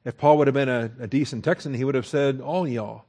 if 0.04 0.16
Paul 0.16 0.38
would 0.38 0.46
have 0.46 0.54
been 0.54 0.68
a, 0.68 0.90
a 1.00 1.06
decent 1.06 1.44
Texan, 1.44 1.74
he 1.74 1.84
would 1.84 1.94
have 1.94 2.06
said, 2.06 2.40
All 2.40 2.66
y'all, 2.66 3.04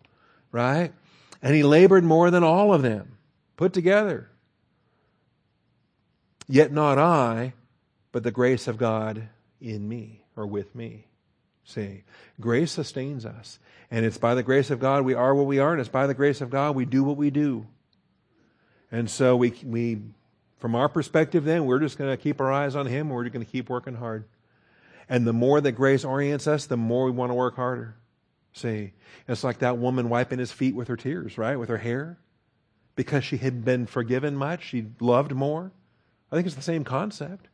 right? 0.51 0.93
And 1.41 1.55
he 1.55 1.63
labored 1.63 2.03
more 2.03 2.31
than 2.31 2.43
all 2.43 2.73
of 2.73 2.81
them 2.81 3.17
put 3.57 3.73
together. 3.73 4.29
Yet 6.47 6.71
not 6.71 6.97
I, 6.97 7.53
but 8.11 8.23
the 8.23 8.31
grace 8.31 8.67
of 8.67 8.77
God 8.77 9.27
in 9.59 9.87
me 9.87 10.23
or 10.35 10.45
with 10.45 10.73
me. 10.75 11.07
See, 11.63 12.03
grace 12.39 12.71
sustains 12.71 13.25
us. 13.25 13.59
And 13.91 14.05
it's 14.05 14.17
by 14.17 14.35
the 14.35 14.43
grace 14.43 14.71
of 14.71 14.79
God 14.79 15.05
we 15.05 15.13
are 15.13 15.35
what 15.35 15.45
we 15.45 15.59
are, 15.59 15.71
and 15.71 15.79
it's 15.79 15.89
by 15.89 16.07
the 16.07 16.13
grace 16.13 16.41
of 16.41 16.49
God 16.49 16.75
we 16.75 16.85
do 16.85 17.03
what 17.03 17.17
we 17.17 17.29
do. 17.29 17.67
And 18.91 19.09
so 19.09 19.35
we, 19.35 19.53
we 19.63 20.01
from 20.59 20.75
our 20.75 20.89
perspective, 20.89 21.43
then, 21.43 21.65
we're 21.65 21.79
just 21.79 21.97
going 21.97 22.09
to 22.09 22.17
keep 22.17 22.41
our 22.41 22.51
eyes 22.51 22.75
on 22.75 22.87
Him, 22.87 23.09
we're 23.09 23.23
just 23.23 23.33
going 23.33 23.45
to 23.45 23.51
keep 23.51 23.69
working 23.69 23.95
hard. 23.95 24.25
And 25.07 25.27
the 25.27 25.33
more 25.33 25.61
that 25.61 25.73
grace 25.73 26.03
orients 26.03 26.47
us, 26.47 26.65
the 26.65 26.77
more 26.77 27.05
we 27.05 27.11
want 27.11 27.29
to 27.29 27.35
work 27.35 27.55
harder. 27.55 27.95
See, 28.53 28.93
it's 29.27 29.43
like 29.43 29.59
that 29.59 29.77
woman 29.77 30.09
wiping 30.09 30.39
his 30.39 30.51
feet 30.51 30.75
with 30.75 30.87
her 30.87 30.95
tears, 30.95 31.37
right? 31.37 31.57
With 31.57 31.69
her 31.69 31.77
hair. 31.77 32.17
Because 32.95 33.23
she 33.23 33.37
had 33.37 33.65
been 33.65 33.85
forgiven 33.85 34.35
much, 34.35 34.63
she 34.63 34.87
loved 34.99 35.33
more. 35.33 35.71
I 36.31 36.35
think 36.35 36.47
it's 36.47 36.55
the 36.55 36.61
same 36.61 36.83
concept. 36.83 37.49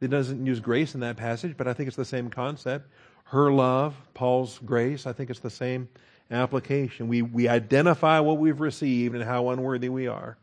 It 0.00 0.08
doesn't 0.08 0.46
use 0.46 0.60
grace 0.60 0.94
in 0.94 1.00
that 1.00 1.16
passage, 1.16 1.56
but 1.56 1.66
I 1.66 1.72
think 1.72 1.88
it's 1.88 1.96
the 1.96 2.04
same 2.04 2.30
concept. 2.30 2.90
Her 3.30 3.52
love, 3.52 3.94
Paul's 4.12 4.58
grace, 4.58 5.06
I 5.06 5.12
think 5.12 5.30
it's 5.30 5.38
the 5.38 5.50
same 5.50 5.88
application. 6.32 7.06
We, 7.06 7.22
we 7.22 7.46
identify 7.46 8.18
what 8.18 8.38
we've 8.38 8.60
received 8.60 9.14
and 9.14 9.22
how 9.22 9.50
unworthy 9.50 9.88
we 9.88 10.08
are. 10.08 10.36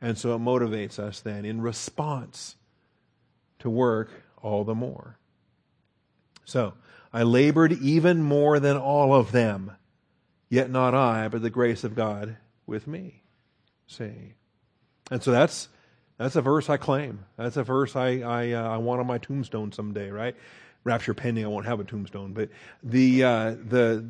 And 0.00 0.16
so 0.16 0.36
it 0.36 0.38
motivates 0.38 1.00
us 1.00 1.20
then 1.20 1.44
in 1.44 1.60
response 1.60 2.54
to 3.58 3.68
work 3.68 4.10
all 4.40 4.62
the 4.62 4.76
more. 4.76 5.18
So, 6.44 6.74
I 7.12 7.24
labored 7.24 7.72
even 7.72 8.22
more 8.22 8.60
than 8.60 8.76
all 8.76 9.14
of 9.14 9.32
them, 9.32 9.72
yet 10.48 10.70
not 10.70 10.94
I, 10.94 11.26
but 11.26 11.42
the 11.42 11.50
grace 11.50 11.82
of 11.82 11.96
God 11.96 12.36
with 12.66 12.86
me. 12.86 13.24
See? 13.88 14.34
And 15.10 15.20
so 15.22 15.32
that's 15.32 15.68
that's 16.18 16.36
a 16.36 16.42
verse 16.42 16.70
I 16.70 16.76
claim. 16.76 17.24
That's 17.36 17.56
a 17.56 17.64
verse 17.64 17.96
I 17.96 18.20
I, 18.20 18.52
uh, 18.52 18.68
I 18.68 18.76
want 18.76 19.00
on 19.00 19.06
my 19.08 19.18
tombstone 19.18 19.72
someday, 19.72 20.10
right? 20.10 20.36
Rapture 20.84 21.14
pending, 21.14 21.44
I 21.44 21.48
won't 21.48 21.66
have 21.66 21.80
a 21.80 21.84
tombstone, 21.84 22.32
but 22.32 22.48
the 22.82 23.24
uh, 23.24 23.50
the 23.68 24.06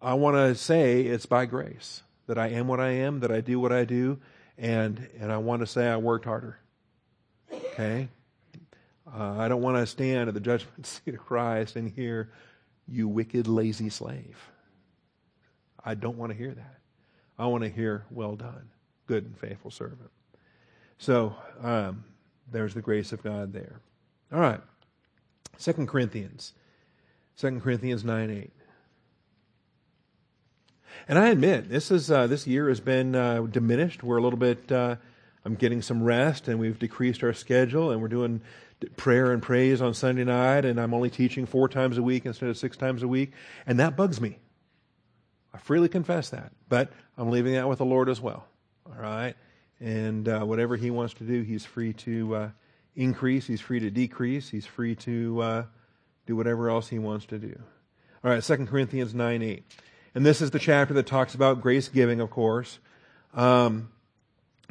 I 0.00 0.14
want 0.14 0.36
to 0.36 0.54
say 0.54 1.02
it's 1.02 1.26
by 1.26 1.46
grace 1.46 2.02
that 2.26 2.38
I 2.38 2.48
am 2.48 2.68
what 2.68 2.80
I 2.80 2.90
am, 2.90 3.20
that 3.20 3.32
I 3.32 3.40
do 3.40 3.58
what 3.58 3.72
I 3.72 3.84
do, 3.84 4.18
and 4.56 5.08
and 5.18 5.32
I 5.32 5.38
want 5.38 5.60
to 5.60 5.66
say 5.66 5.88
I 5.88 5.96
worked 5.96 6.24
harder. 6.24 6.58
Okay, 7.52 8.08
uh, 9.12 9.36
I 9.38 9.48
don't 9.48 9.62
want 9.62 9.76
to 9.76 9.86
stand 9.86 10.28
at 10.28 10.34
the 10.34 10.40
judgment 10.40 10.86
seat 10.86 11.14
of 11.14 11.20
Christ 11.20 11.76
and 11.76 11.90
hear, 11.90 12.30
"You 12.86 13.08
wicked, 13.08 13.48
lazy 13.48 13.88
slave." 13.88 14.38
I 15.84 15.94
don't 15.94 16.18
want 16.18 16.32
to 16.32 16.36
hear 16.36 16.52
that. 16.52 16.80
I 17.38 17.46
want 17.46 17.64
to 17.64 17.70
hear, 17.70 18.04
"Well 18.10 18.36
done, 18.36 18.68
good 19.06 19.24
and 19.24 19.38
faithful 19.38 19.70
servant." 19.70 20.10
So 20.98 21.34
um, 21.62 22.04
there's 22.50 22.74
the 22.74 22.82
grace 22.82 23.12
of 23.12 23.22
God 23.22 23.52
there. 23.52 23.80
All 24.32 24.40
right. 24.40 24.60
Second 25.58 25.88
Corinthians. 25.88 26.54
Second 27.34 27.62
Corinthians 27.62 28.04
9 28.04 28.30
8. 28.30 28.52
And 31.08 31.18
I 31.18 31.28
admit, 31.28 31.68
this 31.68 31.90
is 31.90 32.10
uh, 32.10 32.26
this 32.26 32.46
year 32.46 32.68
has 32.68 32.80
been 32.80 33.14
uh, 33.14 33.42
diminished. 33.42 34.02
We're 34.02 34.16
a 34.16 34.22
little 34.22 34.38
bit. 34.38 34.70
Uh, 34.72 34.96
I'm 35.44 35.54
getting 35.54 35.82
some 35.82 36.02
rest, 36.02 36.48
and 36.48 36.58
we've 36.58 36.78
decreased 36.78 37.22
our 37.22 37.32
schedule, 37.32 37.90
and 37.90 38.00
we're 38.00 38.08
doing 38.08 38.40
prayer 38.96 39.32
and 39.32 39.42
praise 39.42 39.82
on 39.82 39.94
Sunday 39.94 40.24
night, 40.24 40.64
and 40.64 40.80
I'm 40.80 40.94
only 40.94 41.10
teaching 41.10 41.46
four 41.46 41.68
times 41.68 41.98
a 41.98 42.02
week 42.02 42.26
instead 42.26 42.48
of 42.48 42.56
six 42.56 42.76
times 42.76 43.02
a 43.02 43.08
week, 43.08 43.32
and 43.66 43.80
that 43.80 43.96
bugs 43.96 44.20
me. 44.20 44.38
I 45.52 45.58
freely 45.58 45.88
confess 45.88 46.30
that, 46.30 46.52
but 46.68 46.92
I'm 47.16 47.30
leaving 47.30 47.54
that 47.54 47.68
with 47.68 47.78
the 47.78 47.84
Lord 47.84 48.08
as 48.08 48.20
well. 48.20 48.46
All 48.86 49.00
right, 49.00 49.34
and 49.80 50.28
uh, 50.28 50.40
whatever 50.40 50.76
He 50.76 50.90
wants 50.90 51.14
to 51.14 51.24
do, 51.24 51.42
He's 51.42 51.64
free 51.64 51.92
to 51.94 52.34
uh, 52.34 52.50
increase, 52.98 53.46
He's 53.46 53.60
free 53.60 53.80
to 53.80 53.90
decrease, 53.90 54.50
He's 54.50 54.66
free 54.66 54.94
to 54.96 55.40
uh, 55.40 55.64
do 56.26 56.36
whatever 56.36 56.68
else 56.68 56.88
He 56.88 56.98
wants 56.98 57.24
to 57.26 57.38
do. 57.38 57.58
All 58.24 58.30
right, 58.30 58.42
2 58.42 58.66
Corinthians 58.66 59.14
9 59.14 59.42
8. 59.42 59.64
And 60.14 60.26
this 60.26 60.42
is 60.42 60.50
the 60.50 60.58
chapter 60.58 60.92
that 60.94 61.06
talks 61.06 61.34
about 61.34 61.60
grace 61.60 61.88
giving, 61.88 62.20
of 62.20 62.30
course. 62.30 62.80
Um, 63.32 63.90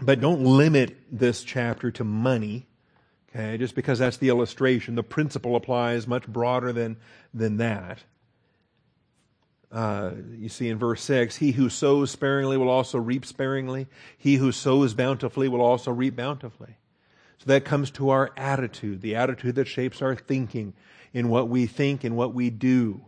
but 0.01 0.19
don't 0.19 0.43
limit 0.43 0.97
this 1.11 1.43
chapter 1.43 1.89
to 1.91 2.03
money, 2.03 2.67
okay, 3.29 3.57
just 3.57 3.73
because 3.73 3.99
that's 3.99 4.17
the 4.17 4.29
illustration. 4.29 4.95
The 4.95 5.03
principle 5.03 5.55
applies 5.55 6.05
much 6.05 6.27
broader 6.27 6.73
than, 6.73 6.97
than 7.33 7.57
that. 7.57 7.99
Uh, 9.71 10.11
you 10.37 10.49
see 10.49 10.69
in 10.69 10.77
verse 10.77 11.01
6 11.03 11.37
He 11.37 11.51
who 11.51 11.69
sows 11.69 12.11
sparingly 12.11 12.57
will 12.57 12.69
also 12.69 12.97
reap 12.97 13.25
sparingly. 13.25 13.87
He 14.17 14.35
who 14.35 14.51
sows 14.51 14.93
bountifully 14.93 15.47
will 15.47 15.61
also 15.61 15.91
reap 15.91 16.15
bountifully. 16.15 16.77
So 17.39 17.45
that 17.47 17.65
comes 17.65 17.91
to 17.91 18.09
our 18.09 18.31
attitude, 18.35 19.01
the 19.01 19.15
attitude 19.15 19.55
that 19.55 19.67
shapes 19.67 20.01
our 20.01 20.15
thinking 20.15 20.73
in 21.13 21.29
what 21.29 21.49
we 21.49 21.67
think 21.67 22.03
and 22.03 22.15
what 22.15 22.33
we 22.33 22.49
do. 22.49 23.01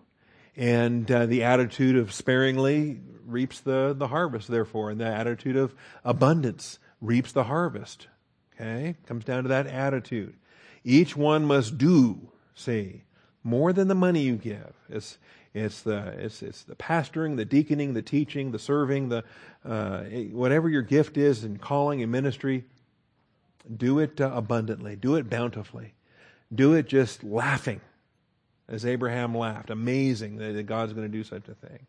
And 0.55 1.09
uh, 1.09 1.25
the 1.25 1.43
attitude 1.43 1.95
of 1.95 2.13
sparingly 2.13 2.99
reaps 3.25 3.59
the, 3.59 3.95
the 3.97 4.07
harvest, 4.07 4.47
therefore, 4.47 4.91
and 4.91 4.99
the 4.99 5.05
attitude 5.05 5.55
of 5.55 5.73
abundance 6.03 6.79
reaps 7.01 7.31
the 7.31 7.45
harvest. 7.45 8.07
Okay? 8.55 8.95
Comes 9.07 9.25
down 9.25 9.43
to 9.43 9.49
that 9.49 9.67
attitude. 9.67 10.35
Each 10.83 11.15
one 11.15 11.45
must 11.45 11.77
do, 11.77 12.31
see, 12.55 13.03
more 13.43 13.73
than 13.73 13.87
the 13.87 13.95
money 13.95 14.21
you 14.21 14.35
give. 14.35 14.73
It's, 14.89 15.17
it's 15.53 15.81
the 15.81 16.13
it's 16.17 16.43
it's 16.43 16.63
the 16.63 16.75
pastoring, 16.75 17.35
the 17.35 17.45
deaconing, 17.45 17.93
the 17.93 18.03
teaching, 18.03 18.51
the 18.51 18.59
serving, 18.59 19.09
the 19.09 19.23
uh, 19.65 20.03
whatever 20.31 20.69
your 20.69 20.83
gift 20.83 21.17
is 21.17 21.43
in 21.43 21.57
calling 21.57 22.03
and 22.03 22.11
ministry. 22.11 22.65
Do 23.75 23.99
it 23.99 24.19
uh, 24.19 24.31
abundantly. 24.33 24.95
Do 24.95 25.15
it 25.15 25.29
bountifully. 25.29 25.93
Do 26.53 26.73
it 26.73 26.87
just 26.87 27.23
laughing, 27.23 27.81
as 28.67 28.85
Abraham 28.85 29.35
laughed. 29.35 29.69
Amazing 29.69 30.37
that 30.37 30.65
God's 30.65 30.93
going 30.93 31.09
to 31.09 31.17
do 31.17 31.23
such 31.23 31.47
a 31.47 31.53
thing. 31.53 31.85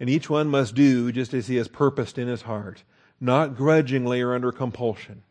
And 0.00 0.10
each 0.10 0.28
one 0.28 0.48
must 0.48 0.74
do 0.74 1.12
just 1.12 1.34
as 1.34 1.46
he 1.46 1.56
has 1.56 1.68
purposed 1.68 2.18
in 2.18 2.28
his 2.28 2.42
heart, 2.42 2.82
not 3.20 3.56
grudgingly 3.56 4.20
or 4.22 4.34
under 4.34 4.50
compulsion. 4.50 5.22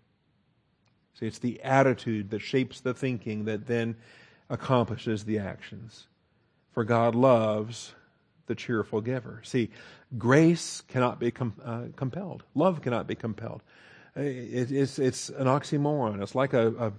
See, 1.19 1.27
it's 1.27 1.39
the 1.39 1.61
attitude 1.61 2.29
that 2.29 2.39
shapes 2.39 2.79
the 2.79 2.93
thinking 2.93 3.45
that 3.45 3.67
then 3.67 3.95
accomplishes 4.49 5.25
the 5.25 5.39
actions 5.39 6.07
for 6.73 6.83
God 6.83 7.15
loves 7.15 7.93
the 8.47 8.55
cheerful 8.55 8.99
giver. 8.99 9.41
See, 9.43 9.69
grace 10.17 10.81
cannot 10.87 11.19
be 11.19 11.31
com- 11.31 11.53
uh, 11.63 11.83
compelled. 11.95 12.43
Love 12.55 12.81
cannot 12.81 13.07
be 13.07 13.15
compelled. 13.15 13.61
It, 14.15 14.71
it's, 14.71 14.99
it's 14.99 15.29
an 15.29 15.47
oxymoron. 15.47 16.21
It's 16.21 16.35
like 16.35 16.53
a, 16.53 16.67
a, 16.79 16.93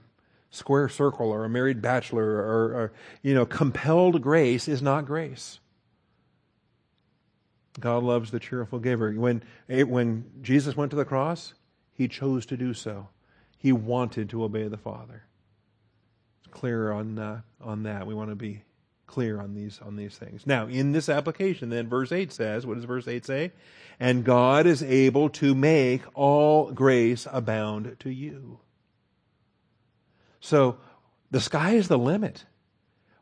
square 0.54 0.88
circle 0.88 1.30
or 1.30 1.44
a 1.44 1.48
married 1.48 1.82
bachelor 1.82 2.24
or, 2.24 2.64
or, 2.74 2.92
you 3.22 3.34
know, 3.34 3.44
compelled 3.44 4.22
grace 4.22 4.68
is 4.68 4.80
not 4.80 5.04
grace. 5.04 5.58
God 7.80 8.04
loves 8.04 8.30
the 8.30 8.38
cheerful 8.38 8.78
giver. 8.78 9.10
When, 9.12 9.42
when 9.66 10.24
Jesus 10.42 10.76
went 10.76 10.90
to 10.90 10.96
the 10.96 11.04
cross, 11.04 11.54
he 11.92 12.06
chose 12.06 12.46
to 12.46 12.56
do 12.56 12.72
so. 12.72 13.08
He 13.58 13.72
wanted 13.72 14.30
to 14.30 14.44
obey 14.44 14.68
the 14.68 14.76
Father. 14.76 15.24
It's 16.44 16.54
clear 16.54 16.92
on, 16.92 17.18
uh, 17.18 17.40
on 17.60 17.82
that. 17.82 18.06
We 18.06 18.14
want 18.14 18.30
to 18.30 18.36
be 18.36 18.62
clear 19.06 19.40
on 19.40 19.54
these 19.54 19.80
on 19.84 19.96
these 19.96 20.16
things. 20.16 20.46
Now, 20.46 20.66
in 20.66 20.92
this 20.92 21.08
application, 21.08 21.68
then 21.68 21.88
verse 21.88 22.12
8 22.12 22.32
says, 22.32 22.66
what 22.66 22.74
does 22.74 22.84
verse 22.84 23.06
8 23.06 23.24
say? 23.24 23.52
And 24.00 24.24
God 24.24 24.66
is 24.66 24.82
able 24.82 25.28
to 25.30 25.54
make 25.54 26.02
all 26.14 26.72
grace 26.72 27.26
abound 27.30 27.96
to 28.00 28.10
you. 28.10 28.58
So 30.40 30.78
the 31.30 31.40
sky 31.40 31.72
is 31.72 31.88
the 31.88 31.98
limit. 31.98 32.44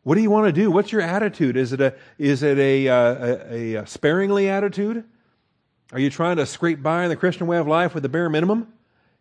What 0.03 0.17
do 0.17 0.23
you 0.23 0.31
want 0.31 0.47
to 0.47 0.53
do? 0.53 0.71
What's 0.71 0.91
your 0.91 1.03
attitude? 1.03 1.57
Is 1.57 1.73
it 1.73 1.81
a 1.81 1.95
is 2.19 2.43
it 2.43 2.59
a, 2.59 2.89
uh, 2.89 3.39
a, 3.51 3.75
a 3.77 3.87
sparingly 3.87 4.49
attitude? 4.49 5.05
Are 5.93 5.99
you 5.99 6.11
trying 6.11 6.37
to 6.39 6.47
scrape 6.47 6.83
by 6.83 7.05
in 7.05 7.11
the 7.11 7.17
Christian 7.17 7.47
way 7.47 7.59
of 7.59 7.69
life 7.69 7.95
with 7.95 8.03
the 8.03 8.09
bare 8.09 8.29
minimum? 8.29 8.73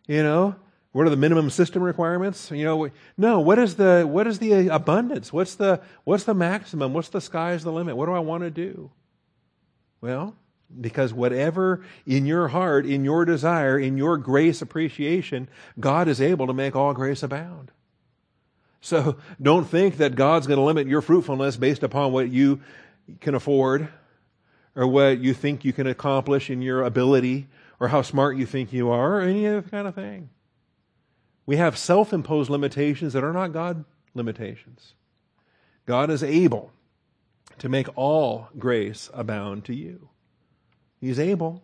You 0.08 0.22
know, 0.22 0.56
what 0.92 1.06
are 1.06 1.10
the 1.10 1.16
minimum 1.16 1.48
system 1.48 1.82
requirements? 1.82 2.50
You 2.50 2.64
know, 2.64 2.90
no. 3.16 3.40
What 3.40 3.58
is 3.58 3.76
the 3.76 4.04
what 4.06 4.26
is 4.26 4.38
the 4.38 4.68
uh, 4.70 4.76
abundance? 4.76 5.32
What's 5.32 5.54
the 5.54 5.80
what's 6.04 6.24
the 6.24 6.34
maximum? 6.34 6.92
What's 6.92 7.08
the 7.08 7.20
sky's 7.20 7.64
the 7.64 7.72
limit? 7.72 7.96
What 7.96 8.06
do 8.06 8.12
I 8.12 8.18
want 8.18 8.42
to 8.42 8.50
do? 8.50 8.90
Well, 10.02 10.36
because 10.78 11.14
whatever 11.14 11.82
in 12.06 12.26
your 12.26 12.48
heart, 12.48 12.84
in 12.84 13.04
your 13.04 13.24
desire, 13.24 13.78
in 13.78 13.96
your 13.96 14.18
grace 14.18 14.60
appreciation, 14.60 15.48
God 15.80 16.08
is 16.08 16.20
able 16.20 16.46
to 16.46 16.52
make 16.52 16.76
all 16.76 16.92
grace 16.92 17.22
abound. 17.22 17.70
So 18.82 19.16
don't 19.40 19.64
think 19.64 19.98
that 19.98 20.14
God's 20.14 20.46
going 20.46 20.58
to 20.58 20.64
limit 20.64 20.88
your 20.88 21.00
fruitfulness 21.00 21.56
based 21.56 21.84
upon 21.84 22.12
what 22.12 22.30
you 22.30 22.60
can 23.20 23.34
afford 23.34 23.88
or 24.74 24.86
what 24.86 25.20
you 25.20 25.34
think 25.34 25.64
you 25.64 25.72
can 25.72 25.86
accomplish 25.86 26.50
in 26.50 26.60
your 26.60 26.82
ability 26.82 27.46
or 27.78 27.88
how 27.88 28.02
smart 28.02 28.36
you 28.36 28.44
think 28.44 28.72
you 28.72 28.90
are 28.90 29.18
or 29.18 29.20
any 29.22 29.46
other 29.46 29.62
kind 29.62 29.86
of 29.86 29.94
thing. 29.94 30.28
We 31.46 31.56
have 31.56 31.76
self 31.76 32.12
imposed 32.12 32.50
limitations 32.50 33.12
that 33.12 33.24
are 33.24 33.32
not 33.32 33.52
God 33.52 33.84
limitations. 34.14 34.94
God 35.86 36.10
is 36.10 36.22
able 36.22 36.72
to 37.58 37.68
make 37.68 37.88
all 37.96 38.48
grace 38.58 39.10
abound 39.12 39.64
to 39.64 39.74
you. 39.74 40.08
He's 41.00 41.18
able, 41.18 41.62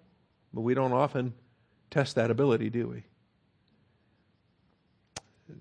but 0.53 0.63
we 0.63 0.75
don't 0.75 0.93
often 0.93 1.35
test 1.91 2.17
that 2.17 2.31
ability, 2.31 2.71
do 2.71 2.89
we? 2.89 3.05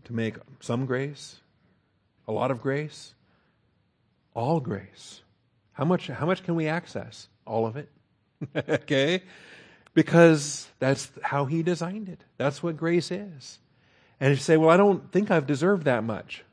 To 0.05 0.13
make 0.13 0.35
some 0.59 0.85
grace, 0.85 1.37
a 2.27 2.31
lot 2.31 2.51
of 2.51 2.61
grace, 2.61 3.13
all 4.33 4.59
grace. 4.59 5.21
How 5.73 5.85
much, 5.85 6.07
how 6.07 6.25
much 6.25 6.43
can 6.43 6.55
we 6.55 6.67
access? 6.67 7.29
All 7.45 7.65
of 7.65 7.77
it. 7.77 7.89
okay? 8.69 9.21
Because 9.93 10.67
that's 10.79 11.11
how 11.21 11.45
He 11.45 11.63
designed 11.63 12.09
it. 12.09 12.21
That's 12.37 12.61
what 12.61 12.77
grace 12.77 13.11
is. 13.11 13.59
And 14.19 14.33
if 14.33 14.39
you 14.39 14.43
say, 14.43 14.57
well, 14.57 14.69
I 14.69 14.77
don't 14.77 15.11
think 15.11 15.29
I've 15.29 15.47
deserved 15.47 15.83
that 15.83 16.03
much. 16.03 16.43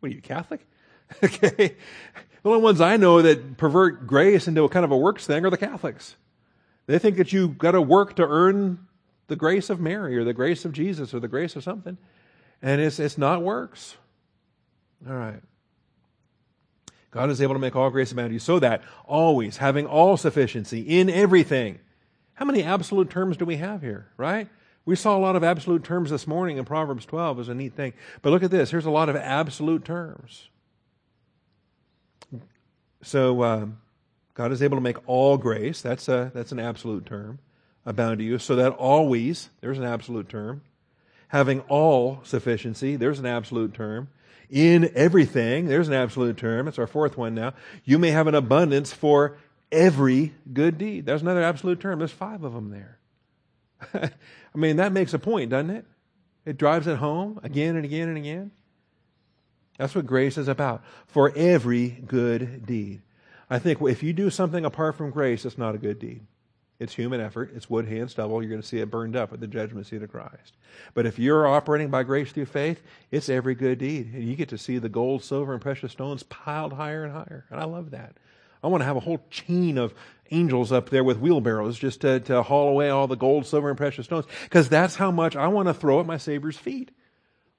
What 0.00 0.10
are 0.10 0.14
you, 0.14 0.20
Catholic? 0.20 0.66
okay. 1.22 1.76
The 2.42 2.50
only 2.50 2.62
ones 2.62 2.80
I 2.80 2.96
know 2.96 3.22
that 3.22 3.56
pervert 3.56 4.06
grace 4.06 4.48
into 4.48 4.64
a 4.64 4.68
kind 4.68 4.84
of 4.84 4.90
a 4.90 4.96
works 4.96 5.26
thing 5.26 5.46
are 5.46 5.50
the 5.50 5.56
Catholics. 5.56 6.16
They 6.86 6.98
think 6.98 7.16
that 7.16 7.32
you've 7.32 7.56
got 7.56 7.72
to 7.72 7.80
work 7.80 8.16
to 8.16 8.26
earn 8.26 8.86
the 9.28 9.36
grace 9.36 9.70
of 9.70 9.80
Mary 9.80 10.16
or 10.16 10.24
the 10.24 10.34
grace 10.34 10.64
of 10.64 10.72
Jesus 10.72 11.14
or 11.14 11.20
the 11.20 11.28
grace 11.28 11.56
of 11.56 11.62
something. 11.62 11.96
And 12.60 12.80
it's, 12.80 12.98
it's 12.98 13.16
not 13.16 13.42
works. 13.42 13.96
All 15.08 15.14
right. 15.14 15.40
God 17.10 17.30
is 17.30 17.40
able 17.40 17.54
to 17.54 17.60
make 17.60 17.76
all 17.76 17.90
grace 17.90 18.10
abound 18.10 18.30
to 18.30 18.34
you 18.34 18.40
so 18.40 18.58
that 18.58 18.82
always 19.06 19.58
having 19.58 19.86
all 19.86 20.16
sufficiency 20.16 20.80
in 20.80 21.08
everything. 21.08 21.78
How 22.34 22.44
many 22.44 22.64
absolute 22.64 23.08
terms 23.08 23.36
do 23.36 23.44
we 23.44 23.56
have 23.56 23.80
here, 23.80 24.08
right? 24.16 24.48
We 24.86 24.96
saw 24.96 25.16
a 25.16 25.18
lot 25.18 25.34
of 25.34 25.42
absolute 25.42 25.82
terms 25.82 26.10
this 26.10 26.26
morning 26.26 26.58
in 26.58 26.64
Proverbs 26.64 27.06
12 27.06 27.40
is 27.40 27.48
a 27.48 27.54
neat 27.54 27.74
thing. 27.74 27.94
But 28.20 28.30
look 28.30 28.42
at 28.42 28.50
this. 28.50 28.70
Here's 28.70 28.84
a 28.84 28.90
lot 28.90 29.08
of 29.08 29.16
absolute 29.16 29.84
terms. 29.84 30.48
So 33.02 33.40
uh, 33.42 33.66
God 34.34 34.52
is 34.52 34.62
able 34.62 34.76
to 34.76 34.82
make 34.82 34.96
all 35.08 35.38
grace. 35.38 35.80
That's, 35.80 36.08
a, 36.08 36.30
that's 36.34 36.52
an 36.52 36.60
absolute 36.60 37.06
term 37.06 37.38
abound 37.86 38.18
to 38.18 38.24
you. 38.24 38.38
So 38.38 38.56
that 38.56 38.72
always, 38.72 39.50
there's 39.60 39.78
an 39.78 39.84
absolute 39.84 40.28
term. 40.28 40.62
Having 41.28 41.60
all 41.62 42.20
sufficiency, 42.22 42.96
there's 42.96 43.18
an 43.18 43.26
absolute 43.26 43.74
term. 43.74 44.08
In 44.50 44.90
everything, 44.94 45.66
there's 45.66 45.88
an 45.88 45.94
absolute 45.94 46.36
term. 46.36 46.68
It's 46.68 46.78
our 46.78 46.86
fourth 46.86 47.16
one 47.16 47.34
now. 47.34 47.54
You 47.84 47.98
may 47.98 48.10
have 48.10 48.26
an 48.26 48.34
abundance 48.34 48.92
for 48.92 49.36
every 49.72 50.34
good 50.52 50.78
deed. 50.78 51.06
There's 51.06 51.22
another 51.22 51.42
absolute 51.42 51.80
term. 51.80 51.98
There's 51.98 52.12
five 52.12 52.44
of 52.44 52.52
them 52.52 52.70
there. 52.70 52.98
I 53.94 54.58
mean, 54.58 54.76
that 54.76 54.92
makes 54.92 55.14
a 55.14 55.18
point, 55.18 55.50
doesn't 55.50 55.70
it? 55.70 55.84
It 56.44 56.58
drives 56.58 56.86
it 56.86 56.96
home 56.96 57.40
again 57.42 57.76
and 57.76 57.84
again 57.84 58.08
and 58.08 58.18
again. 58.18 58.50
That's 59.78 59.94
what 59.94 60.06
grace 60.06 60.38
is 60.38 60.48
about. 60.48 60.84
For 61.06 61.32
every 61.34 61.88
good 61.88 62.64
deed. 62.66 63.02
I 63.50 63.58
think 63.58 63.80
if 63.82 64.02
you 64.02 64.12
do 64.12 64.30
something 64.30 64.64
apart 64.64 64.96
from 64.96 65.10
grace, 65.10 65.44
it's 65.44 65.58
not 65.58 65.74
a 65.74 65.78
good 65.78 65.98
deed. 65.98 66.22
It's 66.80 66.94
human 66.94 67.20
effort. 67.20 67.52
It's 67.54 67.70
wood, 67.70 67.86
hay, 67.86 68.00
and 68.00 68.10
stubble. 68.10 68.42
You're 68.42 68.50
going 68.50 68.60
to 68.60 68.66
see 68.66 68.80
it 68.80 68.90
burned 68.90 69.14
up 69.14 69.32
at 69.32 69.40
the 69.40 69.46
judgment 69.46 69.86
seat 69.86 70.02
of 70.02 70.10
Christ. 70.10 70.56
But 70.92 71.06
if 71.06 71.18
you're 71.18 71.46
operating 71.46 71.88
by 71.88 72.02
grace 72.02 72.32
through 72.32 72.46
faith, 72.46 72.82
it's 73.10 73.28
every 73.28 73.54
good 73.54 73.78
deed. 73.78 74.12
And 74.12 74.24
you 74.24 74.34
get 74.34 74.48
to 74.48 74.58
see 74.58 74.78
the 74.78 74.88
gold, 74.88 75.22
silver, 75.22 75.52
and 75.52 75.62
precious 75.62 75.92
stones 75.92 76.24
piled 76.24 76.72
higher 76.72 77.04
and 77.04 77.12
higher. 77.12 77.46
And 77.50 77.60
I 77.60 77.64
love 77.64 77.92
that. 77.92 78.16
I 78.64 78.68
want 78.68 78.80
to 78.80 78.86
have 78.86 78.96
a 78.96 79.00
whole 79.00 79.22
chain 79.30 79.76
of 79.76 79.92
angels 80.30 80.72
up 80.72 80.88
there 80.88 81.04
with 81.04 81.18
wheelbarrows 81.18 81.78
just 81.78 82.00
to, 82.00 82.18
to 82.20 82.42
haul 82.42 82.70
away 82.70 82.88
all 82.88 83.06
the 83.06 83.14
gold, 83.14 83.44
silver, 83.44 83.68
and 83.68 83.76
precious 83.76 84.06
stones. 84.06 84.24
Because 84.44 84.70
that's 84.70 84.94
how 84.94 85.10
much 85.10 85.36
I 85.36 85.48
want 85.48 85.68
to 85.68 85.74
throw 85.74 86.00
at 86.00 86.06
my 86.06 86.16
Savior's 86.16 86.56
feet. 86.56 86.90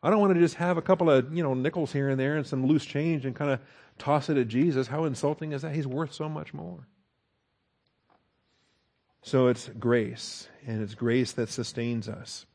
I 0.01 0.09
don't 0.09 0.19
want 0.19 0.33
to 0.33 0.39
just 0.39 0.55
have 0.55 0.77
a 0.77 0.81
couple 0.81 1.11
of, 1.11 1.31
you 1.31 1.43
know, 1.43 1.53
nickels 1.53 1.93
here 1.93 2.09
and 2.09 2.19
there 2.19 2.37
and 2.37 2.45
some 2.45 2.65
loose 2.65 2.85
change 2.85 3.23
and 3.23 3.35
kind 3.35 3.51
of 3.51 3.59
toss 3.99 4.29
it 4.29 4.37
at 4.37 4.47
Jesus. 4.47 4.87
How 4.87 5.05
insulting 5.05 5.51
is 5.51 5.61
that? 5.61 5.75
He's 5.75 5.85
worth 5.85 6.11
so 6.11 6.27
much 6.27 6.55
more. 6.55 6.87
So 9.21 9.47
it's 9.47 9.69
grace, 9.79 10.47
and 10.65 10.81
it's 10.81 10.95
grace 10.95 11.33
that 11.33 11.49
sustains 11.49 12.09
us. 12.09 12.47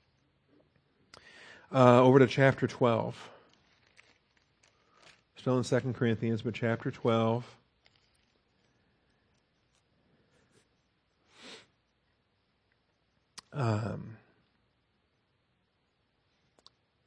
Uh, 1.72 2.02
over 2.02 2.18
to 2.18 2.26
chapter 2.26 2.66
12. 2.66 3.30
Still 5.36 5.56
in 5.56 5.62
2 5.62 5.92
Corinthians, 5.92 6.42
but 6.42 6.54
chapter 6.54 6.90
12. 6.90 7.44
Um, 13.52 14.16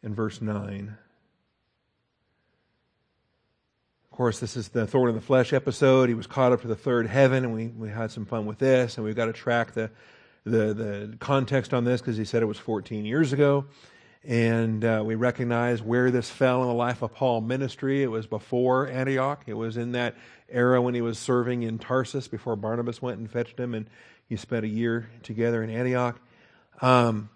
in 0.04 0.14
verse 0.14 0.42
9. 0.42 0.98
Of 4.04 4.18
course, 4.18 4.40
this 4.40 4.56
is 4.56 4.70
the 4.70 4.86
thorn 4.86 5.10
in 5.10 5.16
the 5.16 5.22
flesh 5.22 5.54
episode. 5.54 6.10
He 6.10 6.16
was 6.16 6.28
caught 6.28 6.52
up 6.52 6.62
to 6.62 6.68
the 6.68 6.76
third 6.76 7.08
heaven, 7.08 7.46
and 7.46 7.54
we, 7.54 7.68
we 7.68 7.90
had 7.90 8.12
some 8.12 8.26
fun 8.26 8.46
with 8.46 8.60
this. 8.60 8.98
And 8.98 9.06
we've 9.06 9.16
got 9.16 9.26
to 9.26 9.34
track 9.34 9.74
the, 9.74 9.90
the, 10.44 10.74
the 10.74 11.18
context 11.20 11.74
on 11.74 11.84
this 11.84 12.02
because 12.02 12.18
he 12.18 12.26
said 12.26 12.44
it 12.44 12.46
was 12.46 12.60
14 12.60 13.06
years 13.06 13.34
ago. 13.34 13.66
And 14.26 14.86
uh, 14.86 15.02
we 15.06 15.16
recognize 15.16 15.82
where 15.82 16.12
this 16.12 16.30
fell 16.30 16.62
in 16.62 16.68
the 16.68 16.74
life 16.74 17.02
of 17.02 17.14
Paul 17.14 17.42
ministry. 17.42 18.04
It 18.04 18.08
was 18.08 18.28
before 18.28 18.88
Antioch. 18.88 19.44
It 19.48 19.56
was 19.56 19.78
in 19.78 19.94
that 19.94 20.16
era 20.48 20.82
when 20.82 20.94
he 20.94 21.02
was 21.02 21.18
serving 21.18 21.64
in 21.64 21.80
Tarsus 21.80 22.28
before 22.28 22.56
Barnabas 22.56 23.02
went 23.02 23.18
and 23.18 23.30
fetched 23.30 23.60
him, 23.60 23.74
and 23.74 23.90
he 24.30 24.36
spent 24.36 24.64
a 24.64 24.70
year 24.70 25.10
together 25.24 25.64
in 25.64 25.70
Antioch. 25.70 26.22
Um, 26.82 27.30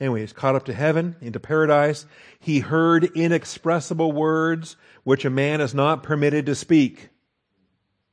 Anyway, 0.00 0.20
he's 0.20 0.32
caught 0.32 0.54
up 0.54 0.66
to 0.66 0.74
heaven, 0.74 1.16
into 1.20 1.40
paradise. 1.40 2.06
He 2.38 2.60
heard 2.60 3.04
inexpressible 3.16 4.12
words 4.12 4.76
which 5.04 5.24
a 5.24 5.30
man 5.30 5.60
is 5.60 5.74
not 5.74 6.02
permitted 6.02 6.46
to 6.46 6.54
speak. 6.54 7.08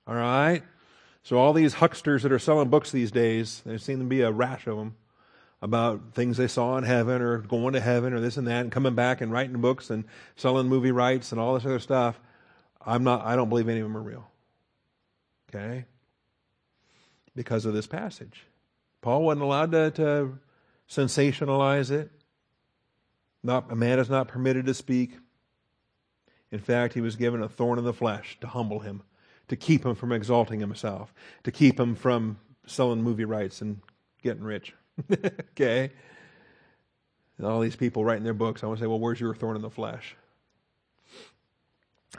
All 0.07 0.15
right? 0.15 0.63
So, 1.23 1.37
all 1.37 1.53
these 1.53 1.75
hucksters 1.75 2.23
that 2.23 2.31
are 2.31 2.39
selling 2.39 2.69
books 2.69 2.91
these 2.91 3.11
days, 3.11 3.61
there 3.65 3.77
seem 3.77 3.99
to 3.99 4.05
be 4.05 4.21
a 4.21 4.31
rash 4.31 4.67
of 4.67 4.77
them 4.77 4.95
about 5.61 6.13
things 6.13 6.37
they 6.37 6.47
saw 6.47 6.77
in 6.77 6.83
heaven 6.83 7.21
or 7.21 7.37
going 7.39 7.73
to 7.73 7.79
heaven 7.79 8.13
or 8.13 8.19
this 8.19 8.35
and 8.35 8.47
that 8.47 8.61
and 8.61 8.71
coming 8.71 8.95
back 8.95 9.21
and 9.21 9.31
writing 9.31 9.61
books 9.61 9.89
and 9.89 10.03
selling 10.35 10.67
movie 10.67 10.91
rights 10.91 11.31
and 11.31 11.39
all 11.39 11.53
this 11.53 11.65
other 11.65 11.79
stuff. 11.79 12.19
I'm 12.85 13.03
not, 13.03 13.25
I 13.25 13.37
don't 13.37 13.47
believe 13.47 13.69
any 13.69 13.79
of 13.79 13.85
them 13.85 13.95
are 13.95 14.01
real. 14.01 14.29
Okay? 15.49 15.85
Because 17.33 17.65
of 17.65 17.73
this 17.73 17.87
passage. 17.87 18.43
Paul 19.01 19.23
wasn't 19.23 19.43
allowed 19.43 19.71
to, 19.71 19.91
to 19.91 20.37
sensationalize 20.89 21.91
it. 21.91 22.11
Not, 23.43 23.71
a 23.71 23.75
man 23.75 23.99
is 23.99 24.09
not 24.09 24.27
permitted 24.27 24.65
to 24.67 24.73
speak. 24.73 25.17
In 26.51 26.59
fact, 26.59 26.93
he 26.93 27.01
was 27.01 27.15
given 27.15 27.41
a 27.41 27.49
thorn 27.49 27.79
in 27.79 27.85
the 27.85 27.93
flesh 27.93 28.37
to 28.41 28.47
humble 28.47 28.79
him, 28.79 29.01
to 29.47 29.55
keep 29.55 29.85
him 29.85 29.95
from 29.95 30.11
exalting 30.11 30.59
himself, 30.59 31.13
to 31.43 31.51
keep 31.51 31.79
him 31.79 31.95
from 31.95 32.37
selling 32.65 33.01
movie 33.01 33.25
rights 33.25 33.61
and 33.61 33.81
getting 34.21 34.43
rich. 34.43 34.73
okay? 35.11 35.91
And 37.37 37.47
all 37.47 37.59
these 37.59 37.75
people 37.75 38.05
writing 38.05 38.23
their 38.23 38.33
books, 38.33 38.63
I 38.63 38.67
want 38.67 38.79
to 38.79 38.83
say, 38.83 38.87
well, 38.87 38.99
where's 38.99 39.19
your 39.19 39.35
thorn 39.35 39.55
in 39.55 39.61
the 39.61 39.69
flesh? 39.69 40.15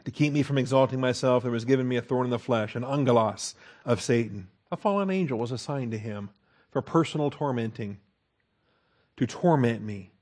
To 0.05 0.11
keep 0.11 0.33
me 0.33 0.43
from 0.43 0.59
exalting 0.59 1.01
myself, 1.01 1.45
there 1.45 1.53
was 1.53 1.65
given 1.65 1.87
me 1.87 1.97
a 1.97 2.03
thorn 2.03 2.27
in 2.27 2.31
the 2.31 2.39
flesh, 2.39 2.75
an 2.75 2.85
angelos 2.85 3.55
of 3.85 4.03
Satan. 4.03 4.49
A 4.73 4.77
fallen 4.77 5.09
angel 5.09 5.39
was 5.39 5.53
assigned 5.53 5.93
to 5.93 5.99
him 5.99 6.31
for 6.71 6.83
personal 6.83 7.31
tormenting 7.31 7.99
to 9.17 9.27
torment 9.27 9.83
me, 9.83 10.13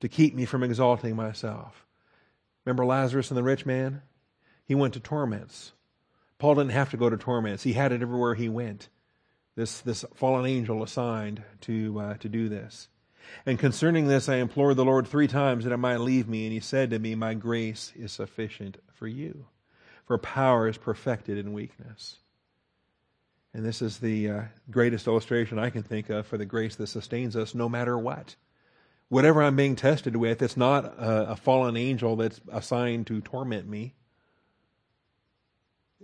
to 0.00 0.08
keep 0.08 0.34
me 0.34 0.44
from 0.44 0.62
exalting 0.62 1.16
myself. 1.16 1.86
Remember 2.64 2.84
Lazarus 2.84 3.30
and 3.30 3.38
the 3.38 3.42
rich 3.42 3.66
man? 3.66 4.02
He 4.64 4.74
went 4.74 4.94
to 4.94 5.00
torments. 5.00 5.72
Paul 6.38 6.56
didn't 6.56 6.72
have 6.72 6.90
to 6.90 6.96
go 6.96 7.10
to 7.10 7.16
torments. 7.16 7.62
He 7.62 7.72
had 7.72 7.92
it 7.92 8.02
everywhere 8.02 8.34
he 8.34 8.48
went. 8.48 8.88
This, 9.54 9.80
this 9.80 10.04
fallen 10.14 10.46
angel 10.46 10.82
assigned 10.82 11.42
to, 11.62 12.00
uh, 12.00 12.14
to 12.18 12.28
do 12.28 12.48
this. 12.48 12.88
And 13.46 13.58
concerning 13.58 14.06
this, 14.06 14.28
I 14.28 14.36
implored 14.36 14.76
the 14.76 14.84
Lord 14.84 15.06
three 15.06 15.28
times 15.28 15.64
that 15.64 15.72
it 15.72 15.78
might 15.78 16.00
leave 16.00 16.28
me, 16.28 16.44
and 16.44 16.52
he 16.52 16.60
said 16.60 16.90
to 16.90 16.98
me, 16.98 17.14
My 17.14 17.34
grace 17.34 17.92
is 17.94 18.12
sufficient 18.12 18.78
for 18.92 19.06
you, 19.06 19.46
for 20.06 20.18
power 20.18 20.68
is 20.68 20.78
perfected 20.78 21.38
in 21.38 21.52
weakness. 21.52 22.18
And 23.54 23.64
this 23.64 23.82
is 23.82 23.98
the 23.98 24.30
uh, 24.30 24.42
greatest 24.70 25.06
illustration 25.06 25.58
I 25.58 25.70
can 25.70 25.82
think 25.82 26.08
of 26.08 26.26
for 26.26 26.38
the 26.38 26.46
grace 26.46 26.76
that 26.76 26.86
sustains 26.86 27.36
us 27.36 27.54
no 27.54 27.68
matter 27.68 27.98
what. 27.98 28.34
Whatever 29.08 29.42
I'm 29.42 29.56
being 29.56 29.76
tested 29.76 30.16
with, 30.16 30.40
it's 30.40 30.56
not 30.56 30.86
a, 30.86 31.32
a 31.32 31.36
fallen 31.36 31.76
angel 31.76 32.16
that's 32.16 32.40
assigned 32.50 33.06
to 33.08 33.20
torment 33.20 33.68
me. 33.68 33.94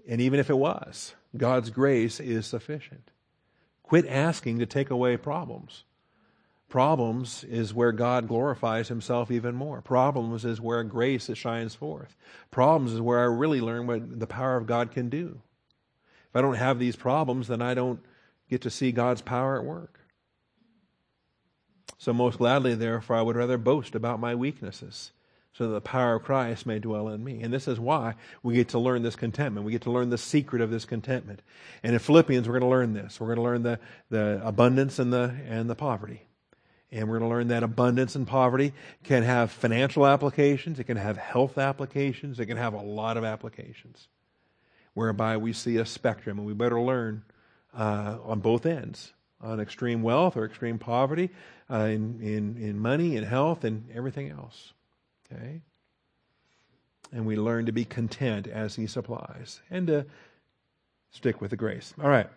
And 0.07 0.21
even 0.21 0.41
if 0.41 0.51
it 0.51 0.59
was, 0.59 1.15
God's 1.37 1.71
grace 1.71 2.21
is 2.21 2.47
sufficient. 2.47 3.11
Quit 3.83 4.07
asking 4.07 4.59
to 4.59 4.67
take 4.67 4.91
away 4.91 5.17
problems. 5.17 5.85
Problems 6.69 7.45
is 7.45 7.73
where 7.73 7.93
God 7.93 8.29
glorifies 8.29 8.89
himself 8.89 9.31
even 9.31 9.55
more. 9.55 9.81
Problems 9.81 10.45
is 10.45 10.61
where 10.61 10.85
grace 10.85 11.31
shines 11.33 11.75
forth. 11.75 12.15
Problems 12.51 12.93
is 12.93 13.01
where 13.01 13.21
I 13.21 13.25
really 13.25 13.63
learn 13.63 13.87
what 13.87 14.21
the 14.21 14.27
power 14.27 14.59
of 14.59 14.67
God 14.67 14.91
can 14.91 15.09
do. 15.09 15.41
If 16.31 16.37
I 16.37 16.41
don't 16.41 16.55
have 16.55 16.79
these 16.79 16.97
problems, 16.97 17.49
then 17.49 17.63
I 17.63 17.75
don't 17.75 18.01
get 18.49 18.63
to 18.63 18.71
see 18.71 18.93
God's 18.93 19.23
power 19.23 19.59
at 19.59 19.65
work. 19.65 20.01
So, 21.99 22.13
most 22.13 22.39
gladly, 22.39 22.75
therefore, 22.75 23.17
I 23.17 23.23
would 23.23 23.37
rather 23.37 23.59
boast 23.59 23.95
about 23.95 24.21
my 24.21 24.35
weaknesses 24.35 25.13
so 25.59 25.65
that 25.65 25.75
the 25.75 25.81
power 25.81 26.15
of 26.15 26.23
Christ 26.23 26.67
may 26.67 26.79
dwell 26.79 27.09
in 27.09 27.25
me. 27.25 27.43
And 27.43 27.53
this 27.53 27.67
is 27.67 27.81
why 27.81 28.15
we 28.45 28.55
get 28.55 28.69
to 28.69 28.79
learn 28.79 29.03
this 29.03 29.17
contentment. 29.17 29.67
We 29.67 29.73
get 29.73 29.83
to 29.83 29.91
learn 29.91 30.09
the 30.09 30.19
secret 30.19 30.63
of 30.63 30.71
this 30.71 30.85
contentment. 30.85 31.43
And 31.83 31.95
in 31.95 31.99
Philippians, 31.99 32.47
we're 32.47 32.61
going 32.61 32.71
to 32.71 32.77
learn 32.77 32.93
this. 32.93 33.19
We're 33.19 33.35
going 33.35 33.39
to 33.39 33.43
learn 33.43 33.63
the, 33.65 33.81
the 34.09 34.41
abundance 34.45 35.01
and 35.01 35.13
the, 35.13 35.35
and 35.49 35.69
the 35.69 35.75
poverty. 35.75 36.23
And 36.93 37.09
we're 37.09 37.19
going 37.19 37.29
to 37.29 37.37
learn 37.37 37.49
that 37.49 37.65
abundance 37.65 38.15
and 38.15 38.27
poverty 38.27 38.73
can 39.03 39.25
have 39.25 39.51
financial 39.51 40.07
applications, 40.07 40.79
it 40.79 40.85
can 40.85 40.97
have 40.97 41.17
health 41.17 41.59
applications, 41.59 42.39
it 42.41 42.47
can 42.47 42.57
have 42.57 42.73
a 42.73 42.81
lot 42.81 43.17
of 43.17 43.25
applications, 43.25 44.09
whereby 44.99 45.37
we 45.37 45.53
see 45.53 45.77
a 45.77 45.87
spectrum, 45.87 46.39
and 46.39 46.47
we 46.47 46.53
better 46.53 46.81
learn 46.81 47.23
uh, 47.73 48.19
on 48.25 48.41
both 48.41 48.67
ends 48.67 49.13
on 49.41 49.61
extreme 49.61 50.03
wealth 50.03 50.37
or 50.37 50.45
extreme 50.45 50.77
poverty, 50.77 51.31
uh, 51.71 51.85
in, 51.85 52.21
in, 52.21 52.57
in 52.61 52.77
money, 52.77 53.15
in 53.15 53.23
health, 53.23 53.63
and 53.63 53.89
everything 53.95 54.29
else. 54.29 54.73
Okay? 55.33 55.61
And 57.13 57.25
we 57.27 57.37
learn 57.37 57.67
to 57.67 57.73
be 57.73 57.85
content 57.85 58.49
as 58.49 58.75
He 58.75 58.89
supplies 58.89 59.61
and 59.71 59.87
to 59.87 60.07
stick 61.13 61.41
with 61.41 61.51
the 61.53 61.57
grace. 61.57 61.95
All 62.03 62.09
right. 62.09 62.29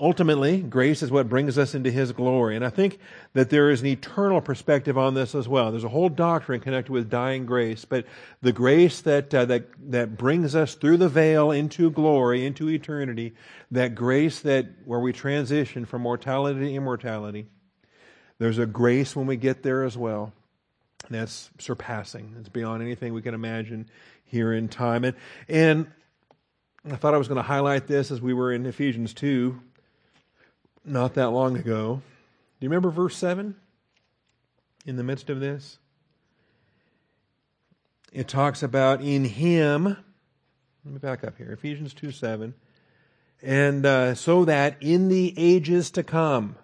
Ultimately, 0.00 0.62
grace 0.62 1.02
is 1.02 1.10
what 1.10 1.28
brings 1.28 1.58
us 1.58 1.74
into 1.74 1.90
His 1.90 2.12
glory. 2.12 2.56
And 2.56 2.64
I 2.64 2.70
think 2.70 2.98
that 3.34 3.50
there 3.50 3.70
is 3.70 3.82
an 3.82 3.88
eternal 3.88 4.40
perspective 4.40 4.96
on 4.96 5.14
this 5.14 5.34
as 5.34 5.46
well. 5.46 5.70
There's 5.70 5.84
a 5.84 5.88
whole 5.88 6.08
doctrine 6.08 6.60
connected 6.60 6.90
with 6.90 7.10
dying 7.10 7.46
grace, 7.46 7.84
but 7.84 8.06
the 8.40 8.52
grace 8.52 9.02
that, 9.02 9.32
uh, 9.34 9.44
that, 9.44 9.68
that 9.90 10.16
brings 10.16 10.56
us 10.56 10.74
through 10.74 10.96
the 10.96 11.08
veil 11.08 11.50
into 11.50 11.90
glory, 11.90 12.46
into 12.46 12.68
eternity, 12.70 13.34
that 13.70 13.94
grace 13.94 14.40
that, 14.40 14.66
where 14.86 14.98
we 15.00 15.12
transition 15.12 15.84
from 15.84 16.02
mortality 16.02 16.60
to 16.60 16.74
immortality, 16.74 17.46
there's 18.38 18.58
a 18.58 18.66
grace 18.66 19.14
when 19.14 19.26
we 19.26 19.36
get 19.36 19.62
there 19.62 19.84
as 19.84 19.96
well. 19.96 20.32
That's 21.10 21.50
surpassing. 21.58 22.34
It's 22.40 22.48
beyond 22.48 22.82
anything 22.82 23.12
we 23.12 23.22
can 23.22 23.34
imagine 23.34 23.88
here 24.24 24.52
in 24.52 24.68
time. 24.68 25.04
And, 25.04 25.16
and 25.48 25.86
I 26.90 26.96
thought 26.96 27.14
I 27.14 27.18
was 27.18 27.28
going 27.28 27.36
to 27.36 27.42
highlight 27.42 27.86
this 27.86 28.10
as 28.10 28.20
we 28.20 28.32
were 28.32 28.52
in 28.52 28.64
Ephesians 28.64 29.12
2 29.14 29.60
not 30.84 31.14
that 31.14 31.30
long 31.30 31.56
ago. 31.56 32.02
Do 32.60 32.64
you 32.64 32.68
remember 32.68 32.90
verse 32.90 33.16
7 33.16 33.54
in 34.86 34.96
the 34.96 35.04
midst 35.04 35.30
of 35.30 35.40
this? 35.40 35.78
It 38.12 38.28
talks 38.28 38.62
about 38.62 39.00
in 39.00 39.24
him. 39.24 39.84
Let 39.84 40.92
me 40.92 40.98
back 40.98 41.24
up 41.24 41.38
here. 41.38 41.52
Ephesians 41.52 41.94
2 41.94 42.10
7. 42.10 42.54
And 43.42 43.84
uh, 43.84 44.14
so 44.14 44.44
that 44.44 44.76
in 44.80 45.08
the 45.08 45.34
ages 45.36 45.90
to 45.92 46.02
come, 46.02 46.56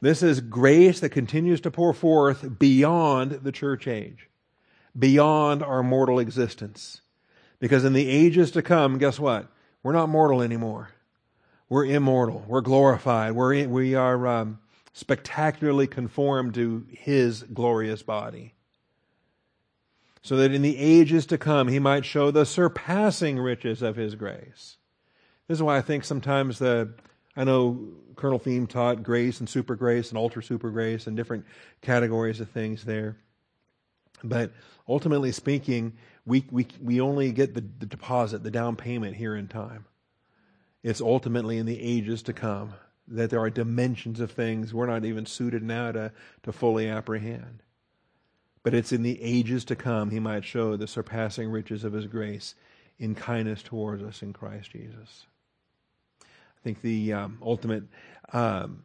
this 0.00 0.22
is 0.22 0.40
grace 0.40 0.98
that 1.00 1.10
continues 1.10 1.60
to 1.60 1.70
pour 1.70 1.92
forth 1.92 2.58
beyond 2.58 3.32
the 3.42 3.52
church 3.52 3.86
age, 3.86 4.28
beyond 4.98 5.62
our 5.62 5.82
mortal 5.82 6.18
existence. 6.18 7.02
Because 7.60 7.84
in 7.84 7.92
the 7.92 8.08
ages 8.08 8.50
to 8.52 8.62
come, 8.62 8.98
guess 8.98 9.20
what? 9.20 9.46
We're 9.84 9.92
not 9.92 10.08
mortal 10.08 10.42
anymore. 10.42 10.90
We're 11.72 11.86
immortal. 11.86 12.44
We're 12.46 12.60
glorified. 12.60 13.32
We're 13.32 13.54
in, 13.54 13.70
we 13.70 13.94
are 13.94 14.26
um, 14.26 14.58
spectacularly 14.92 15.86
conformed 15.86 16.52
to 16.56 16.86
His 16.90 17.44
glorious 17.44 18.02
body. 18.02 18.52
So 20.20 20.36
that 20.36 20.52
in 20.52 20.60
the 20.60 20.76
ages 20.76 21.24
to 21.28 21.38
come, 21.38 21.68
He 21.68 21.78
might 21.78 22.04
show 22.04 22.30
the 22.30 22.44
surpassing 22.44 23.38
riches 23.38 23.80
of 23.80 23.96
His 23.96 24.16
grace. 24.16 24.76
This 25.48 25.56
is 25.56 25.62
why 25.62 25.78
I 25.78 25.80
think 25.80 26.04
sometimes 26.04 26.58
the 26.58 26.92
I 27.36 27.44
know 27.44 27.88
Colonel 28.16 28.38
Thieme 28.38 28.68
taught 28.68 29.02
grace 29.02 29.40
and 29.40 29.48
super 29.48 29.74
grace 29.74 30.10
and 30.10 30.18
ultra 30.18 30.42
super 30.42 30.68
grace 30.68 31.06
and 31.06 31.16
different 31.16 31.46
categories 31.80 32.38
of 32.40 32.50
things 32.50 32.84
there. 32.84 33.16
But 34.22 34.52
ultimately 34.86 35.32
speaking, 35.32 35.94
we, 36.26 36.44
we, 36.50 36.66
we 36.82 37.00
only 37.00 37.32
get 37.32 37.54
the, 37.54 37.64
the 37.78 37.86
deposit, 37.86 38.42
the 38.42 38.50
down 38.50 38.76
payment 38.76 39.16
here 39.16 39.34
in 39.34 39.48
time. 39.48 39.86
It's 40.82 41.00
ultimately 41.00 41.58
in 41.58 41.66
the 41.66 41.80
ages 41.80 42.22
to 42.24 42.32
come 42.32 42.74
that 43.08 43.30
there 43.30 43.40
are 43.40 43.50
dimensions 43.50 44.20
of 44.20 44.30
things 44.30 44.72
we're 44.72 44.86
not 44.86 45.04
even 45.04 45.26
suited 45.26 45.62
now 45.62 45.92
to, 45.92 46.12
to 46.42 46.52
fully 46.52 46.88
apprehend. 46.88 47.62
But 48.62 48.74
it's 48.74 48.92
in 48.92 49.02
the 49.02 49.20
ages 49.20 49.64
to 49.66 49.76
come 49.76 50.10
he 50.10 50.20
might 50.20 50.44
show 50.44 50.76
the 50.76 50.86
surpassing 50.86 51.50
riches 51.50 51.84
of 51.84 51.92
his 51.92 52.06
grace 52.06 52.54
in 52.98 53.14
kindness 53.14 53.62
towards 53.62 54.02
us 54.02 54.22
in 54.22 54.32
Christ 54.32 54.70
Jesus. 54.70 55.26
I 56.22 56.62
think 56.62 56.80
the 56.80 57.12
um, 57.12 57.38
ultimate, 57.42 57.84
um, 58.32 58.84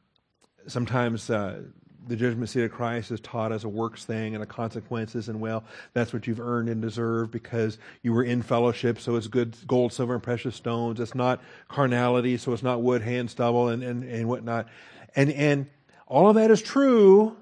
sometimes 0.66 1.30
uh, 1.30 1.62
the 2.08 2.16
judgment 2.16 2.50
seat 2.50 2.64
of 2.64 2.72
Christ 2.72 3.12
is 3.12 3.20
taught 3.20 3.52
as 3.52 3.64
a 3.64 3.70
works 3.70 4.06
thing 4.06 4.34
and 4.34 4.44
a 4.44 4.48
consequences, 4.48 5.30
and 5.30 5.40
well, 5.40 5.64
that's 5.94 6.14
what 6.14 6.28
you've 6.28 6.40
earned 6.40 6.70
and 6.70 6.82
deserved 6.82 7.32
because 7.32 7.78
you 8.02 8.14
were 8.14 8.24
in 8.24 8.42
fellowship, 8.42 9.00
so 9.00 9.16
it's 9.16 9.28
good 9.28 9.56
gold, 9.68 9.94
silver, 9.94 10.14
and 10.14 10.24
precious 10.24 10.56
stones. 10.56 11.00
It's 11.00 11.16
not 11.16 11.42
carnality, 11.68 12.38
so 12.38 12.54
it's 12.54 12.64
not 12.64 12.82
wood, 12.82 13.02
hand, 13.02 13.30
stubble, 13.30 13.70
and, 13.70 13.84
and, 13.84 14.04
and 14.04 14.28
whatnot. 14.28 14.68
And, 15.16 15.32
and 15.32 15.68
all 16.08 16.30
of 16.30 16.36
that 16.36 16.52
is 16.52 16.62
true, 16.62 17.36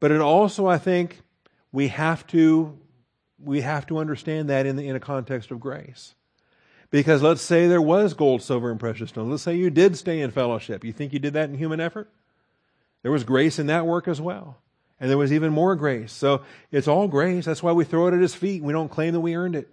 but 0.00 0.10
it 0.10 0.20
also, 0.20 0.66
I 0.66 0.78
think, 0.78 1.20
we 1.72 1.88
have 1.88 2.26
to, 2.28 2.78
we 3.42 3.60
have 3.60 3.86
to 3.88 3.98
understand 3.98 4.50
that 4.50 4.66
in, 4.66 4.76
the, 4.76 4.88
in 4.88 4.96
a 4.96 5.00
context 5.00 5.50
of 5.50 5.60
grace. 5.60 6.14
Because 6.90 7.22
let's 7.22 7.42
say 7.42 7.66
there 7.66 7.82
was 7.82 8.14
gold, 8.14 8.42
silver, 8.42 8.70
and 8.70 8.78
precious 8.78 9.10
stones. 9.10 9.28
Let's 9.28 9.42
say 9.42 9.56
you 9.56 9.70
did 9.70 9.96
stay 9.96 10.20
in 10.20 10.30
fellowship. 10.30 10.84
You 10.84 10.92
think 10.92 11.12
you 11.12 11.18
did 11.18 11.34
that 11.34 11.50
in 11.50 11.58
human 11.58 11.80
effort? 11.80 12.08
There 13.06 13.12
was 13.12 13.22
grace 13.22 13.60
in 13.60 13.68
that 13.68 13.86
work 13.86 14.08
as 14.08 14.20
well. 14.20 14.58
And 14.98 15.08
there 15.08 15.16
was 15.16 15.32
even 15.32 15.52
more 15.52 15.76
grace. 15.76 16.12
So 16.12 16.42
it's 16.72 16.88
all 16.88 17.06
grace. 17.06 17.44
That's 17.44 17.62
why 17.62 17.70
we 17.70 17.84
throw 17.84 18.08
it 18.08 18.14
at 18.14 18.20
his 18.20 18.34
feet. 18.34 18.64
We 18.64 18.72
don't 18.72 18.88
claim 18.88 19.12
that 19.12 19.20
we 19.20 19.36
earned 19.36 19.54
it. 19.54 19.68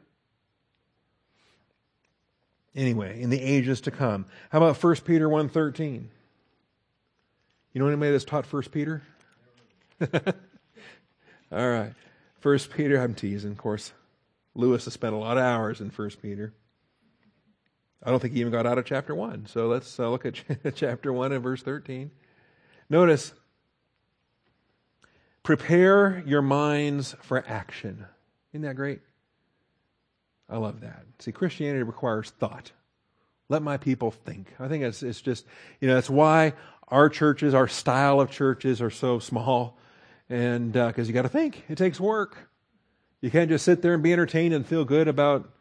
Anyway, 2.76 3.20
in 3.20 3.32
the 3.32 3.42
ages 3.42 3.82
to 3.82 3.90
come. 3.90 4.28
How 4.52 4.60
about 4.60 4.78
1 4.78 4.96
Peter 4.98 5.28
1.13? 5.28 6.04
You 7.74 7.82
know 7.82 7.88
anybody 7.88 8.12
that's 8.12 8.24
taught 8.24 8.46
1 8.46 8.62
Peter? 8.66 9.02
all 10.00 10.08
right. 11.52 11.94
1 12.44 12.60
Peter, 12.76 13.02
I'm 13.02 13.16
teasing, 13.16 13.54
of 13.54 13.58
course. 13.58 13.94
Lewis 14.54 14.86
has 14.86 14.94
spent 14.94 15.16
a 15.16 15.18
lot 15.18 15.40
of 15.40 15.44
hours 15.44 15.82
in 15.82 15.90
1 15.90 16.10
Peter. 16.22 16.54
I 18.04 18.12
don't 18.12 18.20
think 18.20 18.36
he 18.36 18.42
even 18.42 18.52
got 18.52 18.68
out 18.68 18.78
of 18.78 18.86
chapter 18.86 19.16
1. 19.16 19.48
So 19.48 19.70
let's 19.70 20.00
uh, 20.00 20.08
look 20.12 20.24
at 20.28 20.36
chapter 20.76 21.12
1 21.12 21.32
and 21.32 21.42
verse 21.42 21.64
13. 21.64 22.12
Notice, 22.94 23.34
prepare 25.42 26.22
your 26.28 26.44
minds 26.44 27.16
for 27.24 27.44
action. 27.48 28.06
Isn't 28.52 28.62
that 28.62 28.76
great? 28.76 29.02
I 30.48 30.58
love 30.58 30.82
that. 30.82 31.04
See, 31.18 31.32
Christianity 31.32 31.82
requires 31.82 32.30
thought. 32.30 32.72
Let 33.50 33.64
my 33.64 33.78
people 33.78 34.12
think. 34.12 34.54
I 34.60 34.68
think 34.68 34.84
it's, 34.84 35.02
it's 35.02 35.22
just, 35.22 35.48
you 35.82 35.88
know, 35.88 35.96
that's 35.96 36.08
why 36.08 36.54
our 36.88 37.10
churches, 37.10 37.56
our 37.56 37.68
style 37.68 38.22
of 38.22 38.30
churches 38.30 38.80
are 38.80 38.92
so 38.92 39.18
small. 39.18 39.76
And 40.30 40.74
because 40.74 41.00
uh, 41.00 41.08
you 41.08 41.14
got 41.14 41.24
to 41.24 41.30
think, 41.30 41.64
it 41.70 41.80
takes 41.80 42.00
work. 42.00 42.48
You 43.22 43.32
can't 43.32 43.50
just 43.50 43.66
sit 43.66 43.82
there 43.82 43.96
and 43.96 44.04
be 44.04 44.14
entertained 44.14 44.54
and 44.54 44.68
feel 44.68 44.86
good 44.86 45.08
about 45.08 45.52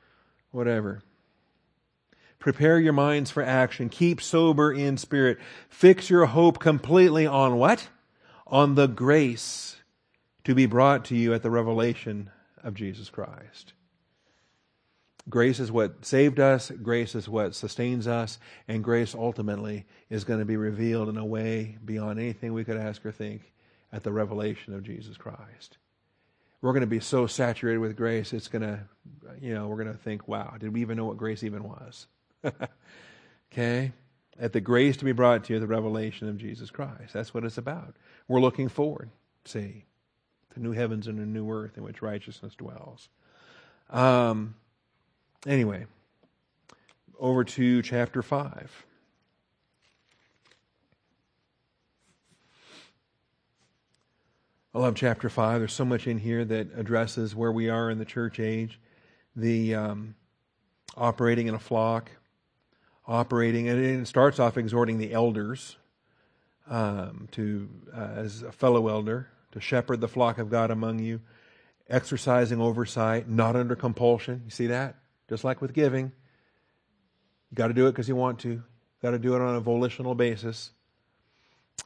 whatever. 0.51 1.01
Prepare 2.43 2.81
your 2.81 2.93
minds 2.93 3.31
for 3.31 3.41
action. 3.41 3.89
Keep 3.89 4.21
sober 4.21 4.73
in 4.73 4.97
spirit. 4.97 5.39
Fix 5.69 6.11
your 6.11 6.27
hope 6.27 6.59
completely 6.59 7.25
on 7.25 7.57
what? 7.57 7.89
On 8.49 8.75
the 8.75 8.89
grace 8.89 9.77
to 10.43 10.53
be 10.53 10.67
brought 10.67 11.05
to 11.05 11.17
you 11.17 11.33
at 11.35 11.45
the 11.45 11.53
revelation 11.53 12.31
of 12.65 12.75
Jesus 12.75 13.11
Christ. 13.11 13.75
Grace 15.29 15.61
is 15.61 15.71
what 15.71 16.05
saved 16.05 16.41
us, 16.41 16.73
grace 16.83 17.15
is 17.15 17.29
what 17.29 17.55
sustains 17.55 18.09
us, 18.09 18.41
and 18.67 18.83
grace 18.83 19.15
ultimately 19.15 19.87
is 20.11 20.25
going 20.25 20.41
to 20.41 20.45
be 20.45 20.57
revealed 20.57 21.09
in 21.09 21.19
a 21.19 21.25
way 21.25 21.79
beyond 21.85 22.19
anything 22.19 22.53
we 22.53 22.65
could 22.65 22.77
ask 22.77 23.07
or 23.07 23.13
think 23.13 23.53
at 23.93 24.03
the 24.03 24.11
revelation 24.11 24.75
of 24.75 24.83
Jesus 24.83 25.17
Christ. 25.17 25.79
We're 26.61 26.73
going 26.73 26.81
to 26.81 26.89
be 26.89 26.99
so 26.99 27.29
saturated 27.29 27.79
with 27.79 27.97
grace, 27.97 28.33
it's 28.33 28.49
going 28.49 28.63
to, 28.63 28.81
you 29.41 29.55
know, 29.55 29.69
we're 29.69 29.85
going 29.85 29.97
to 29.97 30.03
think, 30.03 30.27
wow, 30.27 30.57
did 30.59 30.73
we 30.73 30.81
even 30.81 30.97
know 30.97 31.05
what 31.05 31.19
grace 31.19 31.45
even 31.45 31.63
was? 31.63 32.09
okay? 33.53 33.93
At 34.39 34.53
the 34.53 34.61
grace 34.61 34.97
to 34.99 35.05
be 35.05 35.13
brought 35.13 35.45
to 35.45 35.55
you, 35.55 35.61
the 35.61 35.67
revelation 35.67 36.29
of 36.29 36.39
Jesus 36.39 36.71
Christ. 36.71 37.13
That's 37.13 37.35
what 37.35 37.45
it's 37.45 37.59
about. 37.59 37.97
We're 38.29 38.41
looking 38.41 38.69
forward, 38.69 39.11
see, 39.45 39.85
the 40.55 40.61
new 40.61 40.73
heavens 40.73 41.07
and 41.07 41.19
a 41.19 41.27
new 41.27 41.51
earth 41.51 41.77
in 41.77 41.85
which 41.85 42.03
righteousness 42.03 42.55
dwells. 42.55 43.09
Um, 43.91 44.55
anyway, 45.47 45.87
over 47.19 47.45
to 47.45 47.83
chapter 47.83 48.23
5. 48.23 48.85
I 54.75 54.79
love 54.79 54.95
chapter 54.95 55.29
5. 55.29 55.61
There's 55.61 55.73
so 55.73 55.85
much 55.85 56.07
in 56.07 56.17
here 56.19 56.45
that 56.47 56.69
addresses 56.75 57.37
where 57.37 57.53
we 57.53 57.69
are 57.69 57.91
in 57.91 57.99
the 57.99 58.07
church 58.07 58.41
age, 58.41 58.81
the 59.37 59.75
um, 59.75 60.15
operating 60.97 61.47
in 61.47 61.55
a 61.55 61.59
flock, 61.59 62.11
operating, 63.13 63.69
and 63.69 63.79
it 63.79 64.07
starts 64.09 64.39
off 64.39 64.57
exhorting 64.57 64.99
the 64.99 65.13
elders 65.13 65.77
um, 66.69 67.29
to, 67.33 67.69
uh, 67.95 68.09
as 68.17 68.43
a 68.43 68.53
fellow 68.53 68.89
elder, 68.89 69.29
to 69.53 69.61
shepherd 69.61 70.01
the 70.01 70.09
flock 70.09 70.39
of 70.39 70.49
God 70.51 70.71
among 70.71 70.99
you, 70.99 71.21
exercising 71.91 72.61
oversight, 72.61 73.29
not 73.29 73.55
under 73.55 73.77
compulsion. 73.77 74.43
You 74.45 74.51
see 74.51 74.69
that? 74.69 74.97
Just 75.29 75.45
like 75.45 75.61
with 75.61 75.75
giving. 75.75 76.07
You 77.51 77.55
got 77.55 77.69
to 77.69 77.75
do 77.75 77.87
it 77.87 77.93
because 77.93 78.09
you 78.09 78.17
want 78.17 78.39
to. 78.41 78.49
You 78.49 78.63
got 79.03 79.11
to 79.11 79.19
do 79.19 79.35
it 79.35 79.43
on 79.43 79.57
a 79.57 79.61
volitional 79.61 80.15
basis 80.15 80.71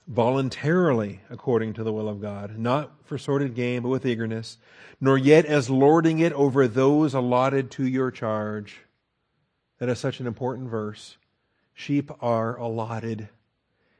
voluntarily 0.06 1.20
according 1.30 1.72
to 1.74 1.82
the 1.82 1.92
will 1.92 2.08
of 2.08 2.20
God, 2.20 2.58
not 2.58 2.92
for 3.04 3.18
sordid 3.18 3.54
gain, 3.54 3.82
but 3.82 3.88
with 3.88 4.06
eagerness, 4.06 4.58
nor 5.00 5.18
yet 5.18 5.44
as 5.44 5.68
lording 5.68 6.20
it 6.20 6.32
over 6.32 6.68
those 6.68 7.14
allotted 7.14 7.70
to 7.72 7.86
your 7.86 8.10
charge. 8.10 8.85
That 9.78 9.88
is 9.88 9.98
such 9.98 10.20
an 10.20 10.26
important 10.26 10.68
verse. 10.68 11.16
Sheep 11.74 12.10
are 12.20 12.56
allotted. 12.56 13.28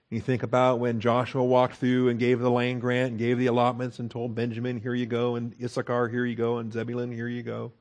You 0.09 0.20
think 0.20 0.43
about 0.43 0.79
when 0.79 1.01
Joshua 1.01 1.45
walked 1.45 1.77
through 1.77 2.09
and 2.09 2.18
gave 2.18 2.39
the 2.39 2.51
land 2.51 2.81
grant 2.81 3.11
and 3.11 3.18
gave 3.18 3.39
the 3.39 3.47
allotments 3.47 3.99
and 3.99 4.11
told 4.11 4.35
Benjamin, 4.35 4.81
here 4.81 4.95
you 4.95 5.07
go, 5.07 5.37
and 5.37 5.55
Issachar, 5.62 6.09
here 6.09 6.24
you 6.24 6.37
go, 6.37 6.59
and 6.59 6.72
Zebulun, 6.72 7.12
here 7.12 7.29
you 7.29 7.43
go. 7.43 7.72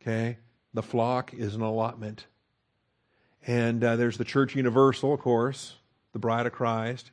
Okay? 0.00 0.38
The 0.72 0.82
flock 0.82 1.34
is 1.34 1.54
an 1.54 1.62
allotment. 1.62 2.26
And 3.46 3.82
uh, 3.82 3.96
there's 3.96 4.18
the 4.18 4.24
church 4.24 4.54
universal, 4.54 5.12
of 5.12 5.20
course, 5.20 5.74
the 6.12 6.18
bride 6.18 6.46
of 6.46 6.52
Christ 6.52 7.10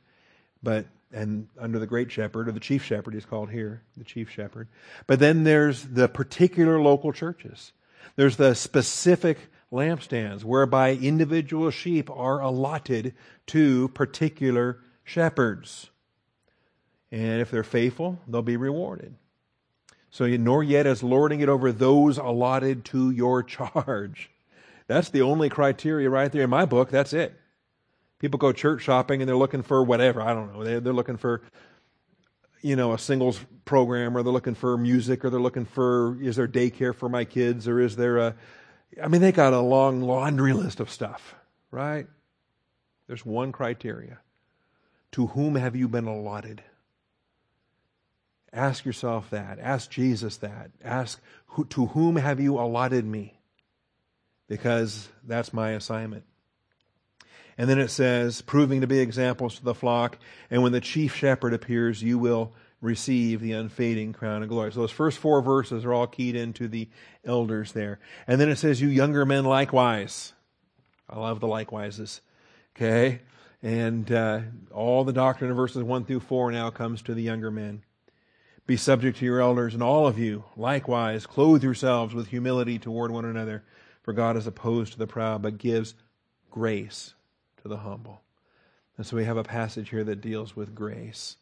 but 0.62 0.86
and 1.12 1.48
under 1.58 1.78
the 1.78 1.86
great 1.86 2.10
shepherd 2.10 2.48
or 2.48 2.52
the 2.52 2.60
chief 2.60 2.84
shepherd 2.84 3.14
he's 3.14 3.24
called 3.24 3.50
here 3.50 3.82
the 3.96 4.04
chief 4.04 4.28
shepherd 4.30 4.68
but 5.06 5.18
then 5.18 5.44
there's 5.44 5.84
the 5.84 6.08
particular 6.08 6.80
local 6.80 7.12
churches 7.12 7.72
there's 8.16 8.36
the 8.36 8.54
specific 8.54 9.38
lampstands 9.72 10.44
whereby 10.44 10.92
individual 10.92 11.70
sheep 11.70 12.08
are 12.10 12.40
allotted 12.40 13.14
to 13.46 13.88
particular 13.88 14.78
shepherds. 15.04 15.90
And 17.10 17.40
if 17.40 17.50
they're 17.50 17.64
faithful 17.64 18.20
they'll 18.28 18.42
be 18.42 18.56
rewarded. 18.56 19.14
So 20.10 20.26
nor 20.26 20.62
yet 20.62 20.86
as 20.86 21.02
lording 21.02 21.40
it 21.40 21.48
over 21.48 21.72
those 21.72 22.18
allotted 22.18 22.84
to 22.86 23.10
your 23.10 23.42
charge. 23.42 24.30
That's 24.86 25.08
the 25.10 25.22
only 25.22 25.48
criteria 25.48 26.08
right 26.08 26.30
there 26.30 26.42
in 26.42 26.50
my 26.50 26.64
book. 26.64 26.90
That's 26.90 27.12
it. 27.12 27.34
People 28.18 28.38
go 28.38 28.52
church 28.52 28.82
shopping 28.82 29.20
and 29.20 29.28
they're 29.28 29.36
looking 29.36 29.62
for 29.62 29.82
whatever. 29.82 30.22
I 30.22 30.32
don't 30.32 30.54
know. 30.54 30.64
They're, 30.64 30.80
they're 30.80 30.92
looking 30.92 31.16
for, 31.16 31.42
you 32.62 32.76
know, 32.76 32.92
a 32.92 32.98
singles 32.98 33.38
program 33.64 34.16
or 34.16 34.22
they're 34.22 34.32
looking 34.32 34.54
for 34.54 34.78
music 34.78 35.24
or 35.24 35.30
they're 35.30 35.40
looking 35.40 35.66
for, 35.66 36.16
is 36.22 36.36
there 36.36 36.48
daycare 36.48 36.94
for 36.94 37.08
my 37.08 37.24
kids 37.24 37.68
or 37.68 37.80
is 37.80 37.96
there 37.96 38.16
a, 38.18 38.34
I 39.02 39.08
mean, 39.08 39.20
they 39.20 39.32
got 39.32 39.52
a 39.52 39.60
long 39.60 40.00
laundry 40.00 40.52
list 40.52 40.80
of 40.80 40.90
stuff, 40.90 41.34
right? 41.70 42.06
There's 43.06 43.24
one 43.24 43.52
criteria. 43.52 44.18
To 45.12 45.28
whom 45.28 45.54
have 45.54 45.76
you 45.76 45.88
been 45.88 46.06
allotted? 46.06 46.62
Ask 48.52 48.84
yourself 48.84 49.30
that. 49.30 49.58
Ask 49.58 49.90
Jesus 49.90 50.38
that. 50.38 50.70
Ask, 50.82 51.20
who, 51.46 51.64
to 51.66 51.86
whom 51.86 52.16
have 52.16 52.40
you 52.40 52.58
allotted 52.58 53.04
me? 53.04 53.38
Because 54.48 55.08
that's 55.24 55.52
my 55.52 55.70
assignment. 55.70 56.24
And 57.58 57.68
then 57.68 57.78
it 57.78 57.88
says, 57.88 58.42
proving 58.42 58.82
to 58.82 58.86
be 58.86 58.98
examples 58.98 59.56
to 59.56 59.64
the 59.64 59.74
flock, 59.74 60.18
and 60.50 60.62
when 60.62 60.72
the 60.72 60.80
chief 60.80 61.14
shepherd 61.14 61.54
appears, 61.54 62.02
you 62.02 62.18
will 62.18 62.52
receive 62.86 63.40
the 63.40 63.52
unfading 63.52 64.12
crown 64.12 64.42
of 64.42 64.48
glory. 64.48 64.72
So 64.72 64.80
those 64.80 64.90
first 64.90 65.18
four 65.18 65.42
verses 65.42 65.84
are 65.84 65.92
all 65.92 66.06
keyed 66.06 66.36
into 66.36 66.68
the 66.68 66.88
elders 67.24 67.72
there. 67.72 67.98
And 68.26 68.40
then 68.40 68.48
it 68.48 68.56
says, 68.56 68.80
you 68.80 68.88
younger 68.88 69.26
men 69.26 69.44
likewise. 69.44 70.32
I 71.10 71.18
love 71.18 71.40
the 71.40 71.48
likewises. 71.48 72.20
Okay? 72.74 73.20
And 73.62 74.10
uh, 74.10 74.40
all 74.72 75.04
the 75.04 75.12
doctrine 75.12 75.50
of 75.50 75.56
verses 75.56 75.82
1 75.82 76.04
through 76.04 76.20
4 76.20 76.52
now 76.52 76.70
comes 76.70 77.02
to 77.02 77.14
the 77.14 77.22
younger 77.22 77.50
men. 77.50 77.82
Be 78.66 78.76
subject 78.76 79.18
to 79.18 79.24
your 79.24 79.40
elders, 79.40 79.74
and 79.74 79.82
all 79.82 80.08
of 80.08 80.18
you, 80.18 80.44
likewise, 80.56 81.24
clothe 81.24 81.62
yourselves 81.62 82.14
with 82.14 82.28
humility 82.28 82.78
toward 82.78 83.12
one 83.12 83.24
another. 83.24 83.62
For 84.02 84.12
God 84.12 84.36
is 84.36 84.46
opposed 84.46 84.92
to 84.92 84.98
the 84.98 85.06
proud, 85.06 85.42
but 85.42 85.58
gives 85.58 85.94
grace 86.50 87.14
to 87.62 87.68
the 87.68 87.78
humble. 87.78 88.22
And 88.96 89.06
so 89.06 89.16
we 89.16 89.24
have 89.24 89.36
a 89.36 89.44
passage 89.44 89.90
here 89.90 90.04
that 90.04 90.20
deals 90.20 90.56
with 90.56 90.74
grace. 90.74 91.36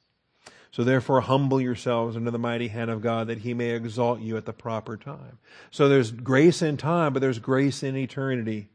So 0.74 0.82
therefore, 0.82 1.20
humble 1.20 1.60
yourselves 1.60 2.16
under 2.16 2.32
the 2.32 2.38
mighty 2.40 2.66
hand 2.66 2.90
of 2.90 3.00
God 3.00 3.28
that 3.28 3.38
he 3.38 3.54
may 3.54 3.70
exalt 3.70 4.18
you 4.18 4.36
at 4.36 4.44
the 4.44 4.52
proper 4.52 4.96
time. 4.96 5.38
So 5.70 5.88
there's 5.88 6.10
grace 6.10 6.62
in 6.62 6.78
time, 6.78 7.12
but 7.12 7.20
there's 7.20 7.38
grace 7.38 7.84
in 7.84 7.96
eternity. 7.96 8.66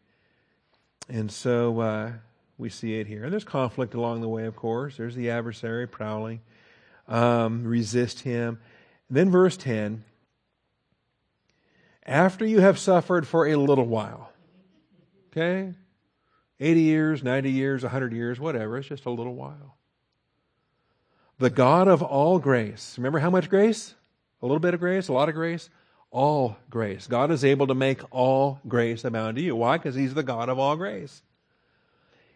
And 1.09 1.29
so 1.29 1.81
uh, 1.81 2.11
we 2.57 2.69
see 2.69 3.01
it 3.01 3.07
here. 3.07 3.25
And 3.25 3.33
there's 3.33 3.43
conflict 3.43 3.95
along 3.95 4.21
the 4.21 4.29
way, 4.29 4.45
of 4.45 4.55
course. 4.55 4.95
There's 4.95 5.13
the 5.13 5.29
adversary 5.29 5.89
prowling. 5.89 6.39
Um, 7.09 7.65
resist 7.65 8.21
him. 8.21 8.61
And 9.09 9.17
then 9.17 9.29
verse 9.29 9.57
10 9.57 10.05
after 12.05 12.45
you 12.45 12.61
have 12.61 12.79
suffered 12.79 13.27
for 13.27 13.45
a 13.45 13.57
little 13.57 13.87
while. 13.87 14.31
Okay? 15.33 15.73
80 16.61 16.79
years, 16.79 17.23
90 17.23 17.51
years, 17.51 17.83
100 17.83 18.13
years, 18.13 18.39
whatever. 18.39 18.77
It's 18.77 18.87
just 18.87 19.05
a 19.05 19.09
little 19.09 19.35
while. 19.35 19.75
The 21.39 21.49
God 21.49 21.87
of 21.87 22.03
all 22.03 22.37
grace. 22.37 22.95
Remember 22.97 23.19
how 23.19 23.29
much 23.29 23.49
grace? 23.49 23.95
A 24.41 24.45
little 24.45 24.59
bit 24.59 24.73
of 24.73 24.79
grace, 24.79 25.07
a 25.07 25.13
lot 25.13 25.29
of 25.29 25.35
grace? 25.35 25.69
All 26.11 26.57
grace. 26.69 27.07
God 27.07 27.31
is 27.31 27.45
able 27.45 27.67
to 27.67 27.73
make 27.73 28.01
all 28.11 28.59
grace 28.67 29.05
abound 29.05 29.37
to 29.37 29.41
you. 29.41 29.55
Why? 29.55 29.77
Because 29.77 29.95
He's 29.95 30.13
the 30.13 30.23
God 30.23 30.49
of 30.49 30.59
all 30.59 30.75
grace. 30.75 31.21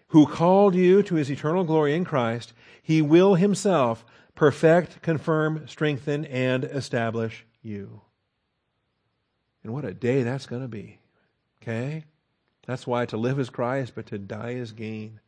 Who 0.10 0.26
called 0.26 0.74
you 0.76 1.04
to 1.04 1.16
His 1.16 1.30
eternal 1.30 1.66
glory 1.66 1.96
in 1.96 2.06
Christ, 2.06 2.54
He 2.82 3.02
will 3.02 3.36
Himself 3.36 4.06
perfect, 4.36 5.02
confirm, 5.02 5.68
strengthen, 5.68 6.26
and 6.26 6.64
establish 6.64 7.46
you. 7.62 8.02
And 9.64 9.74
what 9.74 9.86
a 9.86 9.94
day 9.94 10.24
that's 10.24 10.46
going 10.46 10.62
to 10.62 10.68
be. 10.68 11.00
Okay? 11.62 12.06
That's 12.68 12.88
why 12.88 13.06
to 13.08 13.18
live 13.18 13.40
is 13.40 13.50
Christ, 13.50 13.94
but 13.96 14.06
to 14.08 14.18
die 14.18 14.52
is 14.52 14.72
gain. 14.72 15.20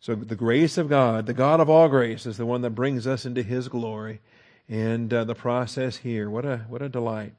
So 0.00 0.14
the 0.14 0.36
grace 0.36 0.78
of 0.78 0.88
God, 0.88 1.26
the 1.26 1.34
God 1.34 1.60
of 1.60 1.70
all 1.70 1.88
grace, 1.88 2.26
is 2.26 2.36
the 2.36 2.46
one 2.46 2.62
that 2.62 2.70
brings 2.70 3.06
us 3.06 3.24
into 3.24 3.42
His 3.42 3.68
glory. 3.68 4.20
And 4.68 5.12
uh, 5.12 5.24
the 5.24 5.34
process 5.34 5.98
here, 5.98 6.28
what 6.28 6.44
a, 6.44 6.58
what 6.68 6.82
a 6.82 6.88
delight. 6.88 7.34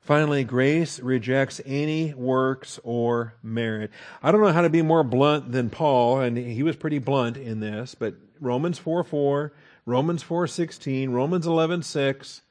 Finally, 0.00 0.44
grace 0.44 1.00
rejects 1.00 1.60
any 1.66 2.14
works 2.14 2.78
or 2.82 3.34
merit. 3.42 3.90
I 4.22 4.30
don't 4.32 4.40
know 4.40 4.52
how 4.52 4.62
to 4.62 4.70
be 4.70 4.82
more 4.82 5.04
blunt 5.04 5.52
than 5.52 5.70
Paul, 5.70 6.20
and 6.20 6.36
he 6.36 6.62
was 6.62 6.76
pretty 6.76 6.98
blunt 6.98 7.36
in 7.36 7.60
this, 7.60 7.94
but 7.94 8.14
Romans 8.40 8.78
4 8.78 9.04
4, 9.04 9.52
Romans 9.88 10.22
four 10.22 10.46
sixteen, 10.46 11.12
Romans 11.12 11.46
eleven 11.46 11.82
six, 11.82 12.42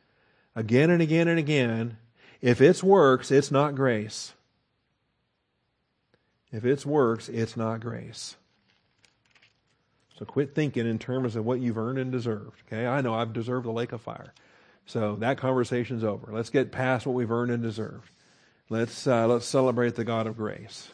again 0.56 0.90
and 0.90 1.04
again 1.04 1.28
and 1.28 1.38
again, 1.38 1.98
if 2.42 2.62
it's 2.62 2.82
works, 2.82 3.30
it's 3.30 3.52
not 3.52 3.76
grace. 3.76 4.34
If 6.52 6.66
it's 6.66 6.84
works, 6.84 7.30
it's 7.30 7.56
not 7.56 7.80
grace. 7.80 8.38
So 10.18 10.26
quit 10.26 10.56
thinking 10.56 10.88
in 10.88 10.98
terms 10.98 11.36
of 11.36 11.46
what 11.46 11.60
you've 11.60 11.78
earned 11.78 12.00
and 12.00 12.12
deserved. 12.12 12.64
Okay, 12.68 12.88
I 12.88 13.02
know 13.02 13.14
I've 13.14 13.34
deserved 13.34 13.66
the 13.66 13.72
lake 13.72 13.92
of 13.92 14.02
fire. 14.02 14.34
So 14.86 15.16
that 15.18 15.38
conversation's 15.38 16.04
over. 16.04 16.32
Let's 16.32 16.50
get 16.50 16.72
past 16.72 17.06
what 17.06 17.14
we've 17.14 17.32
earned 17.32 17.52
and 17.52 17.62
deserved. 17.62 18.10
Let's 18.70 19.06
uh, 19.06 19.28
let's 19.28 19.46
celebrate 19.46 19.96
the 19.96 20.04
God 20.04 20.28
of 20.28 20.38
grace. 20.38 20.90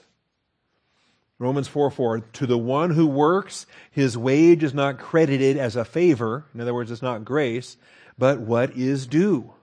Romans 1.40 1.68
4 1.68 1.90
4. 1.90 2.20
To 2.20 2.46
the 2.46 2.58
one 2.58 2.92
who 2.92 3.08
works, 3.08 3.66
his 3.92 4.18
wage 4.18 4.64
is 4.64 4.74
not 4.74 5.00
credited 5.00 5.58
as 5.58 5.76
a 5.76 5.86
favor. 5.86 6.46
In 6.54 6.62
other 6.62 6.74
words, 6.74 6.92
it's 6.92 7.02
not 7.02 7.26
grace, 7.26 7.78
but 8.18 8.40
what 8.40 8.76
is 8.76 9.08
due. 9.08 9.54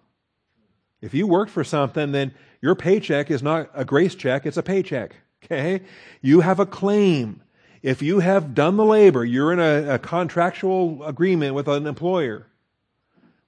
If 1.00 1.14
you 1.14 1.26
worked 1.26 1.50
for 1.50 1.64
something, 1.64 2.12
then 2.12 2.32
your 2.60 2.74
paycheck 2.74 3.30
is 3.30 3.42
not 3.42 3.70
a 3.74 3.84
grace 3.84 4.14
check, 4.14 4.46
it's 4.46 4.56
a 4.56 4.62
paycheck. 4.62 5.16
Okay? 5.44 5.82
You 6.20 6.40
have 6.40 6.60
a 6.60 6.66
claim. 6.66 7.42
If 7.82 8.02
you 8.02 8.18
have 8.20 8.54
done 8.54 8.76
the 8.76 8.84
labor, 8.84 9.24
you're 9.24 9.52
in 9.52 9.58
a, 9.58 9.94
a 9.94 9.98
contractual 9.98 11.02
agreement 11.04 11.54
with 11.54 11.66
an 11.66 11.86
employer, 11.86 12.46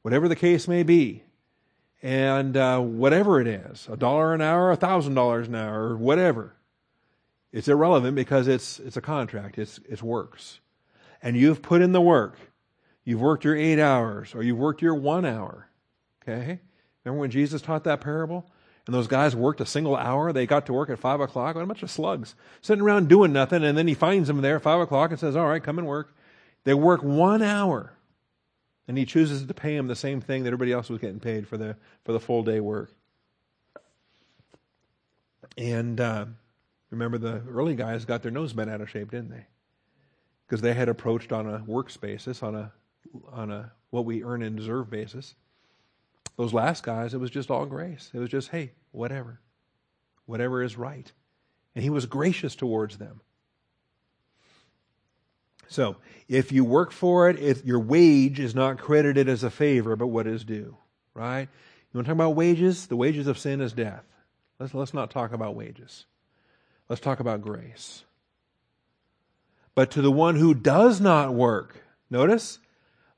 whatever 0.01 0.27
the 0.27 0.37
case 0.37 0.67
may 0.67 0.83
be, 0.83 1.23
and 2.03 2.57
uh, 2.57 2.81
whatever 2.81 3.41
it 3.41 3.47
is, 3.47 3.87
a 3.91 3.97
dollar 3.97 4.33
an 4.33 4.41
hour, 4.41 4.71
a 4.71 4.77
thousand 4.77 5.15
dollars 5.15 5.49
an 5.49 5.55
hour, 5.55 5.97
whatever, 5.97 6.55
it's 7.53 7.69
irrelevant 7.69 8.15
because 8.15 8.49
it's 8.49 8.81
it's 8.81 8.97
a 8.97 9.03
contract. 9.03 9.59
It's 9.59 9.79
it's 9.87 10.03
works, 10.03 10.61
and 11.23 11.37
you've 11.37 11.61
put 11.61 11.83
in 11.83 11.93
the 11.93 12.01
work. 12.01 12.39
You've 13.05 13.21
worked 13.21 13.45
your 13.45 13.57
eight 13.57 13.81
hours, 13.81 14.35
or 14.35 14.43
you've 14.43 14.59
worked 14.59 14.81
your 14.81 14.95
one 14.95 15.27
hour. 15.27 15.69
Okay, 16.23 16.61
remember 17.05 17.21
when 17.21 17.31
Jesus 17.31 17.61
taught 17.61 17.85
that 17.85 18.01
parable? 18.01 18.51
And 18.87 18.95
those 18.95 19.07
guys 19.07 19.37
worked 19.37 19.61
a 19.61 19.67
single 19.67 19.97
hour. 19.97 20.33
They 20.33 20.47
got 20.47 20.67
to 20.67 20.73
work 20.73 20.91
at 20.91 20.99
five 20.99 21.21
o'clock. 21.21 21.55
What 21.55 21.63
a 21.63 21.67
bunch 21.67 21.83
of 21.83 21.91
slugs 21.91 22.35
sitting 22.61 22.83
around 22.83 23.09
doing 23.09 23.33
nothing. 23.33 23.63
And 23.63 23.79
then 23.79 23.87
he 23.87 23.95
finds 23.95 24.29
them 24.29 24.41
there 24.41 24.57
at 24.57 24.63
five 24.63 24.81
o'clock 24.81 25.11
and 25.11 25.21
says, 25.21 25.37
"All 25.37 25.47
right, 25.47 25.63
come 25.63 25.79
and 25.79 25.87
work." 25.87 26.15
They 26.65 26.75
work 26.75 27.03
one 27.03 27.43
hour 27.43 27.93
and 28.89 28.99
he 28.99 29.05
chooses 29.05 29.47
to 29.47 29.55
pay 29.55 29.77
him 29.77 29.87
the 29.87 29.97
same 29.97 30.21
thing 30.21 30.43
that 30.43 30.49
everybody 30.49 30.73
else 30.73 30.89
was 30.89 31.01
getting 31.01 31.21
paid 31.21 31.47
for 31.47 31.57
the 31.57 31.77
for 32.05 32.13
the 32.13 32.21
full 32.21 32.43
day 32.43 32.61
work. 32.61 32.93
And 35.57 36.01
uh, 36.01 36.27
remember, 36.91 37.19
the 37.19 37.43
early 37.49 37.75
guys 37.75 38.05
got 38.05 38.23
their 38.23 38.31
nose 38.31 38.53
bent 38.53 38.71
out 38.71 38.81
of 38.81 38.91
shape, 38.91 39.11
didn't 39.11 39.31
they? 39.31 39.47
Because 40.47 40.61
they 40.63 40.75
had 40.75 40.89
approached 40.89 41.33
on 41.33 41.49
a 41.49 41.63
works 41.67 41.97
basis, 41.97 42.43
on 42.43 42.55
a 42.55 42.73
on 43.31 43.51
a 43.51 43.73
what 43.91 44.05
we 44.05 44.25
earn 44.25 44.43
and 44.43 44.57
deserve 44.57 44.91
basis. 44.91 45.35
Those 46.43 46.53
last 46.53 46.83
guys, 46.83 47.15
it 47.15 47.21
was 47.21 47.31
just 47.31 47.53
all 47.53 47.67
grace. 47.67 48.11
It 48.13 48.19
was 48.19 48.29
just, 48.29 48.49
hey, 48.49 48.73
whatever, 48.91 49.39
whatever 50.27 50.61
is 50.61 50.77
right, 50.77 51.13
and 51.77 51.85
he 51.85 51.89
was 51.89 52.05
gracious 52.07 52.57
towards 52.57 52.99
them. 52.99 53.21
So, 55.69 55.99
if 56.27 56.51
you 56.51 56.65
work 56.65 56.91
for 56.91 57.31
it, 57.31 57.39
if 57.39 57.65
your 57.65 57.79
wage 57.79 58.41
is 58.41 58.57
not 58.57 58.79
credited 58.79 59.29
as 59.29 59.45
a 59.45 59.51
favor, 59.51 59.95
but 59.95 60.09
what 60.09 60.27
is 60.27 60.43
due, 60.43 60.77
right? 61.15 61.43
You 61.43 61.99
want 61.99 62.07
to 62.07 62.11
talk 62.11 62.17
about 62.17 62.35
wages? 62.35 62.89
The 62.89 62.97
wages 62.97 63.29
of 63.29 63.39
sin 63.39 63.61
is 63.61 63.73
death. 63.73 64.03
Let's, 64.59 64.75
let's 64.75 64.93
not 64.93 65.13
talk 65.13 65.33
about 65.33 65.55
wages. 65.55 66.07
Let's 66.89 67.01
talk 67.01 67.21
about 67.21 67.43
grace. 67.43 68.03
But 69.77 69.93
to 69.93 70.03
the 70.03 70.11
one 70.11 70.35
who 70.35 70.55
does 70.55 71.01
not 71.01 71.35
work, 71.35 71.85
notice, 72.11 72.59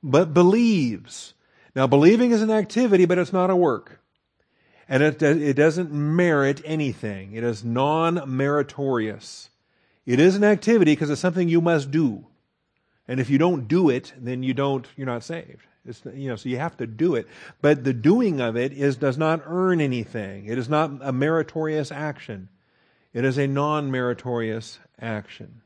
but 0.03 0.35
believes. 0.35 1.33
Now, 1.75 1.87
believing 1.87 2.31
is 2.31 2.43
an 2.43 2.51
activity, 2.51 3.05
but 3.05 3.18
it's 3.18 3.33
not 3.33 3.51
a 3.51 3.57
work. 3.57 4.01
And 4.89 5.03
it, 5.03 5.22
it 5.22 5.55
doesn't 5.55 5.91
merit 5.91 6.61
anything. 6.64 7.35
It 7.35 7.43
is 7.43 7.64
non 7.64 8.22
meritorious. 8.27 9.51
It 10.07 10.20
is 10.20 10.37
an 10.37 10.45
activity 10.45 10.93
because 10.93 11.11
it's 11.11 11.20
something 11.20 11.49
you 11.49 11.61
must 11.61 11.91
do. 11.91 12.27
And 13.09 13.20
if 13.20 13.31
you 13.31 13.39
don't 13.39 13.66
do 13.66 13.91
it, 13.91 14.12
then 14.18 14.43
you 14.43 14.55
don't, 14.55 14.87
you're 14.97 15.07
not 15.07 15.25
saved. 15.25 15.66
It's, 15.87 16.03
you 16.14 16.29
know, 16.29 16.37
so 16.37 16.49
you 16.49 16.59
have 16.59 16.77
to 16.79 16.87
do 16.87 17.14
it. 17.14 17.27
But 17.61 17.85
the 17.85 17.93
doing 17.93 18.41
of 18.41 18.57
it 18.57 18.72
is, 18.72 18.97
does 18.97 19.18
not 19.18 19.43
earn 19.47 19.81
anything. 19.81 20.47
It 20.47 20.59
is 20.59 20.68
not 20.68 20.91
a 21.03 21.12
meritorious 21.12 21.93
action. 21.93 22.49
It 23.12 23.25
is 23.25 23.39
a 23.39 23.47
non-meritorious 23.47 24.79
action. 25.01 25.61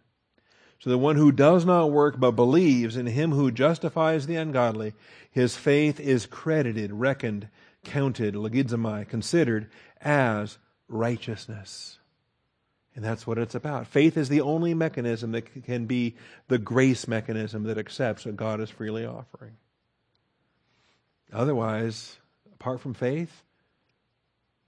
So 0.81 0.91
the 0.91 0.99
one 0.99 1.16
who 1.16 1.33
does 1.33 1.64
not 1.64 1.91
work 1.91 2.20
but 2.20 2.33
believes 2.33 2.97
in 2.97 3.07
him 3.07 3.33
who 3.33 3.51
justifies 3.51 4.26
the 4.26 4.37
ungodly, 4.37 4.95
his 5.31 5.57
faith 5.57 5.99
is 5.99 6.26
credited, 6.26 6.93
reckoned, 6.93 7.49
counted, 7.85 8.35
logizomai, 8.35 9.09
considered 9.09 9.68
as 10.01 10.59
righteousness. 10.89 11.99
And 12.95 13.05
that's 13.05 13.26
what 13.26 13.39
it's 13.39 13.55
about. 13.55 13.87
Faith 13.87 14.16
is 14.16 14.29
the 14.29 14.41
only 14.41 14.74
mechanism 14.74 15.33
that 15.33 15.64
can 15.64 15.87
be 15.87 16.16
the 16.49 16.59
grace 16.59 17.07
mechanism 17.07 17.64
that 17.64 17.79
accepts 17.79 18.24
what 18.24 18.37
God 18.37 18.61
is 18.61 18.70
freely 18.70 19.05
offering. 19.05 19.57
Otherwise, 21.33 22.18
apart 22.55 22.81
from 22.81 22.95
faith, 22.95 23.43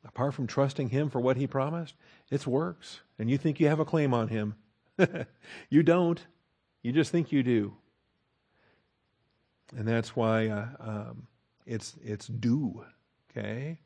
apart 0.04 0.34
from 0.34 0.46
trusting 0.46 0.90
Him 0.90 1.11
for 1.11 1.20
what 1.20 1.36
He 1.36 1.46
promised, 1.46 1.94
it's 2.30 2.46
works. 2.46 3.00
And 3.18 3.30
you 3.30 3.38
think 3.38 3.58
you 3.58 3.68
have 3.68 3.80
a 3.80 3.84
claim 3.84 4.14
on 4.14 4.28
Him. 4.28 4.54
you 5.70 5.82
don't. 5.82 6.24
You 6.82 6.92
just 6.92 7.12
think 7.12 7.32
you 7.32 7.42
do. 7.42 7.74
And 9.76 9.86
that's 9.86 10.16
why 10.16 10.48
uh, 10.48 10.66
um, 10.80 11.26
it's, 11.66 11.94
it's 12.03 12.26
due. 12.26 12.84
Okay? 13.30 13.78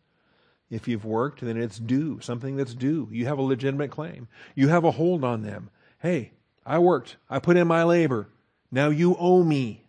If 0.71 0.89
you've 0.89 1.05
worked, 1.05 1.41
then 1.41 1.57
it's 1.57 1.79
due, 1.79 2.21
something 2.21 2.57
that's 2.57 2.75
due. 2.75 3.09
You 3.13 3.27
have 3.27 3.39
a 3.39 3.43
legitimate 3.43 3.91
claim. 3.91 4.29
You 4.55 4.69
have 4.69 4.85
a 4.85 4.93
hold 4.93 5.25
on 5.25 5.43
them. 5.43 5.71
Hey, 6.01 6.33
I 6.65 6.79
worked. 6.79 7.17
I 7.29 7.39
put 7.39 7.57
in 7.57 7.69
my 7.69 7.85
labor. 7.85 8.29
Now 8.71 8.89
you 8.89 9.15
owe 9.19 9.43
me. 9.45 9.85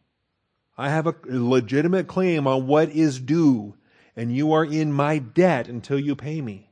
I 0.78 0.90
have 0.90 1.08
a 1.08 1.16
legitimate 1.26 2.08
claim 2.08 2.46
on 2.48 2.68
what 2.68 2.90
is 2.90 3.20
due, 3.20 3.76
and 4.16 4.36
you 4.36 4.52
are 4.52 4.66
in 4.66 4.92
my 4.92 5.20
debt 5.20 5.70
until 5.70 5.98
you 5.98 6.16
pay 6.16 6.42
me. 6.42 6.70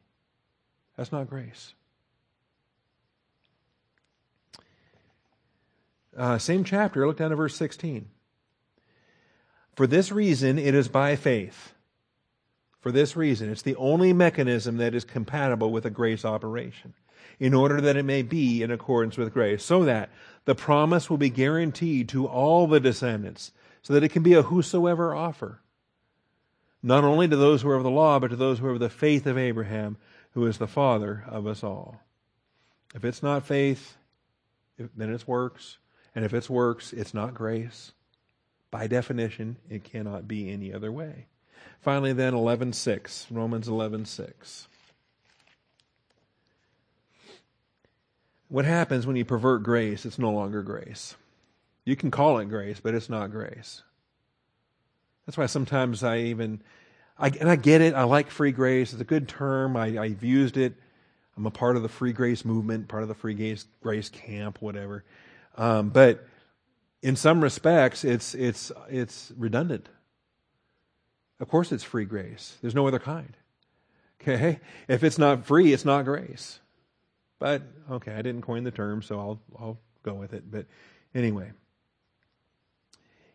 That's 0.97 1.12
not 1.12 1.30
grace. 1.30 1.74
Uh, 6.18 6.38
same 6.38 6.64
chapter, 6.64 7.07
look 7.07 7.18
down 7.18 7.32
to 7.32 7.36
verse 7.36 7.55
16. 7.55 8.07
For 9.76 9.88
this 9.88 10.11
reason, 10.11 10.59
it 10.59 10.76
is 10.76 10.88
by 10.88 11.16
faith 11.16 11.74
for 12.84 12.91
this 12.91 13.16
reason. 13.16 13.49
It's 13.49 13.61
the 13.61 13.78
only 13.78 14.11
mechanism 14.11 14.78
that 14.78 14.93
is 14.93 15.05
compatible 15.05 15.72
with 15.72 15.86
a 15.86 15.89
grace 15.89 16.26
operation 16.26 16.93
in 17.39 17.53
order 17.53 17.82
that 17.82 17.95
it 17.95 18.03
may 18.03 18.22
be 18.22 18.61
in 18.61 18.70
accordance 18.70 19.18
with 19.18 19.34
grace, 19.34 19.64
so 19.64 19.86
that 19.86 20.09
the 20.45 20.53
promise 20.53 21.09
will 21.09 21.18
be 21.18 21.30
guaranteed 21.30 22.09
to 22.09 22.28
all 22.28 22.68
the 22.68 22.80
descendants, 22.80 23.51
so 23.82 23.93
that 23.93 24.03
it 24.03 24.09
can 24.09 24.22
be 24.22 24.34
a 24.34 24.43
whosoever 24.43 25.16
offer. 25.16 25.59
Not 26.84 27.03
only 27.03 27.28
to 27.28 27.36
those 27.36 27.61
who 27.61 27.70
are 27.70 27.76
of 27.76 27.84
the 27.84 27.89
law, 27.89 28.20
but 28.20 28.30
to 28.30 28.36
those 28.36 28.59
who 28.59 28.68
are 28.68 28.72
of 28.72 28.80
the 28.80 28.89
faith 28.89 29.26
of 29.26 29.38
Abraham, 29.38 29.97
who 30.34 30.45
is 30.45 30.57
the 30.57 30.68
father 30.68 31.24
of 31.28 31.47
us 31.47 31.64
all. 31.64 32.01
If 32.93 33.03
it's 33.03 33.24
not 33.24 33.47
faith, 33.47 33.97
then 34.78 35.11
it's 35.11 35.28
works. 35.28 35.78
And 36.16 36.24
if 36.24 36.34
it's 36.34 36.49
works, 36.49 36.93
it's 36.93 37.14
not 37.14 37.34
grace. 37.34 37.91
By 38.72 38.88
definition, 38.88 39.57
it 39.70 39.84
cannot 39.84 40.28
be 40.28 40.51
any 40.51 40.74
other 40.74 40.91
way. 40.91 41.28
Finally, 41.82 42.14
then, 42.14 42.34
11.6, 42.34 43.28
Romans 43.30 43.68
11.6. 43.68 44.68
What 48.47 48.66
happens 48.66 49.07
when 49.07 49.16
you 49.16 49.26
pervert 49.26 49.64
grace? 49.64 50.05
It's 50.05 50.20
no 50.20 50.32
longer 50.32 50.61
grace. 50.61 51.16
You 51.86 51.95
can 51.95 52.11
call 52.11 52.38
it 52.38 52.49
grace, 52.49 52.80
but 52.80 52.93
it's 52.93 53.09
not 53.09 53.32
grace. 53.32 53.82
That's 55.26 55.38
why 55.38 55.47
sometimes 55.47 56.03
I 56.03 56.20
even, 56.20 56.61
I, 57.18 57.30
and 57.30 57.49
I 57.49 57.55
get 57.55 57.82
it, 57.82 57.93
I 57.93 58.03
like 58.03 58.30
free 58.30 58.51
grace. 58.51 58.93
It's 58.93 59.01
a 59.01 59.05
good 59.05 59.28
term. 59.28 59.76
I, 59.76 59.97
I've 59.97 60.24
used 60.24 60.57
it. 60.57 60.74
I'm 61.36 61.45
a 61.45 61.51
part 61.51 61.76
of 61.76 61.82
the 61.82 61.89
free 61.89 62.14
grace 62.14 62.45
movement, 62.45 62.88
part 62.88 63.01
of 63.03 63.09
the 63.09 63.16
free 63.16 63.34
grace, 63.34 63.66
grace 63.82 64.09
camp, 64.09 64.61
whatever. 64.61 65.03
Um, 65.56 65.89
but 65.89 66.26
in 67.01 67.16
some 67.16 67.41
respects, 67.41 68.04
it's, 68.04 68.34
it's, 68.34 68.72
it's 68.89 69.32
redundant. 69.38 69.89
Of 71.39 71.49
course, 71.49 71.72
it's 71.72 71.84
free 71.84 72.06
grace. 72.06 72.58
There's 72.62 72.76
no 72.76 72.88
other 72.88 72.99
kind. 72.99 73.36
Okay? 74.22 74.60
If 74.88 75.04
it's 75.04 75.18
not 75.18 75.45
free, 75.45 75.74
it's 75.74 75.86
not 75.86 76.06
grace. 76.06 76.60
But, 77.39 77.62
okay, 77.91 78.14
I 78.14 78.22
didn't 78.22 78.43
coin 78.43 78.64
the 78.64 78.72
term, 78.72 79.01
so 79.01 79.20
I'll, 79.20 79.41
I'll 79.60 79.80
go 80.01 80.14
with 80.14 80.34
it. 80.34 80.49
But 80.49 80.66
anyway, 81.14 81.51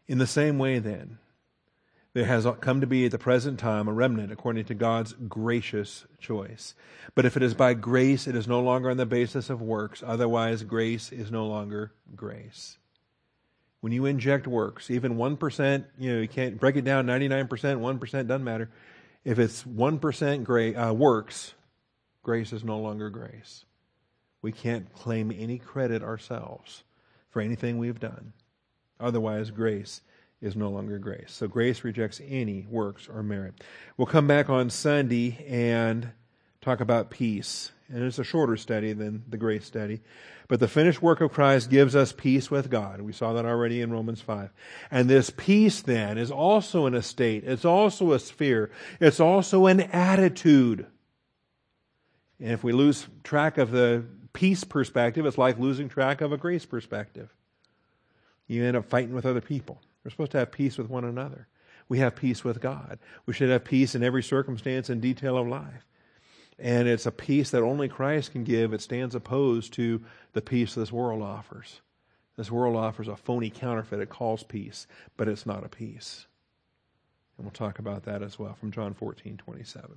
in 0.07 0.17
the 0.17 0.27
same 0.27 0.59
way, 0.59 0.79
then, 0.79 1.19
there 2.15 2.25
has 2.25 2.47
come 2.61 2.81
to 2.81 2.87
be 2.87 3.07
at 3.07 3.13
the 3.13 3.19
present 3.19 3.59
time 3.59 3.89
a 3.89 3.93
remnant 3.93 4.33
according 4.33 4.65
to 4.67 4.75
God's 4.75 5.15
gracious 5.29 6.07
choice. 6.19 6.75
But 7.15 7.27
if 7.27 7.37
it 7.37 7.43
is 7.43 7.55
by 7.55 7.75
grace, 7.75 8.27
it 8.27 8.35
is 8.35 8.49
no 8.49 8.61
longer 8.61 8.91
on 8.91 8.97
the 8.97 9.07
basis 9.07 9.51
of 9.51 9.61
works. 9.61 10.03
Otherwise, 10.05 10.63
grace 10.63 11.13
is 11.13 11.31
no 11.31 11.47
longer 11.47 11.93
grace 12.17 12.79
when 13.81 13.93
you 13.93 14.07
inject 14.07 14.47
works, 14.47 14.91
even 14.91 15.17
1%, 15.17 15.85
you 15.99 16.13
know, 16.13 16.21
you 16.21 16.29
can't 16.29 16.59
break 16.59 16.77
it 16.77 16.85
down 16.85 17.07
99%, 17.07 17.49
1% 17.49 18.27
doesn't 18.27 18.45
matter. 18.45 18.71
If 19.25 19.39
it's 19.39 19.63
1% 19.63 20.45
gra- 20.45 20.89
uh, 20.89 20.93
works, 20.93 21.55
grace 22.23 22.53
is 22.53 22.65
no 22.65 22.79
longer 22.79 23.11
grace. 23.11 23.65
We 24.43 24.53
can't 24.53 24.93
claim 24.93 25.33
any 25.37 25.59
credit 25.59 26.03
ourselves 26.03 26.83
for 27.31 27.41
anything 27.41 27.79
we've 27.79 28.01
done. 28.01 28.33
Otherwise, 28.99 29.51
grace 29.51 30.01
is 30.41 30.57
no 30.57 30.71
longer 30.71 30.99
grace. 30.99 31.33
So 31.33 31.49
grace 31.49 31.85
rejects 31.85 32.21
any 32.27 32.67
works 32.71 33.09
or 33.09 33.23
merit. 33.23 33.55
We'll 33.97 34.07
come 34.07 34.27
back 34.27 34.49
on 34.49 34.71
Sunday 34.71 35.45
and 35.49 36.11
talk 36.61 36.81
about 36.81 37.11
peace. 37.11 37.73
And 37.89 38.05
it's 38.05 38.19
a 38.19 38.25
shorter 38.25 38.57
study 38.57 38.93
than 38.93 39.25
the 39.29 39.39
grace 39.39 39.65
study. 39.65 40.01
But 40.47 40.61
the 40.61 40.69
finished 40.69 41.03
work 41.03 41.21
of 41.21 41.33
Christ 41.33 41.71
gives 41.71 41.97
us 41.97 42.13
peace 42.13 42.51
with 42.51 42.71
God. 42.71 43.01
We 43.01 43.13
saw 43.13 43.33
that 43.35 43.45
already 43.45 43.81
in 43.81 43.91
Romans 43.91 44.21
5. 44.21 44.51
And 44.91 45.09
this 45.09 45.31
peace 45.31 45.83
then 45.83 46.19
is 46.19 46.31
also 46.31 46.87
an 46.87 46.95
estate. 46.95 47.45
It's 47.45 47.65
also 47.65 48.13
a 48.13 48.19
sphere. 48.19 48.71
It's 49.01 49.21
also 49.21 49.67
an 49.67 49.81
attitude. 49.81 50.87
And 52.41 52.53
if 52.53 52.63
we 52.63 52.73
lose 52.73 53.07
track 53.25 53.59
of 53.59 53.71
the 53.71 54.05
peace 54.33 54.65
perspective, 54.65 55.27
it's 55.27 55.39
like 55.39 55.59
losing 55.59 55.89
track 55.89 56.21
of 56.21 56.33
a 56.33 56.37
grace 56.37 56.65
perspective. 56.65 57.35
You 58.47 58.65
end 58.65 58.77
up 58.77 58.89
fighting 58.89 59.15
with 59.15 59.27
other 59.27 59.41
people. 59.41 59.81
We're 60.09 60.13
supposed 60.13 60.33
to 60.33 60.39
have 60.39 60.53
peace 60.53 60.79
with 60.79 60.89
one 60.89 61.05
another. 61.05 61.49
We 61.87 61.99
have 61.99 62.17
peace 62.17 62.43
with 62.43 62.63
God. 62.63 62.99
We 63.27 63.35
should 63.35 63.51
have 63.51 63.63
peace 63.63 63.95
in 63.95 64.03
every 64.03 64.23
circumstance 64.23 64.89
and 64.89 65.03
detail 65.03 65.37
of 65.37 65.47
life. 65.47 65.85
And 66.59 66.89
it's 66.89 67.05
a 67.05 67.13
peace 67.13 67.51
that 67.51 67.63
only 67.63 67.89
Christ 67.91 68.33
can 68.33 68.43
give. 68.43 68.73
It 68.73 68.81
stands 68.81 69.15
opposed 69.15 69.75
to 69.75 70.03
the 70.33 70.41
peace 70.41 70.75
this 70.75 70.91
world 70.91 71.21
offers. 71.21 71.83
This 72.39 72.51
world 72.51 72.75
offers 72.75 73.07
a 73.07 73.17
phony 73.17 73.51
counterfeit. 73.51 74.01
It 74.01 74.09
calls 74.09 74.43
peace, 74.45 74.87
but 75.19 75.29
it's 75.29 75.45
not 75.45 75.63
a 75.63 75.69
peace. 75.69 76.27
And 77.37 77.45
we'll 77.45 77.53
talk 77.53 77.79
about 77.79 78.05
that 78.05 78.23
as 78.23 78.39
well 78.39 78.55
from 78.55 78.71
John 78.71 78.95
14, 78.95 79.37
27. 79.37 79.91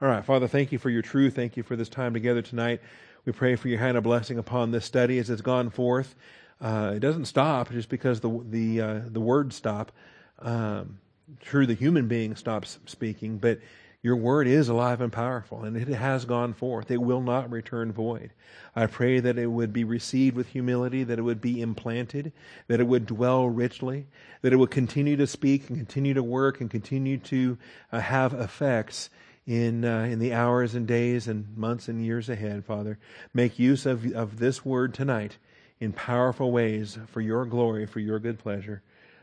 All 0.00 0.08
right, 0.08 0.24
Father, 0.24 0.48
thank 0.48 0.72
you 0.72 0.78
for 0.78 0.90
your 0.90 1.02
truth. 1.02 1.36
Thank 1.36 1.56
you 1.56 1.62
for 1.62 1.76
this 1.76 1.88
time 1.88 2.14
together 2.14 2.42
tonight. 2.42 2.80
We 3.24 3.30
pray 3.30 3.54
for 3.54 3.68
your 3.68 3.78
hand 3.78 3.96
of 3.96 4.02
blessing 4.02 4.38
upon 4.38 4.72
this 4.72 4.84
study 4.84 5.20
as 5.20 5.30
it's 5.30 5.40
gone 5.40 5.70
forth. 5.70 6.16
Uh, 6.62 6.92
it 6.94 7.00
doesn't 7.00 7.24
stop 7.24 7.72
just 7.72 7.88
because 7.88 8.20
the 8.20 8.40
the 8.48 8.80
uh, 8.80 9.00
the 9.06 9.20
words 9.20 9.56
stop. 9.56 9.90
Um, 10.38 11.00
true, 11.40 11.66
the 11.66 11.74
human 11.74 12.06
being 12.06 12.36
stops 12.36 12.78
speaking, 12.86 13.38
but 13.38 13.58
your 14.00 14.16
word 14.16 14.46
is 14.46 14.68
alive 14.68 15.00
and 15.00 15.12
powerful, 15.12 15.64
and 15.64 15.76
it 15.76 15.88
has 15.88 16.24
gone 16.24 16.54
forth. 16.54 16.90
It 16.90 17.00
will 17.00 17.20
not 17.20 17.50
return 17.50 17.92
void. 17.92 18.32
I 18.74 18.86
pray 18.86 19.20
that 19.20 19.38
it 19.38 19.46
would 19.46 19.72
be 19.72 19.84
received 19.84 20.36
with 20.36 20.48
humility, 20.48 21.04
that 21.04 21.18
it 21.18 21.22
would 21.22 21.40
be 21.40 21.60
implanted, 21.60 22.32
that 22.68 22.80
it 22.80 22.86
would 22.86 23.06
dwell 23.06 23.48
richly, 23.48 24.06
that 24.42 24.52
it 24.52 24.56
would 24.56 24.70
continue 24.70 25.16
to 25.16 25.26
speak 25.26 25.68
and 25.68 25.78
continue 25.78 26.14
to 26.14 26.22
work 26.22 26.60
and 26.60 26.70
continue 26.70 27.18
to 27.18 27.58
uh, 27.92 28.00
have 28.00 28.34
effects 28.34 29.10
in 29.46 29.84
uh, 29.84 30.02
in 30.02 30.20
the 30.20 30.32
hours 30.32 30.76
and 30.76 30.86
days 30.86 31.26
and 31.26 31.56
months 31.56 31.88
and 31.88 32.04
years 32.04 32.28
ahead. 32.28 32.64
Father, 32.64 32.98
make 33.34 33.58
use 33.58 33.84
of 33.84 34.12
of 34.12 34.38
this 34.38 34.64
word 34.64 34.94
tonight 34.94 35.38
in 35.82 35.92
powerful 35.92 36.52
ways 36.52 36.96
for 37.08 37.20
your 37.20 37.44
glory, 37.44 37.86
for 37.86 37.98
your 37.98 38.20
good 38.20 38.38
pleasure. 38.38 38.80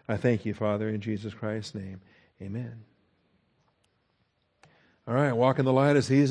I 0.10 0.18
thank 0.18 0.46
you, 0.46 0.54
Father, 0.54 0.90
in 0.90 1.00
Jesus 1.00 1.34
Christ's 1.34 1.74
name. 1.74 2.02
Amen. 2.42 2.84
All 5.08 5.14
right, 5.14 5.32
walk 5.32 5.58
in 5.58 5.64
the 5.64 5.72
light 5.72 5.96
as 5.96 6.10
He 6.10 6.20
is 6.20 6.28